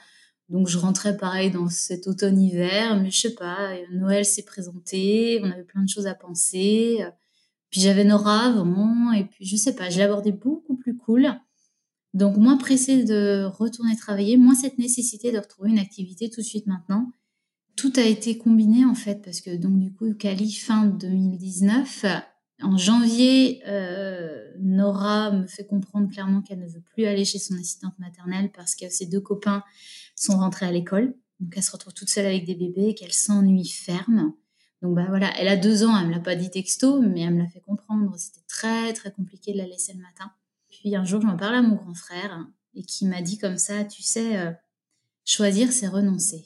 Donc 0.53 0.69
je 0.69 0.77
rentrais 0.77 1.17
pareil 1.17 1.51
dans 1.51 1.71
cet 1.71 2.07
automne-hiver, 2.07 3.01
mais 3.01 3.11
je 3.11 3.21
sais 3.21 3.35
pas, 3.35 3.71
Noël 3.91 4.27
s'est 4.27 4.43
présenté, 4.43 5.41
on 5.43 5.51
avait 5.51 5.65
plein 5.65 5.83
de 5.83 5.89
choses 5.89 6.07
à 6.07 6.15
penser. 6.15 7.03
Puis 7.71 7.81
j'avais 7.81 8.05
Nora 8.05 8.49
avant, 8.49 9.13
et 9.13 9.25
puis 9.25 9.47
je 9.47 9.57
sais 9.57 9.75
pas, 9.75 9.89
je 9.89 9.99
l'abordais 9.99 10.31
beaucoup 10.31 10.77
plus 10.77 10.95
cool. 10.95 11.33
Donc 12.13 12.37
moins 12.37 12.59
pressée 12.59 13.03
de 13.05 13.45
retourner 13.45 13.97
travailler, 13.97 14.37
moins 14.37 14.55
cette 14.55 14.77
nécessité 14.77 15.33
de 15.33 15.39
retrouver 15.39 15.71
une 15.71 15.79
activité 15.79 16.29
tout 16.29 16.43
de 16.43 16.47
suite 16.47 16.67
maintenant. 16.67 17.11
Tout 17.75 17.95
a 17.97 18.03
été 18.03 18.37
combiné 18.37 18.85
en 18.85 18.95
fait, 18.95 19.23
parce 19.25 19.41
que 19.41 19.57
donc 19.57 19.79
du 19.79 19.91
coup, 19.91 20.13
Cali 20.13 20.53
fin 20.53 20.85
2019, 20.85 22.05
en 22.61 22.77
janvier, 22.77 23.63
euh, 23.67 24.53
Nora 24.61 25.31
me 25.31 25.47
fait 25.47 25.65
comprendre 25.65 26.11
clairement 26.11 26.43
qu'elle 26.43 26.61
ne 26.61 26.69
veut 26.69 26.83
plus 26.93 27.07
aller 27.07 27.25
chez 27.25 27.39
son 27.39 27.55
assistante 27.55 27.99
maternelle 27.99 28.51
parce 28.55 28.75
que 28.75 28.91
ses 28.91 29.07
deux 29.07 29.21
copains 29.21 29.65
sont 30.23 30.39
rentrés 30.39 30.67
à 30.67 30.73
l'école. 30.73 31.15
Donc 31.41 31.55
elle 31.57 31.63
se 31.63 31.73
retrouve 31.73 31.93
toute 31.93 32.09
seule 32.09 32.27
avec 32.27 32.45
des 32.45 32.55
bébés 32.55 32.89
et 32.89 32.95
qu'elle 32.95 33.13
s'ennuie 33.13 33.69
ferme. 33.69 34.33
Donc 34.81 34.95
bah 34.95 35.07
voilà, 35.09 35.33
elle 35.39 35.49
a 35.49 35.57
deux 35.57 35.85
ans, 35.85 35.97
elle 35.99 36.09
me 36.09 36.13
l'a 36.13 36.21
pas 36.21 36.35
dit 36.35 36.51
texto, 36.51 37.01
mais 37.01 37.23
elle 37.23 37.35
me 37.35 37.43
l'a 37.43 37.49
fait 37.49 37.61
comprendre. 37.61 38.15
C'était 38.17 38.45
très 38.49 38.93
très 38.93 39.13
compliqué 39.13 39.53
de 39.53 39.59
la 39.59 39.67
laisser 39.67 39.93
le 39.93 40.01
matin. 40.01 40.31
Puis 40.69 40.95
un 40.97 41.05
jour, 41.05 41.21
j'en 41.21 41.37
parle 41.37 41.57
à 41.57 41.63
mon 41.63 41.77
grand 41.77 41.95
frère 41.95 42.47
et 42.75 42.83
qui 42.83 43.07
m'a 43.07 43.23
dit 43.23 43.39
comme 43.39 43.59
ça, 43.59 43.85
tu 43.85 44.03
sais, 44.03 44.39
euh, 44.39 44.53
choisir 45.25 45.73
c'est 45.73 45.89
renoncer. 45.89 46.45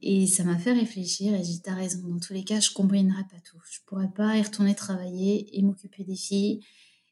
Et 0.00 0.26
ça 0.26 0.44
m'a 0.44 0.58
fait 0.58 0.72
réfléchir 0.72 1.34
et 1.34 1.38
j'ai 1.38 1.52
dit, 1.52 1.62
t'as 1.62 1.74
raison, 1.74 2.06
dans 2.06 2.20
tous 2.20 2.32
les 2.32 2.44
cas, 2.44 2.60
je 2.60 2.70
combinerai 2.70 3.22
pas 3.24 3.40
tout. 3.44 3.58
Je 3.70 3.80
pourrais 3.86 4.10
pas 4.10 4.36
y 4.36 4.42
retourner 4.42 4.74
travailler 4.74 5.58
et 5.58 5.62
m'occuper 5.62 6.04
des 6.04 6.16
filles 6.16 6.64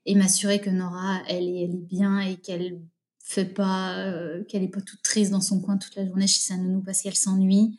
et 0.04 0.14
m'assurer 0.14 0.60
que 0.60 0.70
Nora, 0.70 1.20
elle 1.28 1.48
est, 1.48 1.64
elle 1.64 1.74
est 1.74 1.86
bien 1.86 2.20
et 2.20 2.36
qu'elle 2.36 2.80
fait 3.26 3.44
pas, 3.44 3.98
euh, 4.06 4.44
qu'elle 4.44 4.62
est 4.62 4.68
pas 4.68 4.80
toute 4.80 5.02
triste 5.02 5.32
dans 5.32 5.40
son 5.40 5.60
coin 5.60 5.76
toute 5.78 5.96
la 5.96 6.06
journée 6.06 6.28
chez 6.28 6.40
sa 6.40 6.56
nounou 6.56 6.80
parce 6.80 7.02
qu'elle 7.02 7.16
s'ennuie. 7.16 7.76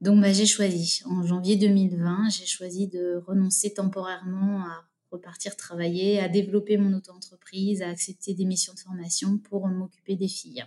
Donc, 0.00 0.22
bah, 0.22 0.32
j'ai 0.32 0.46
choisi. 0.46 1.02
En 1.04 1.22
janvier 1.22 1.56
2020, 1.56 2.30
j'ai 2.30 2.46
choisi 2.46 2.88
de 2.88 3.22
renoncer 3.26 3.74
temporairement 3.74 4.64
à 4.64 4.88
repartir 5.10 5.54
travailler, 5.56 6.18
à 6.18 6.30
développer 6.30 6.78
mon 6.78 6.96
auto-entreprise, 6.96 7.82
à 7.82 7.90
accepter 7.90 8.32
des 8.32 8.46
missions 8.46 8.72
de 8.72 8.78
formation 8.78 9.36
pour 9.36 9.68
m'occuper 9.68 10.16
des 10.16 10.28
filles. 10.28 10.64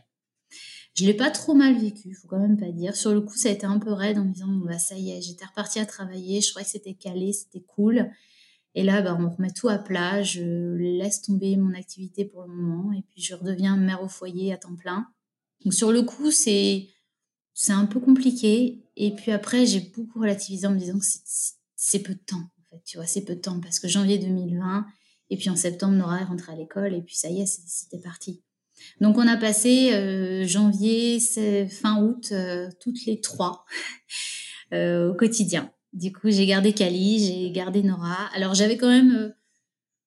Je 0.95 1.05
l'ai 1.05 1.15
pas 1.15 1.31
trop 1.31 1.55
mal 1.55 1.75
vécu, 1.75 2.13
faut 2.13 2.27
quand 2.27 2.39
même 2.39 2.57
pas 2.57 2.71
dire. 2.71 2.95
Sur 2.95 3.13
le 3.13 3.21
coup, 3.21 3.35
ça 3.35 3.49
a 3.49 3.51
été 3.51 3.65
un 3.65 3.79
peu 3.79 3.91
raide 3.93 4.19
en 4.19 4.25
me 4.25 4.31
disant, 4.31 4.47
bah, 4.63 4.77
ça 4.77 4.95
y 4.95 5.09
est, 5.09 5.21
j'étais 5.23 5.45
repartie 5.45 5.79
à 5.79 5.87
travailler, 5.87 6.39
je 6.39 6.51
croyais 6.51 6.65
que 6.65 6.71
c'était 6.71 6.93
calé, 6.93 7.33
c'était 7.33 7.65
cool. 7.65 8.11
Et 8.75 8.83
là, 8.83 9.01
bah, 9.01 9.17
on 9.19 9.29
remet 9.29 9.51
tout 9.51 9.69
à 9.69 9.77
plat, 9.77 10.23
je 10.23 10.75
laisse 10.75 11.21
tomber 11.21 11.55
mon 11.57 11.73
activité 11.73 12.25
pour 12.25 12.41
le 12.43 12.47
moment 12.47 12.91
et 12.91 13.03
puis 13.09 13.21
je 13.21 13.35
redeviens 13.35 13.77
mère 13.77 14.01
au 14.01 14.07
foyer 14.07 14.51
à 14.51 14.57
temps 14.57 14.75
plein. 14.75 15.07
Donc 15.63 15.73
sur 15.73 15.91
le 15.91 16.01
coup, 16.01 16.31
c'est 16.31 16.87
c'est 17.53 17.73
un 17.73 17.85
peu 17.85 17.99
compliqué. 17.99 18.83
Et 18.95 19.11
puis 19.13 19.31
après, 19.31 19.65
j'ai 19.65 19.79
beaucoup 19.95 20.19
relativisé 20.19 20.65
en 20.67 20.71
me 20.71 20.79
disant 20.79 20.97
que 20.97 21.05
c'est 21.75 21.99
peu 21.99 22.13
de 22.13 22.19
temps. 22.19 22.49
Fait, 22.69 22.81
tu 22.83 22.97
vois, 22.97 23.05
c'est 23.05 23.23
peu 23.23 23.35
de 23.35 23.41
temps 23.41 23.59
parce 23.59 23.79
que 23.79 23.87
janvier 23.87 24.17
2020 24.17 24.85
et 25.29 25.37
puis 25.37 25.49
en 25.49 25.55
septembre, 25.55 25.93
Nora 25.93 26.21
est 26.21 26.25
rentrée 26.25 26.53
à 26.53 26.55
l'école 26.55 26.93
et 26.93 27.01
puis 27.01 27.15
ça 27.15 27.29
y 27.29 27.41
est, 27.41 27.45
c'était 27.45 27.99
parti. 27.99 28.41
Donc 28.99 29.17
on 29.17 29.27
a 29.27 29.37
passé 29.37 29.93
euh, 29.93 30.45
janvier, 30.45 31.19
fin 31.69 32.01
août, 32.01 32.29
euh, 32.31 32.69
toutes 32.79 33.05
les 33.05 33.21
trois 33.21 33.65
euh, 34.73 35.11
au 35.11 35.15
quotidien. 35.15 35.71
Du 35.93 36.11
coup, 36.11 36.29
j'ai 36.29 36.45
gardé 36.45 36.73
Kali, 36.73 37.19
j'ai 37.19 37.51
gardé 37.51 37.83
Nora. 37.83 38.29
Alors 38.35 38.55
j'avais 38.55 38.77
quand 38.77 38.89
même, 38.89 39.33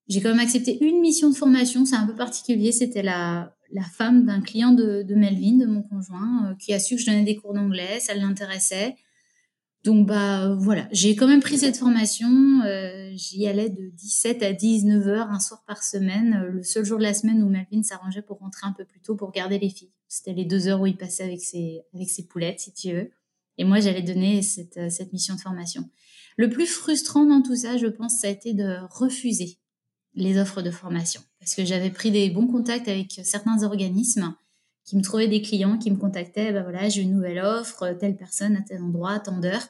j'ai 0.09 0.21
quand 0.21 0.31
même 0.31 0.41
accepté 0.41 0.79
une 0.85 1.01
mission 1.01 1.31
de 1.31 1.35
formation. 1.35 1.85
C'est 1.85 1.97
un 1.97 2.07
peu 2.07 2.15
particulier. 2.15 2.73
C'était 2.73 3.03
la 3.03 3.57
la 3.73 3.83
femme 3.83 4.25
d'un 4.25 4.41
client 4.41 4.73
de, 4.73 5.03
de, 5.03 5.15
Melvin, 5.17 5.59
de 5.59 5.67
mon 5.67 5.83
conjoint, 5.83 6.55
qui 6.61 6.73
a 6.73 6.79
su 6.79 6.95
que 6.95 7.01
je 7.01 7.07
donnais 7.07 7.25
des 7.25 7.37
cours 7.37 7.55
d'anglais. 7.55 7.99
Ça 8.01 8.15
l'intéressait. 8.15 8.95
Donc 9.87 10.09
bah 10.09 10.53
voilà, 10.59 10.89
j'ai 10.91 11.15
quand 11.15 11.29
même 11.29 11.41
pris 11.41 11.59
cette 11.59 11.77
formation. 11.77 12.29
Euh, 12.65 13.13
j'y 13.15 13.47
allais 13.47 13.71
de 13.71 13.89
17 13.91 14.43
à 14.43 14.53
19 14.53 15.07
heures 15.07 15.31
un 15.31 15.39
soir 15.39 15.63
par 15.65 15.85
semaine, 15.85 16.43
euh, 16.43 16.51
le 16.51 16.63
seul 16.65 16.85
jour 16.85 16.99
de 16.99 17.05
la 17.05 17.15
semaine 17.15 17.41
où 17.41 17.49
Melvin 17.49 17.85
s'arrangeait 17.85 18.23
pour 18.23 18.39
rentrer 18.39 18.67
un 18.67 18.73
peu 18.73 18.85
plus 18.85 18.99
tôt 18.99 19.15
pour 19.15 19.31
garder 19.31 19.61
les 19.61 19.71
filles. 19.71 19.93
C'était 20.09 20.33
les 20.33 20.45
deux 20.45 20.67
heures 20.67 20.81
où 20.81 20.87
il 20.87 20.97
passait 20.97 21.23
avec 21.23 21.41
ses 21.41 21.83
avec 21.95 22.11
ses 22.11 22.27
poulettes, 22.27 22.59
si 22.59 22.73
tu 22.73 22.95
veux. 22.95 23.11
Et 23.59 23.65
moi, 23.65 23.81
j'allais 23.81 24.03
donner 24.03 24.43
cette, 24.43 24.77
euh, 24.77 24.91
cette 24.91 25.13
mission 25.13 25.35
de 25.35 25.41
formation. 25.41 25.89
Le 26.37 26.51
plus 26.51 26.67
frustrant 26.67 27.25
dans 27.25 27.43
tout 27.43 27.57
ça, 27.57 27.77
je 27.77 27.87
pense, 27.87 28.21
ça 28.21 28.29
a 28.29 28.31
été 28.31 28.53
de 28.53 28.79
refuser 28.91 29.59
les 30.15 30.39
offres 30.39 30.63
de 30.63 30.71
formation. 30.71 31.23
Parce 31.39 31.55
que 31.55 31.65
j'avais 31.65 31.91
pris 31.91 32.11
des 32.11 32.31
bons 32.31 32.47
contacts 32.47 32.89
avec 32.89 33.21
certains 33.25 33.63
organismes 33.63 34.35
qui 34.85 34.97
me 34.97 35.03
trouvaient 35.03 35.29
des 35.29 35.43
clients, 35.43 35.79
qui 35.79 35.91
me 35.91 35.97
contactaient, 35.97 36.53
ben 36.53 36.63
voilà, 36.63 36.89
j'ai 36.89 37.03
une 37.03 37.13
nouvelle 37.13 37.41
offre, 37.41 37.97
telle 37.99 38.17
personne 38.17 38.57
à 38.57 38.63
tel 38.63 38.83
endroit, 38.83 39.19
tant 39.19 39.39
d'heures. 39.39 39.67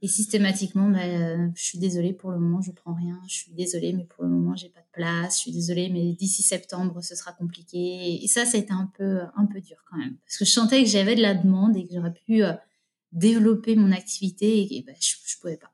Et 0.00 0.08
systématiquement, 0.08 0.88
ben, 0.88 1.52
je 1.54 1.62
suis 1.62 1.78
désolée 1.78 2.12
pour 2.12 2.32
le 2.32 2.38
moment, 2.38 2.60
je 2.60 2.72
prends 2.72 2.94
rien. 2.94 3.20
Je 3.28 3.34
suis 3.34 3.52
désolée, 3.52 3.92
mais 3.92 4.04
pour 4.04 4.24
le 4.24 4.30
moment, 4.30 4.56
j'ai 4.56 4.68
pas 4.68 4.80
de 4.80 4.90
place. 4.90 5.36
Je 5.36 5.42
suis 5.42 5.52
désolée, 5.52 5.90
mais 5.90 6.12
d'ici 6.14 6.42
septembre, 6.42 7.02
ce 7.02 7.14
sera 7.14 7.32
compliqué. 7.32 8.18
Et 8.22 8.26
ça, 8.26 8.44
ça 8.44 8.56
a 8.56 8.60
été 8.60 8.72
un 8.72 8.90
peu, 8.96 9.20
un 9.36 9.46
peu 9.46 9.60
dur 9.60 9.76
quand 9.88 9.98
même, 9.98 10.16
parce 10.24 10.38
que 10.38 10.44
je 10.44 10.50
sentais 10.50 10.82
que 10.82 10.88
j'avais 10.88 11.14
de 11.14 11.22
la 11.22 11.34
demande 11.34 11.76
et 11.76 11.86
que 11.86 11.94
j'aurais 11.94 12.14
pu 12.14 12.42
euh, 12.42 12.52
développer 13.12 13.76
mon 13.76 13.92
activité 13.92 14.74
et, 14.76 14.82
ben, 14.82 14.94
je, 15.00 15.14
je 15.26 15.38
pouvais 15.38 15.56
pas. 15.56 15.72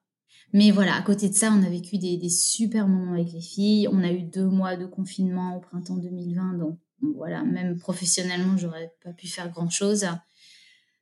Mais 0.53 0.71
voilà, 0.71 0.95
à 0.95 1.03
côté 1.03 1.29
de 1.29 1.35
ça, 1.35 1.53
on 1.53 1.63
a 1.63 1.69
vécu 1.69 1.99
des, 1.99 2.29
super 2.31 2.89
moments 2.89 3.13
avec 3.13 3.33
les 3.33 3.41
filles. 3.41 3.89
On 3.89 4.03
a 4.03 4.11
eu 4.11 4.23
deux 4.23 4.47
mois 4.47 4.77
de 4.77 4.87
confinement 4.87 5.57
au 5.57 5.61
printemps 5.61 5.97
2020, 5.97 6.55
donc 6.55 6.79
voilà, 7.15 7.45
même 7.45 7.79
professionnellement, 7.79 8.57
j'aurais 8.57 8.93
pas 9.05 9.13
pu 9.13 9.29
faire 9.29 9.51
grand 9.51 9.71
chose. 9.71 10.07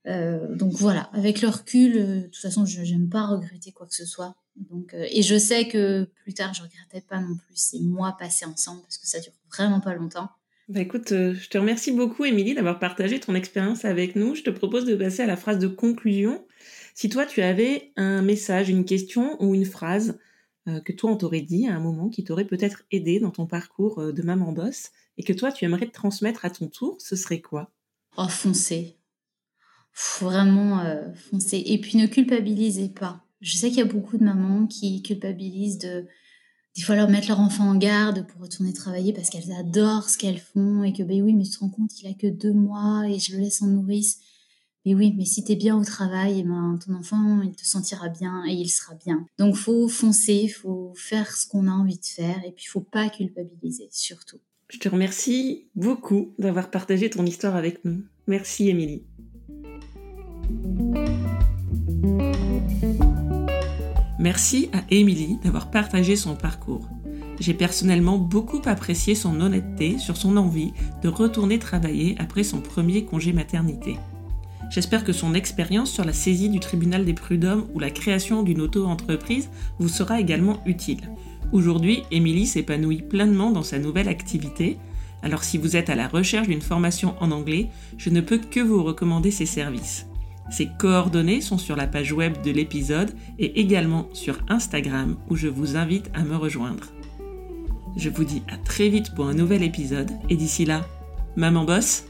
Euh, 0.06 0.54
donc 0.54 0.72
voilà, 0.74 1.10
avec 1.12 1.42
le 1.42 1.48
recul, 1.48 1.96
euh, 1.96 2.20
de 2.22 2.26
toute 2.26 2.36
façon, 2.36 2.64
je 2.64 2.80
n'aime 2.80 3.08
pas 3.08 3.26
regretter 3.26 3.72
quoi 3.72 3.86
que 3.86 3.94
ce 3.94 4.04
soit. 4.04 4.36
Donc, 4.70 4.94
euh, 4.94 5.06
et 5.10 5.22
je 5.22 5.36
sais 5.36 5.68
que 5.68 6.04
plus 6.22 6.34
tard, 6.34 6.54
je 6.54 6.62
regrettais 6.62 7.00
pas 7.00 7.20
non 7.20 7.36
plus 7.36 7.56
ces 7.56 7.80
mois 7.80 8.16
passés 8.18 8.44
ensemble 8.44 8.82
parce 8.82 8.98
que 8.98 9.06
ça 9.06 9.20
dure 9.20 9.32
vraiment 9.50 9.80
pas 9.80 9.94
longtemps. 9.94 10.28
Bah 10.68 10.80
écoute, 10.80 11.10
je 11.10 11.48
te 11.48 11.58
remercie 11.58 11.92
beaucoup, 11.92 12.24
Émilie, 12.24 12.54
d'avoir 12.54 12.80
partagé 12.80 13.20
ton 13.20 13.36
expérience 13.36 13.84
avec 13.84 14.16
nous. 14.16 14.34
Je 14.34 14.42
te 14.42 14.50
propose 14.50 14.84
de 14.84 14.96
passer 14.96 15.22
à 15.22 15.26
la 15.26 15.36
phrase 15.36 15.60
de 15.60 15.68
conclusion. 15.68 16.44
Si 16.92 17.08
toi, 17.08 17.24
tu 17.24 17.40
avais 17.40 17.92
un 17.96 18.20
message, 18.22 18.68
une 18.68 18.84
question 18.84 19.40
ou 19.40 19.54
une 19.54 19.64
phrase 19.64 20.18
euh, 20.66 20.80
que 20.80 20.92
toi, 20.92 21.12
on 21.12 21.16
t'aurait 21.16 21.42
dit 21.42 21.68
à 21.68 21.74
un 21.76 21.78
moment 21.78 22.08
qui 22.08 22.24
t'aurait 22.24 22.46
peut-être 22.46 22.84
aidé 22.90 23.20
dans 23.20 23.30
ton 23.30 23.46
parcours 23.46 24.00
euh, 24.00 24.12
de 24.12 24.22
maman 24.22 24.50
boss 24.50 24.90
et 25.18 25.22
que 25.22 25.32
toi, 25.32 25.52
tu 25.52 25.64
aimerais 25.64 25.86
te 25.86 25.92
transmettre 25.92 26.44
à 26.44 26.50
ton 26.50 26.66
tour, 26.66 26.96
ce 26.98 27.14
serait 27.14 27.40
quoi? 27.40 27.70
Oh, 28.16 28.28
foncez. 28.28 28.96
vraiment 30.20 30.80
euh, 30.80 31.12
foncez. 31.14 31.62
Et 31.66 31.78
puis 31.80 31.96
ne 31.96 32.06
culpabilisez 32.06 32.88
pas. 32.88 33.24
Je 33.40 33.56
sais 33.56 33.68
qu'il 33.68 33.78
y 33.78 33.82
a 33.82 33.84
beaucoup 33.84 34.18
de 34.18 34.24
mamans 34.24 34.66
qui 34.66 35.02
culpabilisent 35.02 35.78
de 35.78 36.06
des 36.76 36.82
fois 36.82 36.96
leur 36.96 37.08
mettre 37.08 37.28
leur 37.28 37.40
enfant 37.40 37.68
en 37.68 37.76
garde 37.76 38.26
pour 38.26 38.42
retourner 38.42 38.72
travailler 38.72 39.12
parce 39.12 39.30
qu'elles 39.30 39.52
adorent 39.52 40.08
ce 40.08 40.18
qu'elles 40.18 40.40
font 40.40 40.84
et 40.84 40.92
que 40.92 41.02
ben 41.02 41.22
oui 41.22 41.34
mais 41.34 41.44
tu 41.44 41.50
te 41.50 41.58
rends 41.58 41.70
compte 41.70 41.90
qu'il 41.90 42.06
a 42.06 42.14
que 42.14 42.26
deux 42.26 42.52
mois 42.52 43.08
et 43.08 43.18
je 43.18 43.32
le 43.32 43.38
laisse 43.38 43.62
en 43.62 43.66
nourrice 43.66 44.20
mais 44.86 44.94
oui, 44.94 45.12
mais 45.18 45.24
si 45.24 45.42
tu 45.42 45.50
es 45.50 45.56
bien 45.56 45.76
au 45.76 45.84
travail, 45.84 46.38
eh 46.38 46.42
ben, 46.44 46.78
ton 46.78 46.94
enfant, 46.94 47.42
il 47.42 47.56
te 47.56 47.66
sentira 47.66 48.08
bien 48.08 48.44
et 48.46 48.52
il 48.52 48.68
sera 48.68 48.94
bien. 48.94 49.26
Donc, 49.36 49.56
faut 49.56 49.88
foncer, 49.88 50.46
faut 50.46 50.94
faire 50.94 51.36
ce 51.36 51.48
qu'on 51.48 51.66
a 51.66 51.72
envie 51.72 51.98
de 51.98 52.04
faire 52.04 52.40
et 52.46 52.52
puis, 52.52 52.66
faut 52.66 52.82
pas 52.82 53.08
culpabiliser, 53.08 53.88
surtout. 53.90 54.38
Je 54.68 54.78
te 54.78 54.88
remercie 54.88 55.66
beaucoup 55.74 56.34
d'avoir 56.38 56.70
partagé 56.70 57.10
ton 57.10 57.26
histoire 57.26 57.56
avec 57.56 57.84
nous. 57.84 58.04
Merci, 58.28 58.68
Émilie. 58.68 59.02
Merci 64.18 64.70
à 64.72 64.80
Émilie 64.90 65.38
d'avoir 65.44 65.70
partagé 65.70 66.16
son 66.16 66.36
parcours. 66.36 66.88
J'ai 67.38 67.52
personnellement 67.52 68.16
beaucoup 68.16 68.62
apprécié 68.64 69.14
son 69.14 69.42
honnêteté 69.42 69.98
sur 69.98 70.16
son 70.16 70.38
envie 70.38 70.72
de 71.02 71.08
retourner 71.08 71.58
travailler 71.58 72.16
après 72.18 72.42
son 72.42 72.62
premier 72.62 73.04
congé 73.04 73.34
maternité. 73.34 73.98
J'espère 74.70 75.04
que 75.04 75.12
son 75.12 75.34
expérience 75.34 75.90
sur 75.90 76.04
la 76.04 76.14
saisie 76.14 76.48
du 76.48 76.60
tribunal 76.60 77.04
des 77.04 77.12
prud'hommes 77.12 77.66
ou 77.74 77.78
la 77.78 77.90
création 77.90 78.42
d'une 78.42 78.62
auto-entreprise 78.62 79.50
vous 79.78 79.88
sera 79.88 80.18
également 80.18 80.62
utile. 80.64 81.10
Aujourd'hui, 81.52 82.02
Émilie 82.10 82.46
s'épanouit 82.46 83.02
pleinement 83.02 83.50
dans 83.50 83.62
sa 83.62 83.78
nouvelle 83.78 84.08
activité. 84.08 84.78
Alors 85.22 85.44
si 85.44 85.58
vous 85.58 85.76
êtes 85.76 85.90
à 85.90 85.94
la 85.94 86.08
recherche 86.08 86.48
d'une 86.48 86.62
formation 86.62 87.14
en 87.20 87.32
anglais, 87.32 87.68
je 87.98 88.08
ne 88.08 88.22
peux 88.22 88.38
que 88.38 88.60
vous 88.60 88.82
recommander 88.82 89.30
ses 89.30 89.46
services. 89.46 90.06
Ses 90.50 90.68
coordonnées 90.78 91.40
sont 91.40 91.58
sur 91.58 91.76
la 91.76 91.86
page 91.86 92.12
web 92.12 92.42
de 92.42 92.50
l'épisode 92.50 93.10
et 93.38 93.60
également 93.60 94.08
sur 94.12 94.38
Instagram 94.48 95.16
où 95.28 95.36
je 95.36 95.48
vous 95.48 95.76
invite 95.76 96.10
à 96.14 96.22
me 96.22 96.36
rejoindre. 96.36 96.84
Je 97.96 98.10
vous 98.10 98.24
dis 98.24 98.42
à 98.52 98.56
très 98.56 98.88
vite 98.88 99.14
pour 99.14 99.26
un 99.26 99.34
nouvel 99.34 99.62
épisode 99.62 100.10
et 100.28 100.36
d'ici 100.36 100.64
là, 100.64 100.86
maman 101.34 101.64
bosse 101.64 102.04